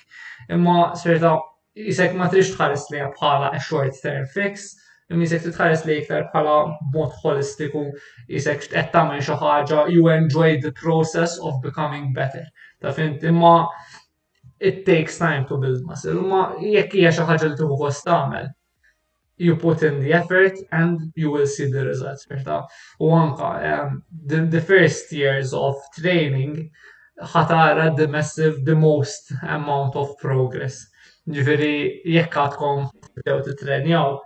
Imma 0.49 0.93
ta' 0.97 1.37
jisek 1.77 2.15
ma 2.17 2.29
trix 2.31 2.49
tħares 2.55 2.87
li 2.93 3.03
bħala 3.03 3.51
a 3.53 3.59
short 3.59 3.99
term 4.01 4.25
fix, 4.33 4.71
imma 5.11 5.27
jisek 5.27 5.45
tħares 5.53 5.85
li 5.85 5.99
iktar 6.01 6.25
bħala 6.33 6.55
mod 6.95 7.13
holistiku, 7.21 7.85
jisek 8.25 8.65
t 8.71 8.85
tagħmel 8.95 9.21
xi 9.21 9.37
ħaġa, 9.43 9.85
you 9.93 10.09
enjoy 10.09 10.57
the 10.65 10.73
process 10.81 11.37
of 11.37 11.61
becoming 11.61 12.09
better. 12.15 12.47
Ta' 12.81 12.95
fint, 12.97 13.21
imma 13.21 13.67
it 14.57 14.81
takes 14.89 15.19
time 15.21 15.45
to 15.45 15.59
build 15.61 15.85
muscle. 15.85 16.15
Imma 16.17 16.55
jekk 16.57 16.97
jiex 17.03 17.19
xaħġa 17.21 17.51
li 17.53 17.59
tieħu 17.61 17.81
kost 17.85 18.09
tagħmel, 18.09 18.49
you 19.37 19.55
put 19.55 19.83
in 19.83 19.99
the 20.01 20.13
effort 20.13 20.53
and 20.71 21.11
you 21.15 21.29
will 21.31 21.47
see 21.47 21.69
the 21.71 21.85
results. 21.85 22.25
U 22.99 23.07
anka, 23.11 23.79
um, 23.79 24.03
the, 24.25 24.45
the 24.45 24.61
first 24.61 25.11
years 25.11 25.53
of 25.53 25.75
training 25.97 26.71
ħatara 27.21 27.95
the 27.95 28.07
massive, 28.07 28.65
the 28.65 28.75
most 28.75 29.31
amount 29.43 29.95
of 29.95 30.15
progress. 30.19 30.85
Ġifiri, 31.27 32.01
jekk 32.05 32.35
għadkom 32.37 32.83
bdew 33.19 33.39
titrenjaw, 33.47 34.17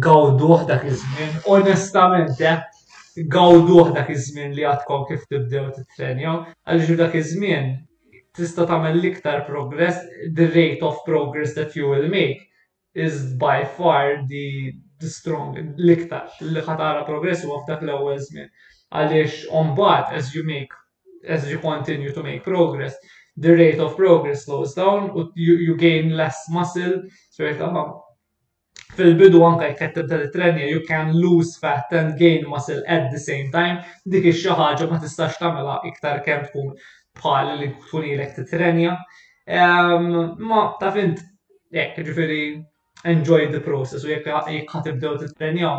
gawduħ 0.00 0.62
dak 0.68 0.84
iż-żmien, 0.86 1.32
onestament, 1.52 2.36
gawduħ 3.32 3.90
dak 3.96 4.12
iż-żmien 4.14 4.52
li 4.56 4.66
għadkom 4.70 5.06
kif 5.10 5.24
tibdew 5.32 5.72
titrenjaw, 5.80 6.44
għalġu 6.68 6.98
dak 7.00 7.16
iż-żmien 7.18 7.72
tista' 8.36 8.68
tagħmel 8.70 9.00
l-iktar 9.00 9.42
progress, 9.48 10.02
the 10.38 10.46
rate 10.54 10.84
of 10.86 11.00
progress 11.08 11.54
that 11.58 11.74
you 11.74 11.88
will 11.88 12.06
make 12.08 12.45
is 12.96 13.34
by 13.34 13.62
far 13.78 14.24
the, 14.32 14.72
the 15.02 15.08
strong 15.18 15.52
l-iktar 15.60 16.32
li 16.40 16.62
ħatara 16.64 17.04
progress 17.06 17.44
u 17.44 17.52
f'dak 17.60 17.84
l-ewwel 17.84 18.18
żmien. 18.24 18.48
Għaliex 18.96 19.44
on 19.58 19.74
bad 19.76 20.12
as 20.16 20.32
you 20.34 20.44
make 20.48 20.72
as 21.28 21.44
you 21.50 21.58
continue 21.60 22.12
to 22.14 22.22
make 22.22 22.42
progress, 22.44 22.96
the 23.36 23.52
rate 23.58 23.80
of 23.82 23.96
progress 23.96 24.44
slows 24.46 24.74
down 24.74 25.10
you, 25.34 25.56
you 25.56 25.76
gain 25.76 26.16
less 26.16 26.44
muscle. 26.48 27.02
Um, 27.66 27.80
fil-bidu 28.96 29.42
anka 29.44 29.68
jkettib 29.74 30.08
tal-trenja, 30.10 30.68
you 30.70 30.80
can 30.86 31.12
lose 31.12 31.56
fat 31.60 31.90
and 31.92 32.16
gain 32.18 32.46
muscle 32.48 32.80
at 32.86 33.10
the 33.12 33.18
same 33.20 33.50
time. 33.52 33.82
Dik 34.06 34.30
ix-xi 34.32 34.88
ma 34.88 35.02
tistax 35.02 35.36
tamela 35.42 35.82
iktar 35.84 36.22
kem 36.24 36.46
tkun 36.46 36.72
bħal 37.20 37.56
li 37.60 37.68
tkun 37.76 38.24
t-trenja. 38.44 38.94
Ma 39.52 40.62
fint, 40.92 41.20
jekk 41.72 42.00
ġifiri, 42.06 42.44
enjoy 43.04 43.48
the 43.50 43.60
process 43.64 44.04
u 44.06 44.10
jekk 44.10 44.28
ħatibdew 44.72 45.16
titrenja 45.22 45.70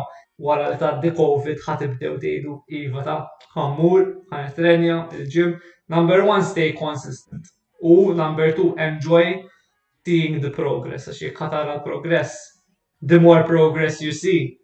wara 0.46 0.66
li 0.70 0.76
tgħaddi 0.78 1.10
COVID 1.20 1.62
ħatibdew 1.64 2.12
tgħidu 2.22 2.52
iva 2.80 3.02
ta' 3.02 3.22
ħammur, 3.56 4.04
ħanitrenja, 4.32 4.98
il-ġim. 5.18 5.56
Number 5.90 6.22
one, 6.24 6.42
stay 6.44 6.72
consistent. 6.76 7.48
U 7.80 8.14
number 8.14 8.52
two, 8.52 8.74
enjoy 8.76 9.42
seeing 10.08 10.40
the 10.40 10.50
progress. 10.54 11.08
Għax 11.08 11.22
jekk 11.26 11.42
ħatara 11.46 11.80
progress, 11.84 12.36
the 13.02 13.18
more 13.20 13.42
progress 13.44 14.00
you 14.00 14.12
see, 14.12 14.56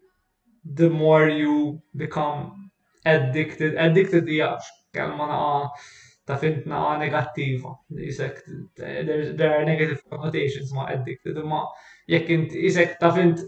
the 0.64 0.88
more 0.88 1.28
you 1.28 1.80
become 1.98 2.70
addicted. 3.04 3.74
Addicted 3.76 4.30
jgħax, 4.30 4.70
kelma 4.94 5.26
naqa 5.32 5.88
ta' 6.28 6.38
fint 6.40 6.68
naqa 6.70 6.94
negattiva. 7.02 7.74
There 7.90 9.50
are 9.50 9.64
negative 9.66 10.00
connotations 10.08 10.72
ma' 10.72 10.86
addicted. 10.94 11.40
Ma' 11.42 11.66
jekk 12.08 12.28
int 12.36 12.52
isek 12.68 12.96
taf 13.00 13.16
int 13.24 13.40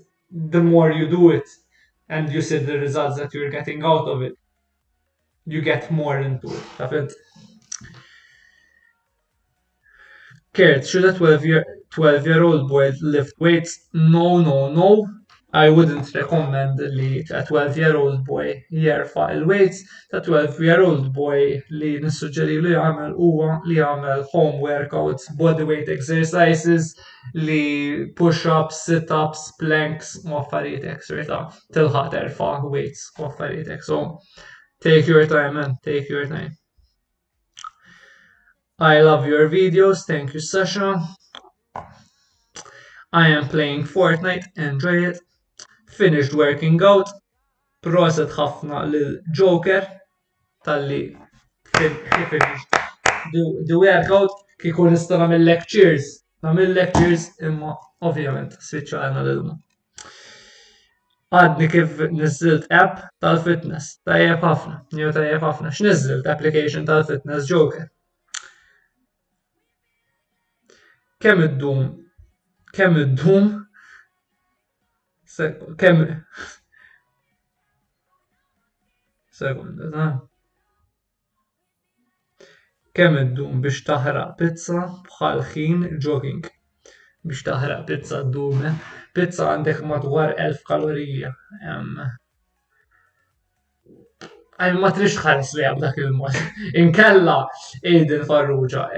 the 0.57 0.61
more 0.69 0.91
you 0.91 1.09
do 1.09 1.31
it 1.31 1.49
and 2.09 2.31
you 2.33 2.43
see 2.43 2.59
the 2.59 2.79
results 2.79 3.19
that 3.19 3.33
you're 3.35 3.51
getting 3.51 3.83
out 3.85 4.07
of 4.09 4.23
it, 4.23 4.35
you 5.45 5.61
get 5.61 5.91
more 5.91 6.19
into 6.21 6.49
it. 6.49 6.63
Taf 6.79 6.93
int. 6.93 7.13
Kurt, 10.53 10.87
should 10.87 11.05
a 11.05 11.13
12 11.13 11.45
year 11.45 11.65
12 11.91 12.27
year 12.27 12.43
old 12.43 12.69
boy 12.69 12.93
lift 13.03 13.39
weights? 13.41 13.79
No, 13.93 14.41
no, 14.41 14.71
no. 14.73 14.91
I 15.53 15.69
wouldn't 15.71 16.13
recommend 16.13 16.81
li 16.81 17.23
ta' 17.25 17.43
12-year-old 17.43 18.25
boy 18.25 18.65
jerfa 18.73 19.31
il-weights, 19.35 19.83
ta' 20.11 20.19
12-year-old 20.19 21.13
boy 21.15 21.63
li 21.71 21.91
nissuġġeri 22.03 22.57
li 22.65 22.73
jagħmel 22.75 23.13
huwa 23.21 23.51
li 23.69 23.77
jagħmel 23.79 24.25
home 24.33 24.59
workouts, 24.65 25.29
bodyweight 25.39 25.89
exercises, 25.95 26.89
li 27.35 27.61
push-ups, 28.21 28.83
sit-ups, 28.91 29.45
planks, 29.61 30.13
u 30.27 30.35
affarijiet 30.41 30.85
ekstra 30.93 31.47
tilħaq 31.79 32.11
terfa 32.17 32.51
weights 32.67 33.07
u 33.19 33.31
So, 33.91 34.19
take 34.83 35.07
your 35.07 35.27
time 35.27 35.55
man, 35.55 35.77
take 35.85 36.09
your 36.11 36.27
time. 36.27 36.57
I 38.79 39.01
love 39.01 39.25
your 39.27 39.49
videos. 39.49 40.05
Thank 40.07 40.35
you, 40.35 40.41
Sasha. 40.41 41.01
I 43.13 43.29
am 43.29 43.49
playing 43.49 43.85
Fortnite. 43.85 44.45
Enjoy 44.59 45.07
it 45.07 45.17
finished 45.97 46.35
working 46.43 46.79
out, 46.91 47.09
proset 47.83 48.29
ħafna 48.37 48.83
l-Joker 48.89 49.87
tal-li 50.65 51.17
the 51.77 53.77
workout 53.79 54.33
kikun 54.63 54.91
nista 54.95 55.17
namil 55.21 55.43
lectures, 55.45 56.05
namil 56.45 56.73
lectures 56.77 57.23
imma 57.45 57.75
ovvjament 58.07 58.53
switcha 58.65 58.97
għanna 59.03 59.23
l-ilma. 59.27 59.53
Għadni 61.37 61.69
kif 61.73 61.99
nizzilt 62.15 62.67
app 62.71 62.99
tal-fitness, 63.21 63.97
tajjeb 64.07 64.41
ħafna, 64.47 64.77
jew 64.95 65.11
tajjeb 65.17 65.43
ħafna, 65.43 65.71
x'nizzilt 65.75 66.27
application 66.33 66.85
tal-fitness 66.87 67.49
Joker. 67.51 67.87
Kemm 71.21 71.41
id-dum, 71.49 71.81
kemm 72.77 72.95
id-dum 73.03 73.57
Kemm. 75.81 75.99
Sekonda, 79.39 79.87
ta' 79.93 80.07
kemm 82.99 83.19
iddum 83.23 83.61
biex 83.67 83.83
taħraq 83.89 84.31
pizza 84.41 84.87
bħal 85.11 85.43
ħin 85.51 85.83
jogging. 86.07 86.41
Biex 87.29 87.45
taħraq 87.51 87.85
pizza 87.91 88.23
ddum, 88.31 88.65
pizza 89.19 89.51
għandek 89.53 89.83
madwar 89.93 90.33
1000 90.47 90.65
kalorija. 90.71 91.35
Għal 94.57 94.81
ma 94.81 94.95
trix 94.97 95.19
tħares 95.21 95.53
li 95.59 95.67
għabdak 95.69 96.01
il-mod. 96.07 96.41
Inkella, 96.85 97.41
id 97.93 98.17
farruġa 98.31 98.89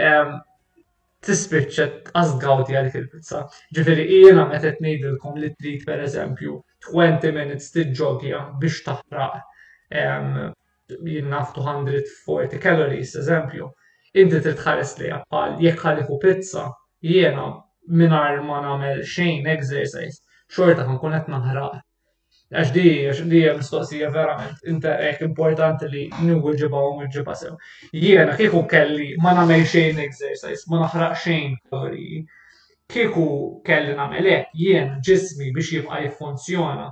tispiċċa 1.27 1.85
għazgawti 2.19 2.75
għalik 2.79 2.99
il-pizza. 2.99 3.39
Ġifiri, 3.79 4.05
jena 4.25 4.45
metet 4.53 4.79
nejdilkom 4.85 5.39
li 5.43 5.49
trid 5.63 5.83
per 5.89 6.03
eżempju 6.05 6.53
20 6.91 7.35
minutes 7.39 7.73
t-ġogja 7.75 8.43
biex 8.63 8.77
taħraq 8.87 10.55
jinnaf 11.17 11.51
240 11.59 12.63
calories, 12.67 13.17
eżempju. 13.25 13.71
Inti 14.23 14.43
trid 14.47 14.63
tħares 14.63 14.95
li 15.03 15.11
għal 15.19 15.59
jekk 15.67 15.87
ħaliku 15.89 16.21
pizza, 16.27 16.69
jena 17.15 17.49
minar 18.03 18.39
ma 18.47 18.63
namel 18.71 19.03
xejn 19.17 19.51
exercise, 19.59 20.23
xorta 20.47 20.87
kan 20.89 21.03
kunet 21.03 21.35
naħraq 21.35 21.83
Għax 22.49 22.71
di, 22.73 22.83
għax 23.05 23.19
di 23.29 23.41
għem 23.45 23.59
mistoqsija 23.61 24.07
verament, 24.15 24.55
inta 24.73 24.95
ek 25.05 25.21
importanti 25.27 25.87
li 25.93 26.03
nuhu 26.25 26.55
ġiba 26.57 26.81
u 26.89 26.95
ġiba 27.15 27.35
sew. 27.37 27.57
Jiena, 27.93 28.37
kieku 28.39 28.63
kelli, 28.71 29.09
ma 29.21 29.35
namel 29.37 29.67
xejn 29.69 29.99
exercise, 30.01 30.65
ma 30.73 30.81
naħraq 30.81 31.19
xejn 31.25 31.59
teoriji, 31.69 32.23
kieku 32.95 33.27
kelli 33.69 33.97
namel 33.99 34.31
ek, 34.33 34.47
jien 34.63 34.95
ġismi 35.05 35.51
biex 35.59 35.75
jibqa 35.75 36.01
jifunzjona, 36.07 36.87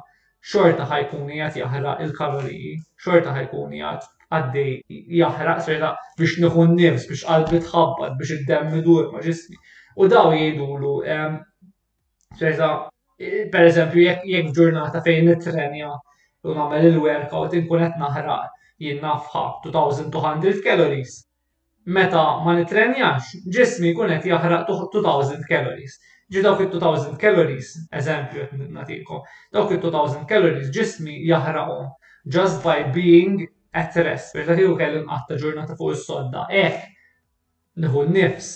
xorta 0.47 0.89
ħajkun 0.91 1.31
jgħat 1.39 1.57
jaħraq 1.63 2.03
il-kaloriji, 2.11 2.73
xorta 3.05 3.33
ħajkun 3.39 3.73
jgħat 3.81 4.11
għaddej 4.27 5.07
jaħraq 5.23 5.63
sejda 5.71 5.95
biex 6.21 6.37
nħun 6.45 6.77
nifs, 6.83 7.09
biex 7.09 7.25
qalbi 7.31 7.63
tħabbad 7.65 8.21
biex 8.21 8.37
id-dem 8.43 8.69
midur 8.77 9.09
ma 9.17 9.25
ġismi. 9.25 9.57
U 9.97 10.11
daw 10.13 10.37
jgħidu 10.37 10.69
l 10.83 11.33
sejda 12.37 12.69
per 13.17 13.65
eżempju, 13.65 14.03
jekk 14.31 14.51
ġurnata 14.57 15.01
fejn 15.07 15.25
nitrenja 15.31 15.91
u 16.43 16.57
nagħmel 16.57 16.89
il-workout 16.91 17.55
inkun 17.57 17.81
qed 17.85 17.97
naħraq 18.01 18.83
jien 18.85 18.99
nafħa 19.03 19.45
2200 19.67 20.61
calories. 20.67 21.15
Meta 21.97 22.25
ma 22.45 22.55
nitrenjax, 22.59 23.31
ġismi 23.57 23.95
jkun 23.95 24.13
qed 24.19 24.29
2000 24.29 25.49
calories. 25.49 25.97
Ġi 26.35 26.41
dawk 26.43 26.61
il-2000 26.67 27.15
calories, 27.23 27.71
eżempju 27.95 28.49
qed 28.53 29.11
dawk 29.57 29.73
il-2000 29.77 30.27
calories 30.35 30.71
ġismi 30.77 31.17
jaħraqhom 31.31 31.89
just 32.33 32.61
by 32.67 32.83
being 32.93 33.47
at 33.73 33.97
rest. 33.97 34.35
Biex 34.35 34.51
dak 34.51 34.59
kelli 34.83 35.05
nqatta 35.07 35.41
ġurnata 35.41 35.79
fuq 35.79 35.97
is-sodda. 35.97 36.49
Ek, 36.67 36.85
nieħu 37.81 38.05
nnifs 38.11 38.53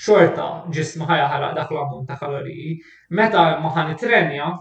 xorta 0.00 0.44
ġismi 0.74 1.06
ħajaħraq 1.08 1.56
dak 1.56 1.70
l-ammont 1.72 2.06
ta' 2.10 2.16
kaloriji. 2.18 2.80
Meta 3.18 3.42
ma 3.60 3.70
ħan 3.70 4.58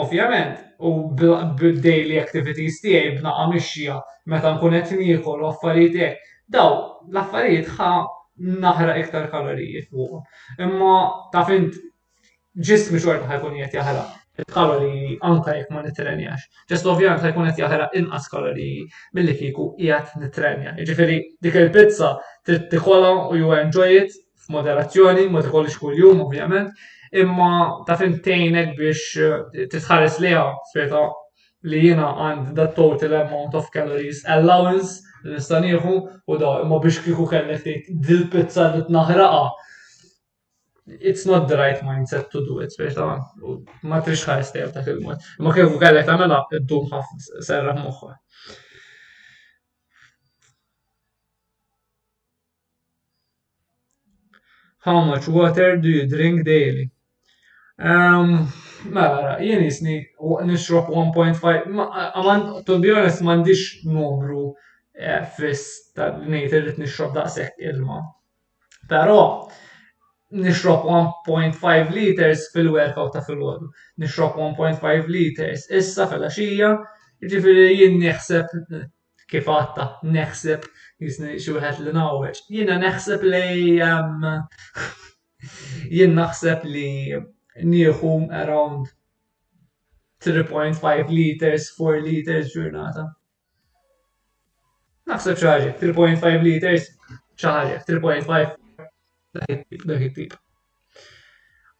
ovvjament, 0.00 0.54
u 0.88 1.10
bil-daily 1.20 2.20
activities 2.22 2.76
tiegħi 2.80 3.10
b'naqa' 3.16 3.48
mixxija 3.50 3.96
meta 4.32 4.52
nkun 4.54 4.76
qed 4.78 4.92
nieħol 5.00 5.42
u 5.44 5.48
affarijiet 5.48 5.96
hekk, 6.04 6.20
daw 6.56 6.76
l-affarijiet 7.10 7.72
ħa 7.74 7.88
naħraq 8.62 9.00
iktar 9.02 9.26
kaloriji 9.32 9.82
fuq. 9.88 10.22
Imma 10.68 10.94
taf 11.34 11.50
int 11.56 11.74
ġismi 12.70 13.02
xorta 13.02 13.26
ħajkun 13.32 13.58
qed 13.64 13.74
jaħraq 13.80 14.46
kaloriji 14.54 15.18
anka 15.32 15.58
jekk 15.58 15.74
ma 15.74 15.82
nitrenjax. 15.90 16.46
Ġest 16.70 16.86
ovvjament 16.94 17.26
ħajkun 17.26 17.50
qed 17.50 17.62
jaħraq 17.66 17.98
inqas 18.00 18.30
kaloriji 18.32 18.86
milli 19.18 19.36
kieku 19.42 19.68
qiegħed 19.76 20.22
nitrenja. 20.24 20.76
Jiġifieri 20.78 21.20
dik 21.42 21.60
il-pizza 21.64 22.14
trid 22.44 22.80
u 22.80 23.36
you 23.36 23.50
enjoy 23.60 23.96
it 24.04 24.14
f-moderazzjoni, 24.46 25.26
ma 25.32 25.42
t-kollix 25.44 25.76
kull-jum, 25.80 26.20
ovvijament, 26.24 26.72
imma 27.22 27.52
ta' 27.86 27.96
fintejnek 28.00 28.74
biex 28.78 29.02
t 29.14 29.18
eh, 29.60 29.66
titħares 29.72 30.16
liha 30.24 30.44
speta 30.72 31.02
li 31.70 31.80
jina 31.88 32.08
għand 32.26 32.52
the 32.60 32.66
total 32.76 33.16
amount 33.20 33.56
of 33.58 33.66
calories 33.74 34.20
allowance 34.36 35.00
li 35.24 35.34
nista' 35.36 35.60
u 35.82 36.38
da 36.44 36.54
imma 36.62 36.78
biex 36.86 37.02
kiku 37.08 37.26
kellek 37.32 37.66
tgħid 37.66 37.90
dil 38.10 38.24
pizza 38.36 38.70
li 38.76 38.86
t-naħraqa. 38.88 39.42
It's 41.10 41.22
not 41.26 41.46
the 41.48 41.56
right 41.58 41.82
mindset 41.86 42.30
to 42.30 42.40
do 42.46 42.62
it, 42.64 42.72
speta 42.74 43.10
ma 43.12 44.00
t-rix 44.00 44.24
ħares 44.30 44.54
ta' 44.56 44.86
il-mod. 44.94 45.20
Imma 45.42 45.54
kiku 45.58 45.82
kellek 45.84 46.08
ta' 46.08 46.16
mela, 46.22 46.42
id-dum 46.60 46.88
ħafna 46.96 47.48
serra 47.50 47.76
moħħa. 47.84 48.16
How 54.80 55.00
much 55.02 55.28
water 55.28 55.76
do 55.76 55.88
you 55.88 56.08
drink 56.08 56.44
daily? 56.44 56.86
Um, 57.90 58.48
mela, 58.94 59.20
mela 59.22 59.34
jien 59.44 59.60
jisni 59.66 59.96
nixrob 60.48 60.86
1.5, 60.88 61.66
to 62.68 62.78
be 62.84 62.90
honest, 62.94 63.20
mandiċ 63.28 63.64
numru 63.92 64.44
eh, 64.98 65.26
fiss 65.36 65.66
ta' 65.92 66.08
nejt 66.34 66.54
irrit 66.56 66.80
da' 66.80 67.08
daqsek 67.18 67.58
ilma. 67.60 67.98
Pero, 68.88 69.18
nixrob 70.32 70.88
1.5 71.28 71.92
liters 71.98 72.48
fil 72.54 72.72
u 72.74 72.78
ta' 73.16 73.24
fil 73.26 73.44
wadu 73.50 73.68
Nixrob 73.98 74.40
1.5 74.46 75.12
liters 75.12 75.68
issa 75.82 76.08
fil-axija, 76.12 76.72
ġifiri 77.28 77.68
jien 77.82 78.00
niħseb 78.00 78.88
kif 79.30 79.46
għatta 79.54 79.84
neħseb 80.06 80.64
jisni 81.06 81.36
xuħet 81.44 81.78
li 81.84 81.92
nawħeċ. 81.94 82.46
Jina 82.56 82.74
neħseb 82.82 83.22
li 83.26 83.52
um, 83.86 84.22
jina 85.98 86.14
naħseb 86.22 86.60
li 86.66 86.90
nieħu 87.74 88.12
around 88.42 88.86
3.5 90.26 91.08
liters, 91.14 91.66
4 91.78 92.00
liters 92.04 92.50
ġurnata. 92.56 93.02
Naħseb 95.10 95.36
xaġi, 95.40 95.70
3.5 95.80 96.42
liters 96.44 96.84
xaħġa, 97.40 97.76
3.5 97.88 97.88
tip. 100.18 100.32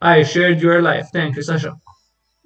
I 0.01 0.23
shared 0.25 0.61
your 0.65 0.81
life, 0.81 1.09
thank 1.13 1.35
you 1.37 1.43
Sasha. 1.43 1.75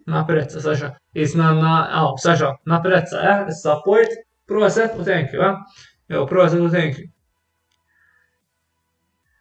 Naprezza 0.08 0.60
Sasha. 0.62 0.96
Isna 1.16 1.54
na, 1.56 1.76
oh 2.04 2.18
Sasha, 2.20 2.58
naprezza, 2.68 3.22
eh, 3.46 3.50
support 3.56 4.25
Proset 4.48 4.92
u 5.00 5.04
thank 5.04 5.30
you, 5.34 5.42
eh? 5.44 5.54
Jew 6.10 6.28
proset 6.30 6.60
u 6.62 6.70
thank 6.70 6.96
you. 7.00 7.10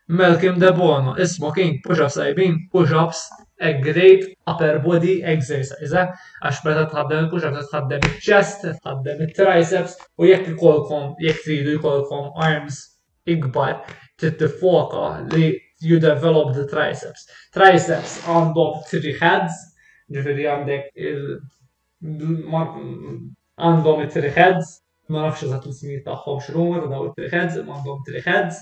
Malcolm 0.09 0.59
De 0.59 0.71
Bono, 0.77 1.17
ismu 1.21 1.51
kien 1.53 1.79
push-ups 1.85 2.07
I 2.07 2.11
sajbin, 2.19 2.55
push-ups, 2.73 3.19
a 3.61 3.71
great 3.85 4.21
upper 4.51 4.81
body 4.85 5.19
exercise, 5.23 6.05
għax 6.43 6.65
meta 6.67 6.83
tħaddem 6.93 7.19
il-push-ups, 7.25 7.69
tħaddem 7.73 7.99
il-chest, 8.09 8.65
tħaddem 8.85 9.19
il-triceps, 9.27 9.93
u 10.21 10.23
jekk 10.31 10.45
ikolkom, 10.57 11.05
jekk 11.25 11.39
tridu 11.47 11.71
jkolkom 11.79 12.27
arms 12.49 12.77
ikbar, 13.37 13.75
tittifoka 14.21 15.05
li 15.35 15.47
you 15.85 15.99
develop 16.03 16.49
the 16.57 16.67
triceps. 16.75 17.23
Triceps 17.57 18.13
għandhom 18.27 18.73
three 18.91 19.15
heads, 19.23 19.55
ġifiri 20.19 20.45
għandek 20.57 20.85
il- 21.11 21.41
għandhom 23.61 23.99
it-three 24.09 24.33
heads, 24.37 24.69
ma 25.13 25.21
nafx 25.25 25.43
eżatt 25.47 25.67
l-ismijiet 25.69 26.05
tagħhom 26.09 26.39
x'huma 26.47 26.79
ta' 26.83 26.91
daw 26.91 27.07
it-triħeds, 27.11 27.57
imma 27.63 27.75
għandhom 27.79 27.99
triħeds 28.09 28.61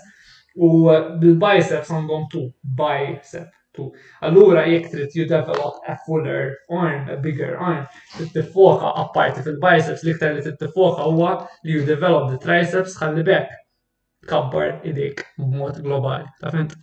u 0.58 0.70
eh, 0.94 1.02
bil-biceps 1.22 1.90
għandhom 1.94 2.24
tu, 2.32 2.42
bicep 2.80 3.52
tu. 3.78 3.86
Allura 4.28 4.64
jekk 4.68 4.90
trid 4.94 5.16
you 5.18 5.26
develop 5.30 5.78
a 5.88 5.94
fuller 6.06 6.50
arm, 6.82 7.06
a 7.14 7.16
bigger 7.26 7.54
arm, 7.68 7.84
tittifoka 8.18 8.90
apparti 9.04 9.44
fil-biceps 9.46 10.04
l 10.04 10.12
li 10.12 10.46
tittifoka 10.48 11.06
huwa 11.12 11.34
li 11.62 11.76
you 11.78 11.86
develop 11.92 12.28
the 12.32 12.40
triceps 12.46 12.98
ħalli 13.02 13.26
bekk 13.30 13.58
kabbar 14.34 14.80
idejk 14.92 15.24
b'mod 15.38 15.80
globali. 15.86 16.26
Ta' 16.42 16.54
fint? 16.58 16.74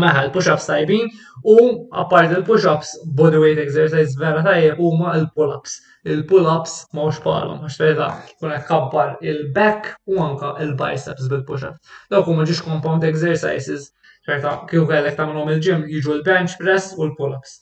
Maħal 0.00 0.26
push-ups 0.34 0.66
tajbin 0.70 1.06
u 1.50 1.52
apart 2.00 2.32
il-push-ups 2.38 2.88
bodyweight 3.20 3.60
exercise 3.62 4.18
vera 4.22 4.42
tajjeb 4.48 4.82
huma 4.88 5.14
il-pull-ups. 5.20 5.76
Il-pull-ups 6.14 6.74
mawx 6.98 7.22
palom, 7.26 7.62
għax 7.66 7.78
verita 7.82 8.08
kuna 8.42 8.58
kabbar 8.68 9.14
il-back 9.30 9.88
u 10.12 10.18
anka 10.26 10.50
il-biceps 10.66 11.30
bil-push-ups. 11.32 11.94
Dawk 12.12 12.28
huma 12.34 12.44
ġiex 12.50 12.62
compound 12.68 13.08
exercises, 13.08 13.88
ċerta 14.28 14.52
kieku 14.70 14.84
kellek 14.92 15.16
tagħmilhom 15.22 15.50
il-ġim 15.56 15.84
jiġu 15.96 16.14
l-bench 16.20 16.58
press 16.60 16.92
u 16.98 17.08
l-pull-ups. 17.08 17.56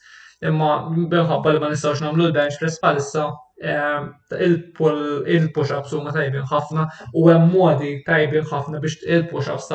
Imma 0.51 0.73
minħabba 0.99 1.55
li 1.57 1.63
ma 1.65 1.71
nistgħux 1.73 2.03
nagħmlu 2.07 2.29
l-bench 2.33 2.59
press 2.63 2.83
palissa 2.83 3.25
ehm, 3.65 4.13
il-push-ups 4.43 5.95
huma 5.97 6.13
tajbin 6.19 6.45
ħafna 6.53 6.91
u 7.15 7.27
hemm 7.33 7.49
modi 7.57 7.95
tajbin 8.11 8.47
ħafna 8.53 8.83
biex 8.85 9.07
il-push-ups 9.07 9.71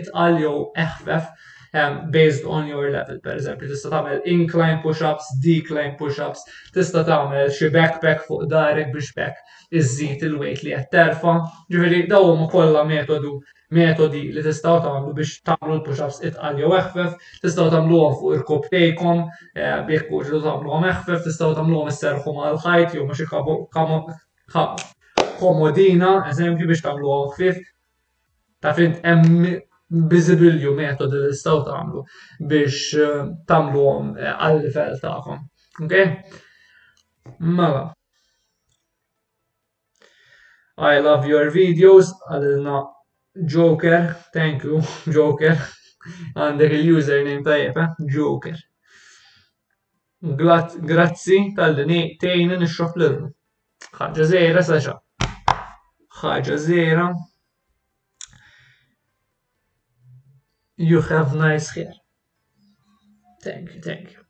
it-għal 0.00 0.40
jew 0.44 0.54
eħfef 0.76 1.54
um, 1.76 2.10
based 2.10 2.44
on 2.46 2.62
your 2.68 2.90
level. 2.90 3.18
Per 3.24 3.36
eżempju, 3.38 3.68
tista' 3.70 3.90
tagħmel 3.92 4.22
incline 4.32 4.78
push-ups, 4.84 5.28
decline 5.44 5.94
push-ups, 6.00 6.44
tista' 6.74 7.02
tagħmel 7.08 7.50
xi 7.56 7.70
backpack 7.74 8.24
fuq 8.28 8.46
darek 8.50 8.92
biex 8.94 9.12
back 9.16 9.76
iżżid 9.76 10.24
il-weight 10.28 10.62
li 10.66 10.74
qed 10.76 10.88
terfa. 10.94 11.34
Ġifieri 11.72 12.04
daw 12.10 12.28
huma 12.30 12.48
kollha 12.52 12.86
metodu 12.88 13.36
metodi 13.74 14.20
li 14.32 14.42
tistgħu 14.46 14.76
tagħmlu 14.86 15.14
biex 15.18 15.40
tagħmlu 15.50 15.74
l-push-ups 15.80 16.20
itqal 16.30 16.60
jew 16.62 16.72
eħfef, 16.80 17.30
tistgħu 17.44 17.68
tagħmluhom 17.74 18.14
fuq 18.20 18.36
irkop 18.40 18.68
tejkom 18.72 19.24
eh, 19.26 19.78
biex 19.88 20.06
kuġlu 20.10 20.42
tagħmluhom 20.46 20.86
eħfef, 20.92 21.24
tistgħu 21.28 21.54
tagħmluhom 21.60 21.90
isserħu 21.94 22.36
mal-ħajt 22.40 22.94
jew 22.98 23.06
ma 23.06 23.16
xi 23.16 24.84
komodina, 25.36 26.10
eżempju 26.30 26.68
biex 26.70 26.80
tagħmluhom 26.86 27.32
ħfif. 27.34 27.58
Ta' 28.64 28.70
fint 28.72 29.02
hemm 29.04 29.58
biżibilju 29.90 30.72
metodi 30.76 31.18
li 31.22 31.34
staw 31.36 31.60
tagħmlu 31.66 32.00
biex 32.50 32.80
eh, 33.02 33.28
tagħmluhom 33.50 34.08
eh, 34.18 34.32
għal-livell 34.46 34.96
tagħhom. 35.02 35.44
Okay? 35.84 36.08
Mela. 37.38 37.82
I 40.88 40.98
love 41.00 41.28
your 41.30 41.52
videos, 41.54 42.10
għalilna 42.30 42.80
Joker, 43.54 44.14
thank 44.34 44.64
you, 44.64 44.80
Joker. 45.16 45.62
Għandek 46.38 46.74
il-username 46.80 47.42
tajjeb, 47.46 47.78
eh? 47.82 47.94
Joker. 48.16 48.58
Grazzi 50.22 51.40
tal 51.56 51.76
dini 51.78 52.16
tejni 52.20 52.58
nixxof 52.58 52.98
l-irru. 52.98 53.30
ħagġa 54.00 54.26
zejra 54.34 54.62
saċa. 54.66 54.98
ħagġa 56.22 56.58
zejra. 56.62 57.08
You 60.78 61.00
have 61.00 61.34
nice 61.34 61.74
hair. 61.74 61.94
Thank 63.42 63.70
you, 63.74 63.80
thank 63.80 64.10
you. 64.12 64.20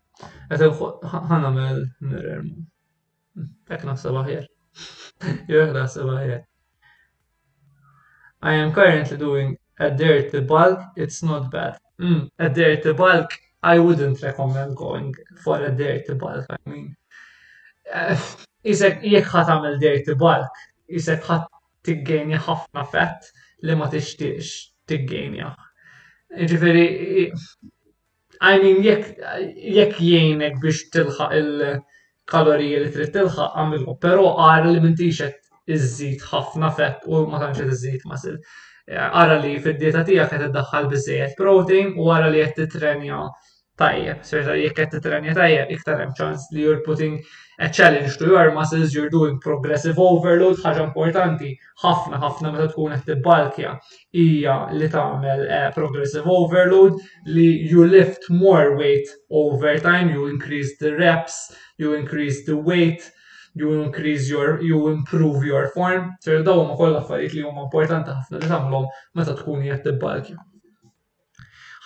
Għet 0.46 0.78
ħana 1.12 1.48
mel 1.54 1.80
mirror 2.10 2.44
moon. 2.46 3.96
sabahir. 4.02 4.46
naħseb 5.48 6.06
aħjar. 6.12 6.44
I 8.42 8.52
am 8.60 8.70
currently 8.72 9.16
doing 9.16 9.58
a 9.80 9.90
dirty 9.90 10.38
bulk, 10.40 10.78
it's 10.94 11.20
not 11.24 11.50
bad. 11.50 11.78
Mm, 11.98 12.28
a 12.38 12.48
dirty 12.48 12.92
bulk, 12.92 13.32
I 13.64 13.80
wouldn't 13.80 14.22
recommend 14.22 14.76
going 14.76 15.14
for 15.42 15.58
a 15.60 15.72
dirty 15.72 16.14
bulk. 16.14 16.46
I 16.48 16.58
mean, 16.70 16.96
eh, 17.92 18.16
isek 18.62 19.02
jek 19.02 19.24
ħat 19.34 19.48
għamil 19.56 19.80
dirty 19.82 20.14
bulk, 20.14 20.54
isek 20.86 21.24
ħat 21.26 21.48
tiggejni 21.82 22.38
ħafna 22.46 22.86
fett 22.94 23.32
li 23.62 23.74
ma 23.74 23.88
t 23.88 23.96
tiggejni 24.86 25.42
Ġifiri, 26.48 26.86
I 28.48 28.52
mean, 28.62 28.80
jekk 28.84 30.00
jienek 30.06 30.58
biex 30.64 30.80
tilħaq 30.96 31.32
il-kalorija 31.40 32.82
li 32.82 32.90
trid 32.96 33.12
tilħaq 33.14 33.56
għamilu, 33.62 33.94
però 34.04 34.26
għar 34.46 34.68
li 34.68 34.82
m'intix 34.82 35.22
qed 35.22 35.78
iżid 35.78 36.26
ħafna 36.32 36.72
fett 36.80 37.08
u 37.08 37.22
ma 37.32 37.40
tantx 37.44 37.62
qed 37.64 37.72
iżid 37.78 38.04
masel. 38.12 38.36
Għara 39.06 39.40
li 39.46 39.54
fid-dieta 39.68 40.04
tiegħek 40.10 40.34
qed 40.36 40.48
iddaħħal 40.52 40.90
biżejjed 40.92 41.36
protein 41.40 41.94
u 41.96 42.12
għara 42.12 42.32
li 42.36 42.44
qed 42.44 42.58
titrenja 42.68 43.24
tajjeb, 43.80 44.22
serta 44.24 44.54
jekk 44.56 44.78
qed 44.78 44.92
titrenja 44.94 45.34
tajjeb, 45.36 45.70
iktar 45.74 45.98
hemm 46.00 46.12
ċans 46.16 46.46
li 46.56 46.62
you're 46.64 46.82
putting 46.86 47.18
a 47.60 47.68
challenge 47.68 48.14
to 48.22 48.28
your 48.30 48.50
muscles, 48.56 48.94
you're 48.96 49.12
doing 49.12 49.36
progressive 49.46 50.00
overload, 50.04 50.56
ħaġa 50.64 50.86
importanti, 50.86 51.50
ħafna 51.84 52.20
ħafna 52.22 52.52
meta 52.54 52.70
tkun 52.72 52.94
qed 52.96 53.06
tibbalkja 53.10 53.74
hija 54.22 54.56
li 54.78 54.88
tagħmel 54.96 55.44
eh, 55.48 55.66
progressive 55.76 56.24
overload 56.38 56.96
li 57.34 57.46
you 57.74 57.84
lift 57.90 58.30
more 58.32 58.72
weight 58.80 59.12
over 59.44 59.76
time, 59.84 60.08
you 60.16 60.26
increase 60.32 60.78
the 60.80 60.94
reps, 60.96 61.36
you 61.76 61.92
increase 62.00 62.46
the 62.48 62.56
weight, 62.56 63.10
you 63.60 63.76
increase 63.82 64.28
your, 64.30 64.56
you 64.60 64.86
improve 64.88 65.44
your 65.44 65.66
form. 65.72 66.12
Serta 66.24 66.44
dawn 66.50 66.66
ma 66.68 66.76
kollha 66.76 67.00
affarijiet 67.04 67.38
li 67.38 67.44
huma 67.44 67.68
importanti 67.68 68.12
ħafna 68.16 68.40
li 68.42 68.52
tagħmlhom 68.52 68.90
meta 69.20 69.36
tkun 69.42 69.64
qed 69.68 69.84
tibbalkja 69.90 70.44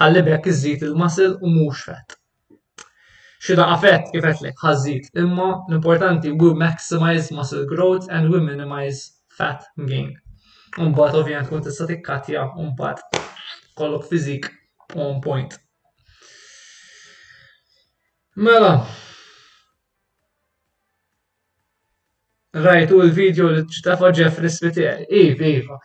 ħalli 0.00 0.20
bekk 0.24 0.46
iżid 0.48 0.84
il-muscle 0.86 1.34
u 1.44 1.50
mhux 1.52 1.80
fett. 1.86 2.14
Xi 3.44 3.56
daqa 3.58 3.74
fett 3.82 4.06
kif 4.14 4.22
qedlek 4.24 4.62
ħażid, 4.64 5.10
imma 5.22 5.48
l-importanti 5.68 6.32
we 6.40 6.54
maximize 6.62 7.34
muscle 7.36 7.66
growth 7.68 8.08
and 8.08 8.32
we 8.32 8.40
minimize 8.44 9.10
fat 9.36 9.66
gain. 9.90 10.14
Umbagħad 10.80 11.20
ovvjament 11.20 11.50
kun 11.52 11.64
tista' 11.66 11.86
tikkatja 11.90 12.46
mbagħad 12.70 13.20
kollok 13.76 14.08
fiżik 14.08 14.48
on 14.96 15.20
point. 15.24 15.52
Mela, 18.40 18.72
rajtu 22.56 23.02
il-video 23.04 23.50
li 23.52 23.66
ċtafa 23.68 24.14
Jeffries 24.16 24.62
bitijaj. 24.64 25.08
Iva, 25.24 25.50
iva 25.60 25.80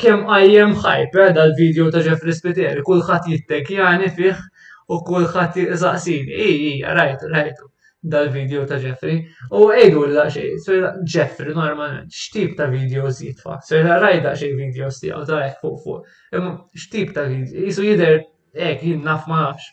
kem 0.00 0.20
għajjem 0.30 0.72
ħajper 0.80 1.22
eh, 1.28 1.32
dal-video 1.36 1.86
ta' 1.90 2.02
Jeffrey 2.06 2.32
Spiteri, 2.36 2.82
kullħat 2.86 3.28
jittek 3.30 3.70
jani 3.76 4.10
fih 4.16 4.42
u 4.88 4.98
kullħat 5.08 5.56
jizaqsini, 5.60 6.38
I, 6.46 6.50
i, 6.66 6.74
rajtu, 6.98 7.30
rajtu, 7.32 7.66
dal-video 8.14 8.66
ta' 8.70 8.78
Jeffrey. 8.84 9.18
U 9.50 9.70
ejdu 9.74 10.04
l 10.10 10.20
xej, 10.34 10.52
sojla 10.66 10.92
Jeffrey 11.14 11.56
normalment, 11.58 12.12
xtib 12.14 12.54
ta' 12.60 12.68
video 12.70 13.10
zitfa, 13.10 13.58
sojla 13.66 13.98
rajda 14.04 14.36
xej 14.38 14.52
video 14.60 14.90
stijaw 14.94 15.24
ta' 15.26 15.40
ek 15.48 15.58
fuq 15.64 15.80
fuq, 15.82 16.14
imma 16.38 16.54
xtib 16.84 17.14
ta' 17.16 17.26
video, 17.32 17.66
jisu 17.66 17.88
jider 17.88 18.20
ek, 18.54 18.84
jinn 18.86 19.02
naf 19.02 19.24
ma' 19.30 19.40
nafx. 19.48 19.72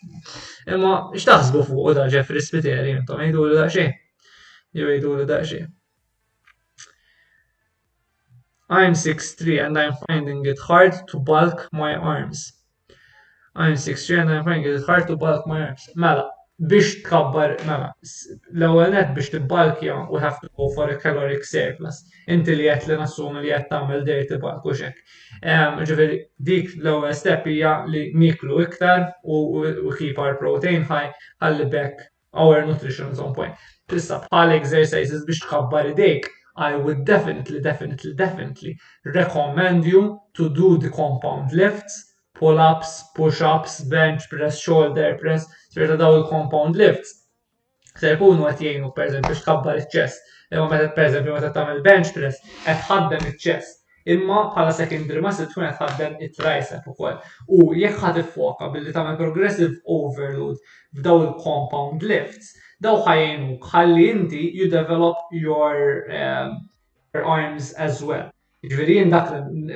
Imma 0.69 0.95
xtaħsbu 1.14 1.68
fuq 1.69 1.94
da' 1.99 2.10
Jeffrey 2.18 2.41
Spiteri, 2.41 2.95
jintom, 2.95 3.22
ejdu 3.28 3.45
l 3.52 3.68
xej, 3.69 3.94
jew 4.82 4.95
ejdu 4.98 5.19
l 5.22 5.30
xej. 5.45 5.68
I'm 8.72 8.93
6'3 8.93 9.65
and 9.65 9.77
I'm 9.77 9.93
finding 10.07 10.45
it 10.45 10.57
hard 10.57 10.93
to 11.10 11.19
bulk 11.19 11.68
my 11.73 11.93
arms. 11.95 12.53
I'm 13.53 13.73
6'3 13.73 14.22
and 14.22 14.30
I'm 14.31 14.45
finding 14.45 14.72
it 14.73 14.85
hard 14.85 15.07
to 15.10 15.18
bulk 15.18 15.45
my 15.45 15.60
arms. 15.65 15.84
Mela, 16.03 16.31
biex 16.72 16.88
tkabbar, 17.02 17.57
mela, 17.68 17.89
l 18.53 18.65
ewel 18.69 18.93
net 18.95 19.11
biex 19.18 19.30
jom, 19.81 20.07
we 20.10 20.19
have 20.22 20.39
to 20.39 20.48
go 20.56 20.69
for 20.73 20.88
a 20.89 20.95
caloric 20.98 21.43
surplus. 21.43 22.02
Inti 22.30 22.56
li 22.57 22.64
jett 22.72 22.88
li 22.88 22.95
nasum 22.95 23.41
li 23.41 23.49
qed 23.52 23.68
tagħmel 23.73 24.06
dirty 24.06 24.39
bulk 24.45 24.64
u 24.72 24.77
xek. 24.85 25.03
Ġifieri 25.43 26.19
dik 26.52 26.76
l 26.80 26.91
ewel 26.95 27.11
step 27.23 27.43
hija 27.52 27.73
li 27.93 28.06
niklu 28.15 28.64
iktar 28.69 29.10
u 29.27 29.68
keep 29.99 30.15
our 30.18 30.39
protein 30.45 30.88
high 30.93 31.10
għalli 31.43 31.68
back 31.76 32.07
our 32.45 32.64
nutrition 32.72 33.14
some 33.19 33.34
point. 33.35 33.53
Tissa 33.91 34.23
bħal 34.30 34.56
exercises 34.61 35.27
biex 35.27 35.43
tkabbar 35.49 35.91
d'ik. 35.98 36.38
I 36.56 36.76
would 36.76 37.06
definitely, 37.06 37.61
definitely, 37.61 38.14
definitely 38.14 38.78
recommend 39.06 39.86
you 39.86 40.19
to 40.34 40.49
do 40.49 40.78
the 40.78 40.90
compound 40.90 41.53
lifts, 41.53 42.14
pull-ups, 42.36 43.03
push-ups, 43.15 43.82
bench 43.82 44.30
press, 44.30 44.60
shoulder 44.60 45.18
press, 45.22 45.45
sirta 45.73 45.98
daw 45.98 46.15
il-compound 46.19 46.76
lifts. 46.76 47.14
Se 47.99 48.15
jkunu 48.15 48.48
qed 48.48 48.64
jgħinu 48.65 48.90
esempio, 49.06 49.36
x'kabbar 49.38 49.80
iċ-chest. 49.82 50.23
Imma 50.56 50.68
meta 50.72 50.90
pereżempju 50.95 51.34
meta 51.38 51.49
tagħmel 51.57 51.82
bench 51.86 52.11
press 52.15 52.40
qed 52.65 52.76
ħaddem 52.90 53.26
iċ-chest. 53.32 53.78
Imma 54.15 54.44
bħala 54.53 54.73
secondary 54.78 55.22
muscle 55.26 55.45
tkun 55.52 55.68
qed 55.68 55.78
ħaddem 55.82 56.15
it-tricep 56.28 56.88
ukoll. 56.94 57.18
U 57.60 57.68
jekk 57.82 57.99
ħad 58.06 58.19
il-foka 58.23 58.69
billi 58.73 58.95
tagħmel 58.95 59.19
progressive 59.22 59.78
overload 59.99 60.57
f'daw 60.99 61.22
il-compound 61.28 62.07
lifts, 62.11 62.56
daw 62.84 62.95
ħajjinu 63.06 63.56
ħalli 63.72 64.06
inti 64.12 64.40
you 64.60 64.68
develop 64.70 65.32
your, 65.38 66.02
um, 66.18 66.62
your 67.14 67.26
arms 67.34 67.74
as 67.78 68.02
well. 68.03 68.30
Ġveri 68.62 68.98
jindak 68.99 69.30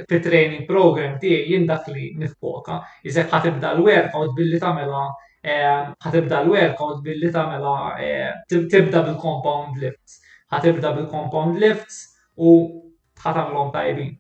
fi 0.10 0.20
training 0.22 0.66
program 0.70 1.16
tiegħi 1.22 1.56
jindak 1.56 1.90
li 1.94 2.12
nifoka. 2.22 2.80
jizek 3.06 3.32
ħatibda 3.34 3.72
l-workout 3.78 4.34
billi 4.38 4.60
tamela 4.62 5.04
um, 5.10 5.94
ħatibda 6.06 6.40
l-workout 6.46 7.02
billi 7.06 7.32
tamela 7.34 7.76
um, 7.94 8.44
tibda 8.74 9.06
bil-compound 9.08 9.82
lifts. 9.86 10.20
ħatibda 10.54 10.96
bil-compound 11.00 11.62
lifts 11.62 12.02
u 12.38 12.56
ħatamlom 13.22 13.72
tajbin. 13.74 14.14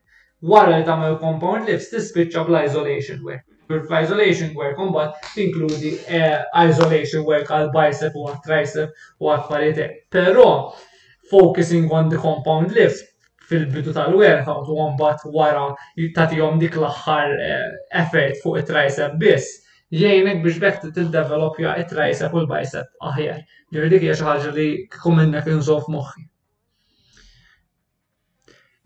Wara 0.45 0.78
li 0.78 0.86
tamel 0.86 1.16
compound 1.22 1.66
lifts 1.70 1.90
tispiċċa 1.94 2.44
bla 2.45 2.64
isolation 2.70 3.22
work. 3.26 3.45
Curve 3.66 3.96
isolation 4.06 4.52
work 4.58 4.78
mbagħad 4.78 5.30
tinkludi 5.36 5.92
eh, 6.06 6.44
isolation 6.70 7.26
work 7.30 7.50
għal 7.56 7.72
bicep 7.74 8.16
u 8.20 8.28
għal 8.30 8.40
tricep 8.46 9.24
u 9.24 9.32
għal 9.34 9.46
paritek. 9.50 9.96
Pero, 10.14 10.48
focusing 11.32 11.90
on 11.92 12.10
the 12.12 12.20
compound 12.22 12.72
lift 12.78 13.02
fil-bidu 13.50 13.94
tal-workout 13.94 14.70
u 14.74 14.78
mbagħad 14.94 15.34
wara 15.34 15.66
tagħtihom 16.18 16.62
dik 16.62 16.78
l-aħħar 16.80 17.34
eh, 17.38 17.70
effort 18.04 18.38
fuq 18.44 18.62
it-tricep 18.62 19.18
biss 19.22 19.62
jgħinek 19.96 20.44
biex 20.46 20.62
bekti 20.66 20.92
til 21.00 21.10
developja 21.14 21.74
it-tricep 21.82 22.38
u 22.38 22.44
l-bicep 22.44 23.02
aħjar. 23.12 23.42
Ġiri 23.74 23.92
dik 23.96 24.08
hija 24.10 24.20
xi 24.20 24.30
ħaġa 24.30 24.54
li 24.60 24.70
kumminna 24.94 25.42
kien 25.46 25.62
moħi. 25.62 25.90
moħħi. 25.96 26.30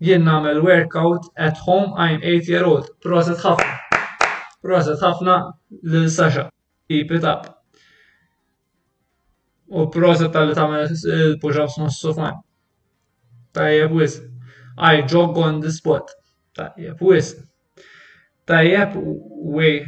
Jien 0.07 0.23
nagħmel 0.23 0.64
workout 0.64 1.27
at 1.35 1.60
home 1.68 1.91
I'm 1.99 2.23
8 2.23 2.47
year 2.53 2.64
old. 2.64 2.88
Proset 3.03 3.35
ħafna 3.43 3.78
proset 4.61 4.99
tafna 4.99 5.53
lil 5.84 6.10
Sasha. 6.10 6.52
Keep 6.88 7.11
it 7.11 7.23
up. 7.23 7.45
U 9.72 9.86
proset 9.94 10.31
tal-li 10.34 10.56
tagħmel 10.57 10.90
il-push-ups 11.15 11.77
nofsu 11.84 12.14
fajn. 12.18 12.40
Tajjeb 13.56 13.94
wis. 13.99 14.18
I 14.77 15.03
jog 15.06 15.38
on 15.38 15.60
the 15.64 15.72
spot. 15.72 16.10
Tajjeb 16.57 17.03
wis. 17.10 17.34
Tajjeb 18.49 18.95
way. 18.98 19.86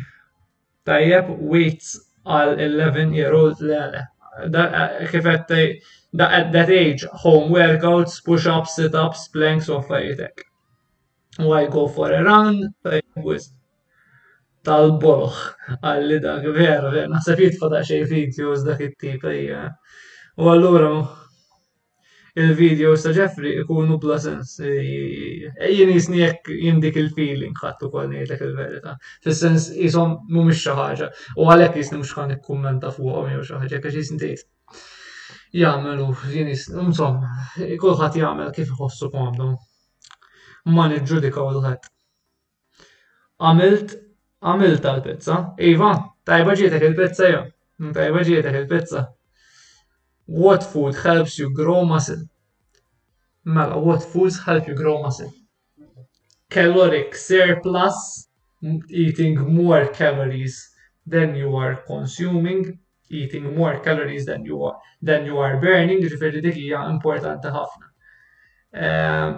Tajjeb 0.85 1.33
waits 1.53 1.95
għal 2.25 2.55
11 2.65 3.17
year 3.17 3.33
old 3.37 3.61
l-għale. 3.65 4.05
Kifet 5.11 5.51
da 6.17 6.27
at 6.37 6.51
that 6.53 6.69
age, 6.69 7.07
home 7.25 7.51
workouts, 7.55 8.19
push-ups, 8.25 8.75
sit-ups, 8.77 9.27
planks 9.33 9.69
of 9.69 9.89
attack. 9.97 10.43
Why 11.37 11.67
go 11.67 11.87
for 11.87 12.11
a 12.13 12.21
run? 12.23 12.69
Tajjeb 12.85 13.25
wis 13.33 13.51
tal-boroħ 14.65 15.37
għalli 15.81 16.17
dak, 16.21 16.45
vera, 16.53 16.91
vera, 16.93 17.09
naħseb 17.09 17.41
jitfa 17.47 17.79
xej 17.81 18.05
videos 18.09 18.65
dak 18.65 18.81
it-tip, 18.89 19.23
ejja. 19.25 19.69
U 20.37 20.47
allura 20.49 20.91
il-videos 22.39 23.03
ta' 23.03 23.11
Jeffrey 23.11 23.57
ikunu 23.63 23.97
bla 23.99 24.17
sens. 24.21 24.59
Ejjen 24.63 25.91
jisni 25.91 26.21
jekk 26.21 26.51
jindik 26.53 26.97
il-feeling 27.01 27.57
ħattu 27.59 27.89
kol 27.91 28.07
ngħidlek 28.11 28.45
il-verità. 28.47 28.95
Fis-sens 29.25 29.71
jisom 29.75 30.19
mhumiex 30.29 30.61
xi 30.61 30.75
ħaġa. 30.77 31.09
U 31.37 31.49
għalhekk 31.51 31.81
jisni 31.81 31.99
mhux 32.01 32.13
ħan 32.19 32.35
ikkummenta 32.37 32.93
fuqhom 32.95 33.33
jew 33.33 33.43
xi 33.43 33.59
ħaġa 33.59 33.81
għax 33.81 33.99
jisni 33.99 34.19
tgħid. 34.21 34.47
Jamelu, 35.51 36.05
jien 36.31 36.47
insomma, 36.53 37.33
kulħadd 37.81 38.21
jagħmel 38.21 38.53
kif 38.55 38.69
iħossu 38.77 39.09
komdu. 39.11 39.49
Ma 40.71 40.85
niġġudikaw 40.93 41.49
l 41.55 41.65
ħed 41.67 41.89
Għamilt 43.41 43.93
Għamilt 44.41 44.81
tal-pizza. 44.81 45.35
Iva, 45.69 45.91
tajba 46.25 46.55
ġietek 46.57 46.85
il-pizza 46.87 47.27
jo. 47.29 47.41
Mm, 47.81 47.91
tajba 47.93 48.23
ġietek 48.25 48.55
il-pizza. 48.63 49.03
What 50.25 50.65
food 50.65 50.97
helps 51.03 51.37
you 51.37 51.51
grow 51.53 51.83
muscle? 51.85 52.23
Mela, 53.45 53.77
what 53.77 54.01
foods 54.03 54.39
help 54.47 54.67
you 54.67 54.73
grow 54.75 54.99
muscle? 55.03 55.29
Caloric 56.49 57.13
surplus, 57.15 58.27
eating 58.89 59.37
more 59.53 59.85
calories 59.93 60.57
than 61.05 61.35
you 61.35 61.55
are 61.55 61.75
consuming, 61.87 62.79
eating 63.09 63.53
more 63.55 63.77
calories 63.79 64.25
than 64.25 64.43
you 64.45 64.63
are, 64.63 64.77
than 65.03 65.25
you 65.29 65.37
are 65.37 65.57
burning, 65.63 66.01
ġifiri 66.05 66.41
dik 66.45 66.57
hija 66.63 66.83
importanti 66.91 67.53
ħafna. 67.55 67.89
Ehm, 68.89 69.37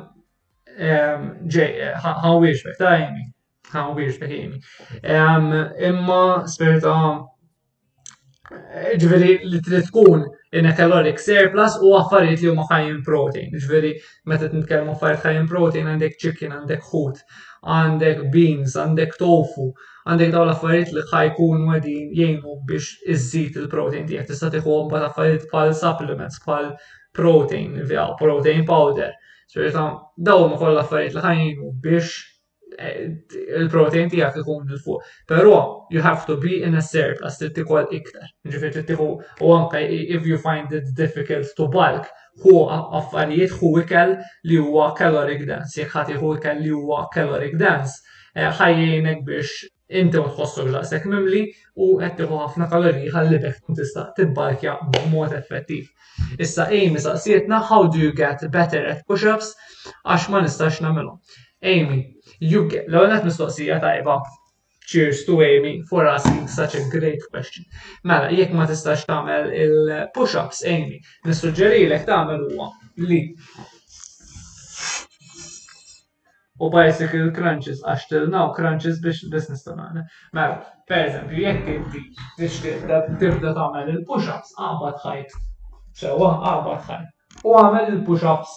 ehm, 0.78 1.30
ġej, 1.44 1.90
ħawiex 2.06 2.66
eh, 2.66 2.68
bek, 2.70 2.80
timing 2.84 3.33
ta' 3.74 3.88
u 3.90 3.96
biex 3.98 4.18
Imma 5.90 6.26
spirta 6.48 6.94
ġveri 9.02 9.30
li 9.50 9.60
trid 9.66 9.88
tkun 9.88 10.26
inna 10.54 10.74
caloric 10.78 11.22
surplus 11.26 11.80
u 11.88 11.94
għaffariet 11.98 12.42
li 12.44 12.50
huma 12.52 12.66
high 12.70 13.00
protein. 13.08 13.56
Ġveri, 13.64 13.94
meta 14.30 14.50
t-nitkellmu 14.52 14.94
affarijiet 14.94 15.24
high 15.26 15.48
protein, 15.50 15.88
għandek 15.90 16.20
chicken, 16.22 16.52
għandek 16.54 16.84
hoot, 16.92 17.24
għandek 17.76 18.22
beans, 18.36 18.76
għandek 18.84 19.16
tofu, 19.22 19.66
għandek 20.06 20.36
daw 20.36 20.44
l-affarijiet 20.46 20.92
li 21.00 21.06
ħajkun 21.10 21.64
għedin 21.80 22.12
jgħinu 22.20 22.58
biex 22.70 22.92
iżżid 23.16 23.58
il-protein 23.64 24.06
tiegħek. 24.12 24.30
Tista' 24.30 24.52
tieħu 24.54 24.78
mbagħad 24.86 25.08
affarijiet 25.10 25.48
bħal 25.50 25.74
supplements, 25.82 26.44
bħal 26.46 26.70
protein, 27.18 27.82
via 27.90 28.06
protein 28.22 28.68
powder. 28.70 29.18
Ġveri, 29.54 29.88
daw 30.30 30.46
ma 30.52 30.62
kollha 30.62 30.86
affarijiet 30.86 31.18
li 31.18 31.26
ħajjinu 31.26 31.74
biex 31.88 32.20
Eh, 32.80 33.02
il-protein 33.60 34.10
tijak 34.10 34.38
ikun 34.40 34.70
il 34.74 34.80
fuq 34.82 35.02
Pero, 35.28 35.86
you 35.92 36.02
have 36.02 36.26
to 36.26 36.38
be 36.38 36.64
in 36.64 36.76
a 36.76 36.82
cert, 36.82 37.22
għas 37.22 37.38
t-tikol 37.42 37.90
iktar. 37.94 38.32
Ġifir 38.50 38.74
t-tiku, 38.80 39.08
u 39.46 39.52
anka, 39.58 39.82
if 40.16 40.26
you 40.30 40.38
find 40.42 40.74
it 40.74 40.90
difficult 40.98 41.48
to 41.58 41.68
bulk, 41.76 42.10
hu 42.44 42.64
affarijiet 43.00 43.54
hu 43.60 43.74
ikel 43.84 44.16
li 44.50 44.58
huwa 44.58 44.92
caloric 44.98 45.46
dance. 45.50 45.78
Jek 45.82 45.94
ħati 45.94 46.18
hu 46.22 46.32
ikel 46.40 46.64
li 46.66 46.74
huwa 46.74 47.06
caloric 47.14 47.56
dance, 47.62 48.02
eh, 48.36 48.50
ħajjienek 48.60 49.22
biex 49.28 49.70
inti 50.02 50.18
ma 50.18 50.32
tħossok 50.34 50.70
laqsek 50.74 51.04
mimli 51.12 51.44
u 51.78 51.90
qed 52.02 52.16
tieħu 52.18 52.40
ħafna 52.42 52.66
kaloriji 52.72 53.12
ħallibek 53.14 53.74
tista' 53.78 54.08
tibbalkja 54.18 54.74
b'mod 54.96 55.36
effettiv. 55.38 55.92
Issa 56.42 56.66
Amy 56.74 57.04
saqsietna 57.04 57.60
how 57.72 57.84
do 57.88 58.00
you 58.02 58.14
get 58.18 58.42
better 58.56 58.82
at 58.94 59.04
push-ups 59.06 59.52
għax 60.02 60.30
ma 60.34 60.42
nistax 60.48 60.82
nagħmilhom. 60.82 61.20
Amy, 61.64 62.00
UK. 62.42 62.74
l 62.88 63.02
għat 63.06 63.26
mistoqsija 63.28 63.80
tajba. 63.84 64.22
Cheers 64.84 65.22
to 65.26 65.38
Amy 65.40 65.82
for 65.90 66.06
asking 66.08 66.46
such 66.50 66.76
a 66.76 66.82
great 66.92 67.22
question. 67.32 67.64
Mela, 68.04 68.28
jek 68.36 68.52
ma 68.52 68.66
tistax 68.68 69.06
tagħmel 69.08 69.54
il-push-ups, 69.64 70.60
Amy, 70.68 70.98
nissuġġerilek 71.24 72.04
ta'mel 72.10 72.42
huwa 72.50 72.68
li 73.00 73.22
u 76.60 76.68
bicycle 76.74 77.30
crunches, 77.34 77.80
għax 77.88 78.10
til-naw 78.12 78.52
crunches 78.58 79.00
biex 79.06 79.24
business 79.32 79.64
tanana. 79.64 80.04
Mela, 80.36 80.60
per 80.92 81.06
eżempju, 81.08 81.40
jekk 81.46 81.72
inti 81.78 82.04
tixtieq 82.42 82.84
tibda 83.22 83.54
tamel 83.56 83.94
il-push-ups, 83.96 84.52
qabad 84.60 85.00
ħajt. 85.06 85.40
Sewwa 86.04 86.36
qabad 86.44 86.84
ħajt. 86.90 87.40
U 87.48 87.56
għamel 87.56 87.94
il-push-ups 87.96 88.54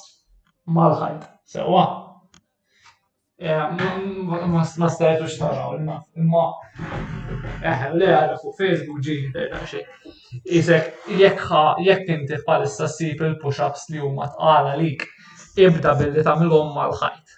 mal-ħajt. 0.74 1.30
Sewwa. 1.54 1.86
Eh, 3.38 3.70
ma 4.48 4.62
stajtu 4.88 5.26
xtaraw, 5.28 5.74
imma. 6.16 6.44
Eħe, 7.60 7.90
eh, 7.90 7.90
le 7.92 8.06
għara 8.08 8.36
fuq 8.40 8.54
Facebook 8.60 9.02
ġiħi 9.04 9.26
dejda 9.34 9.58
xej. 9.68 9.82
Isek, 10.56 10.86
jekħa, 11.20 11.60
jekk 11.84 12.14
inti 12.14 12.38
palissa 12.46 12.88
sip 12.88 13.20
il-push-ups 13.26 13.90
li 13.92 14.00
huma 14.00 14.30
tqala 14.32 14.72
lik, 14.80 15.04
ibda 15.66 15.92
billi 16.00 16.24
tamilhom 16.24 16.70
mal-ħajt. 16.78 17.34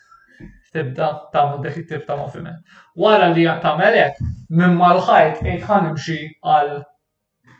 Tibda 0.77 1.09
tagħmel 1.35 1.67
dik 1.67 1.81
it-tib 1.83 2.07
ta' 2.07 2.19
moviment. 2.23 2.79
Wara 2.95 3.33
li 3.35 3.49
tagħmel 3.67 3.99
hekk, 4.05 4.23
minn 4.61 4.79
mal-ħajt 4.79 5.43
qed 5.49 5.67
ħanimxi 5.67 6.19
għal 6.55 6.73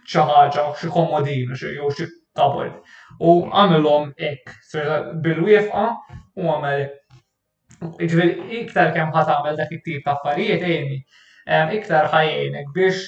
xi 0.07 0.29
ħaġa, 0.31 0.69
xi 0.79 0.93
komodin, 0.95 1.59
jew 1.59 1.91
xi 1.91 2.07
tabord. 2.39 2.79
U 3.19 3.41
għamilhom 3.51 4.13
hekk, 4.15 4.55
bil-wieqfa 5.27 5.89
u 6.39 6.47
għamel 6.55 6.87
Iġveri, 8.05 8.35
iktar 8.61 8.89
kem 8.97 9.11
ħat 9.15 9.29
għamil 9.33 9.59
dak 9.59 9.73
it-tip 9.75 10.07
ta' 10.07 10.15
affarijiet, 10.17 10.65
ejni, 10.73 10.97
iktar 11.79 12.09
ħajjenek 12.15 12.73
biex 12.79 13.03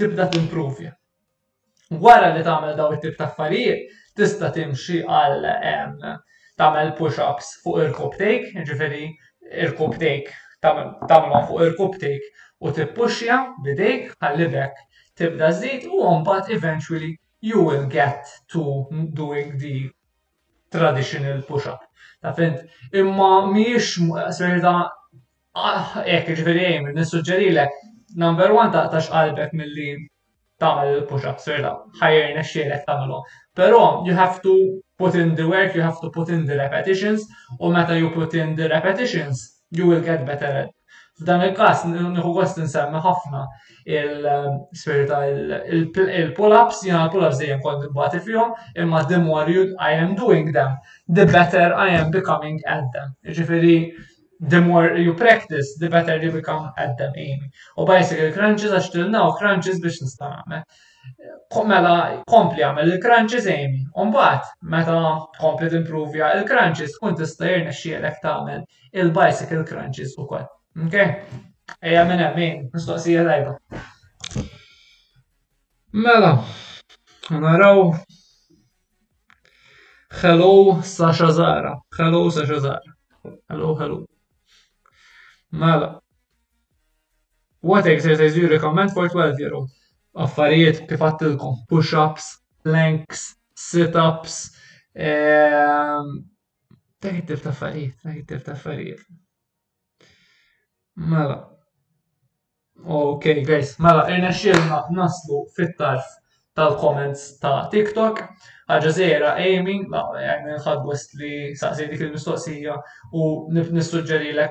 tibda 0.00 0.26
t-improvja. 0.34 0.90
Wara 2.06 2.28
li 2.34 2.42
tagħmel 2.48 2.76
daw 2.80 2.92
it-tip 2.98 3.16
ta' 3.20 3.28
affarijiet, 3.30 3.86
tista' 4.20 4.50
timxi 4.56 5.00
għal 5.20 5.48
tagħmel 6.60 6.92
push-ups 6.98 7.54
fuq 7.62 7.86
il-cup 7.86 8.20
iġveri, 8.26 9.08
il-cup 9.64 9.96
take 10.02 10.36
fuq 10.64 11.64
il-cup 11.68 12.04
u 12.04 12.64
u 12.68 12.72
tippuxja 12.76 13.38
bidejk 13.64 14.12
ħallibek 14.26 14.84
tibda 15.18 15.50
żid 15.62 15.88
u 15.92 16.04
mbagħad 16.20 16.52
eventually 16.58 17.10
you 17.52 17.64
will 17.68 17.88
get 17.92 18.22
to 18.48 18.62
doing 19.22 19.56
the 19.64 19.88
traditional 20.74 21.40
push-up 21.48 21.80
ta' 22.24 22.32
fint. 22.32 22.64
Imma 23.00 23.30
miex 23.52 23.92
s-merda 24.30 24.72
ah, 25.64 25.90
ek 26.16 26.30
ġifiri 26.32 26.64
jgħim, 26.66 26.88
nissuġġerilek, 26.96 27.76
number 28.24 28.54
one 28.56 28.72
ta' 28.76 28.86
ta' 28.94 29.02
qalbek 29.08 29.52
mill-li 29.60 29.90
ta' 30.64 30.72
il-push-up, 30.92 31.42
s-merda, 31.44 31.74
ħajjer 32.00 32.30
nesċielek 32.40 32.86
tamelu. 32.88 33.20
Pero 33.60 33.82
you 34.08 34.16
have 34.22 34.40
to 34.46 34.54
put 35.02 35.18
in 35.20 35.34
the 35.42 35.48
work, 35.52 35.76
you 35.76 35.84
have 35.84 36.00
to 36.06 36.10
put 36.16 36.32
in 36.38 36.46
the 36.48 36.56
repetitions, 36.62 37.28
u 37.60 37.72
meta 37.76 37.98
you 38.00 38.10
put 38.16 38.38
in 38.40 38.56
the 38.62 38.70
repetitions, 38.72 39.44
you 39.70 39.92
will 39.92 40.00
get 40.10 40.24
better 40.32 40.50
at 40.62 40.68
it. 40.68 40.74
F'dan 41.20 41.40
il-kas, 41.46 41.82
nħu 41.94 42.30
għost 42.42 42.56
nsemmi 42.60 43.00
ħafna 43.04 43.40
il-spirita 43.96 45.18
il-pull-ups, 45.74 46.80
jina 46.88 47.02
l-pull-ups 47.04 47.38
dejjem 47.42 47.60
kont 47.66 47.84
il-bati 47.86 48.20
fihom, 48.24 48.56
imma 48.84 49.02
the 49.12 49.20
more 49.26 49.44
you, 49.56 49.62
I 49.78 49.92
am 50.06 50.16
doing 50.20 50.50
them, 50.56 50.72
the 51.18 51.26
better 51.36 51.62
I 51.82 51.86
am 51.98 52.10
becoming 52.16 52.56
at 52.76 52.88
them. 52.96 53.12
Ġifiri, 53.36 53.76
the 54.54 54.60
more 54.64 54.96
you 55.04 55.14
practice, 55.22 55.70
the 55.84 55.90
better 55.92 56.16
you 56.24 56.32
become 56.32 56.66
at 56.86 56.98
them 56.98 57.14
amy. 57.26 57.46
U 57.78 57.86
bicycle 57.92 58.32
crunches 58.40 58.74
għax 58.74 58.90
u 59.04 59.30
crunches 59.42 59.78
biex 59.86 60.00
nista' 60.08 60.32
nagħmel. 60.32 60.66
Mela 61.74 61.94
kompli 62.34 62.66
għamil 62.66 62.90
il-crunches 62.96 63.46
aiming. 63.54 63.86
Umbat, 64.06 64.50
meta 64.74 64.98
kompli 65.38 65.70
improvja 65.78 66.32
il-crunches, 66.40 66.98
kun 66.98 67.14
tista' 67.22 67.54
l 67.62 68.12
tagħmel 68.26 68.66
il-bicycle 69.04 69.62
crunches 69.72 70.18
ukoll. 70.18 70.50
Ok, 70.82 70.94
eja 71.82 72.02
minn 72.04 72.18
emmin, 72.20 72.68
mistoqsija 72.72 73.22
tajba. 73.24 73.58
Mela, 75.94 76.44
naraw 77.30 77.92
Hello 80.22 80.82
Sasha 80.82 81.30
Zara. 81.32 81.76
Hello 81.96 82.30
Sasha 82.30 82.58
Zara. 82.60 82.92
Hello, 83.48 83.76
hello. 83.78 84.04
Mela. 85.52 86.00
What 87.60 87.86
exercise 87.86 88.34
do 88.34 88.40
you 88.40 88.48
recommend 88.48 88.90
for 88.92 89.08
12 89.08 89.38
year 89.40 89.54
old? 89.54 89.68
Affarijiet 90.14 90.82
kif 90.90 91.00
għattilkom. 91.02 91.54
Push-ups, 91.70 92.26
planks, 92.64 93.22
sit-ups. 93.68 94.36
Taħittib 94.94 97.06
ehm, 97.14 97.24
ta' 97.28 97.52
affarijiet, 97.54 97.96
taħittib 98.04 98.42
ta' 98.44 98.52
affarijiet. 98.58 99.00
Mela. 100.96 101.48
Ok, 102.86 103.24
guys, 103.44 103.78
mela, 103.78 104.04
jena 104.10 104.30
xilna 104.32 104.82
naslu 104.94 105.44
fit-tarf 105.56 106.04
tal-comments 106.54 107.38
ta' 107.40 107.68
TikTok. 107.70 108.20
zera, 108.90 109.34
Amy, 109.38 109.78
għajna 109.90 110.56
nħad 110.58 110.84
għest 110.94 111.14
li 111.20 111.32
saqsi 111.60 111.86
dik 111.90 112.00
il-mistoqsija 112.06 112.76
u 113.12 113.24
nissuġġeri 113.56 114.30
l 114.34 114.46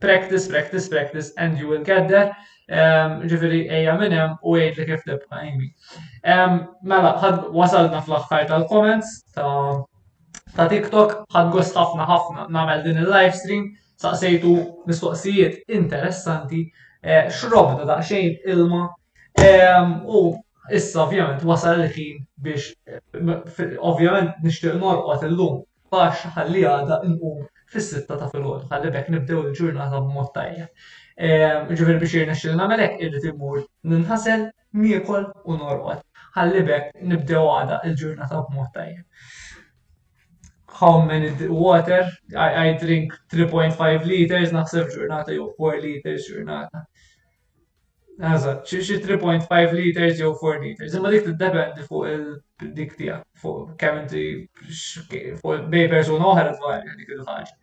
practice, 0.00 0.48
practice, 0.48 0.88
practice, 0.88 1.32
and 1.36 1.58
you 1.58 1.68
will 1.68 1.84
get 1.84 2.08
there. 2.08 2.32
Ġifiri, 2.70 3.68
eja 3.80 3.94
minnem 4.00 4.38
u 4.42 4.56
għed 4.56 4.78
li 4.80 4.86
kif 4.92 5.04
tibqa 5.04 5.42
Amy. 5.42 5.74
Mela, 6.94 7.16
ħad 7.20 7.50
wasalna 7.52 8.00
fl-axħar 8.00 8.48
tal-comments 8.54 9.12
ta' 9.34 9.76
ta' 10.56 10.68
TikTok, 10.72 11.20
għad 11.34 11.52
għost 11.52 11.76
ħafna 11.82 12.08
ħafna 12.14 12.48
namel 12.58 12.82
din 12.88 13.04
il-live 13.04 13.36
stream. 13.42 13.68
Saqsejtu 14.00 14.50
mistoqsijiet 14.86 15.54
interessanti, 15.78 16.60
eh, 17.02 17.28
xrobna 17.38 17.84
daqxejn 17.90 18.30
ilma 18.52 18.84
eh, 19.38 19.90
u 20.16 20.20
issa 20.78 21.02
ovvjament 21.02 21.42
wasal 21.50 21.82
il-ħin 21.84 22.22
biex 22.46 22.70
eh, 22.88 23.74
ovvjament 23.90 24.40
nixtieq 24.46 24.78
norqot 24.84 25.26
illum 25.28 25.60
bax 25.92 26.30
ħalli 26.38 26.64
għada 26.72 27.00
nqum 27.10 27.42
fis-sitta 27.74 28.16
ta' 28.22 28.30
filgħod 28.32 28.72
ħalli 28.72 28.94
bekk 28.96 29.12
nibdew 29.18 29.42
il-ġurnata 29.48 30.00
b'mod 30.06 30.32
tajjeb. 30.38 30.70
Ġifier 31.70 31.98
biex 32.00 32.14
jirna 32.16 32.38
xil 32.44 32.56
namelek 32.62 32.96
irrid 33.04 33.28
imur 33.34 33.60
ninħasel, 33.92 34.46
niekol 34.80 35.28
u 35.44 35.58
norqod. 35.60 36.00
Ħalli 36.38 36.64
bekk 36.72 37.04
nibdew 37.12 37.46
għada 37.58 37.82
il-ġurnata 37.90 38.46
b'mod 38.48 38.72
tajjeb 38.78 39.04
how 40.80 40.98
many 41.02 41.46
water 41.46 42.08
I, 42.34 42.68
I 42.70 42.78
drink 42.82 43.12
3.5 43.32 44.06
liters 44.12 44.54
naħseb 44.56 44.88
ġurnata 44.94 45.34
jew 45.36 45.46
4 45.60 45.82
liters 45.84 46.28
ġurnata. 46.32 46.80
Għazza, 48.20 48.54
xie 48.68 48.96
3.5 49.04 49.74
liters 49.76 50.18
jew 50.22 50.30
4 50.40 50.64
liters. 50.64 50.94
Imma 50.98 51.12
dik 51.12 51.26
t-dependi 51.26 51.84
fuq 51.88 52.08
il-dik 52.14 52.96
tijak, 52.98 53.22
fuq 53.42 53.74
kemm 53.80 54.02
inti 54.06 55.34
fuq 55.44 55.68
bej 55.72 55.88
persuna 55.92 56.30
oħra 56.32 56.56
dwar 56.58 56.80
dik 57.00 57.12
il-ħagġa. 57.18 57.58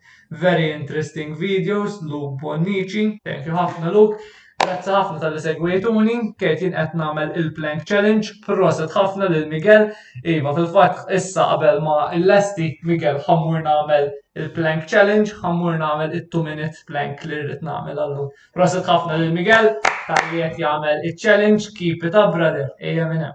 Very 0.45 0.69
interesting 0.75 1.33
videos, 1.41 1.97
Luke 2.05 2.37
Bonnici, 2.43 3.07
thank 3.25 3.49
you 3.49 3.57
ħafna 3.57 3.93
Luke. 3.97 4.21
Grazzi 4.67 4.91
ħafna 4.91 5.19
tal-li 5.23 5.39
segwejtuni, 5.41 6.13
kejt 6.43 6.59
qed 6.59 6.73
nagħmel 6.99 7.29
il-Plank 7.39 7.85
Challenge, 7.87 8.33
proset 8.43 8.91
ħafna 8.91 9.29
lil 9.31 9.45
Miguel, 9.47 9.85
iva 10.33 10.51
fil-fatt 10.57 11.13
issa 11.15 11.45
qabel 11.53 11.77
ma 11.85 12.09
l-lesti 12.17 12.65
Miguel 12.89 13.21
ħammur 13.23 13.61
nagħmel 13.63 14.09
il-Plank 14.41 14.89
Challenge, 14.91 15.37
ħammur 15.39 15.77
nagħmel 15.79 16.17
it 16.19 16.27
tuminit 16.35 16.81
plank 16.89 17.23
li 17.31 17.39
rrid 17.45 17.63
nagħmel 17.63 18.01
allu. 18.07 18.25
Proset 18.57 18.83
ħafna 18.91 19.21
lil 19.21 19.31
Miguel 19.37 19.69
tal-li 19.87 20.43
qed 20.49 20.59
jagħmel 20.65 21.07
il-challenge, 21.11 21.71
keep 21.79 22.03
it 22.09 22.19
up 22.25 22.35
brother, 22.35 22.67
ejja 22.83 23.07
minna. 23.07 23.31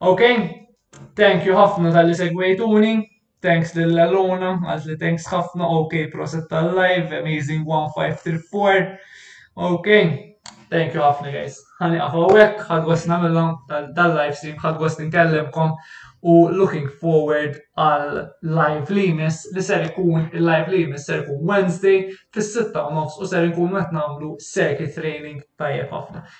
Ok, 0.00 0.24
thank 1.20 1.44
you 1.44 1.60
ħafna 1.60 1.92
tal-li 1.98 2.16
segwejtuni, 2.22 2.94
thanks 3.44 3.76
lil 3.76 4.00
Alona, 4.06 4.56
għazli 4.72 4.96
thanks 5.04 5.28
ħafna, 5.28 5.68
ok, 5.82 6.08
proset 6.16 6.48
tal-live, 6.48 7.12
amazing 7.20 7.68
1534, 7.68 8.96
Okay 9.60 10.29
Thank 10.70 10.94
you 10.94 11.00
ħafna 11.02 11.30
guys. 11.34 11.54
Ħani 11.80 11.96
għafawek, 12.02 12.60
ħadgħos 12.68 13.06
namillom 13.10 13.54
tal-live 13.96 14.34
stream, 14.40 14.60
ħadgħos 14.62 14.98
ninkellimkom 15.00 15.72
u 16.32 16.36
looking 16.60 16.86
forward 17.00 17.56
għal 17.80 18.20
live 18.60 18.94
limis 19.00 19.40
li 19.56 19.64
ser 19.70 19.88
ikun 19.88 20.28
il-live 20.30 20.70
limis 20.76 21.08
ser 21.10 21.24
ikun 21.24 21.40
Wednesday 21.50 22.02
fis 22.36 22.52
sitta 22.54 22.84
u 22.86 22.92
nofs 23.00 23.16
u 23.18 23.26
ser 23.32 23.48
ikun 23.50 23.72
qed 23.80 23.96
nagħmlu 23.98 24.30
circuit 24.52 24.94
training 25.00 25.42
tajjeb 25.64 25.90
ħafna. 25.98 26.30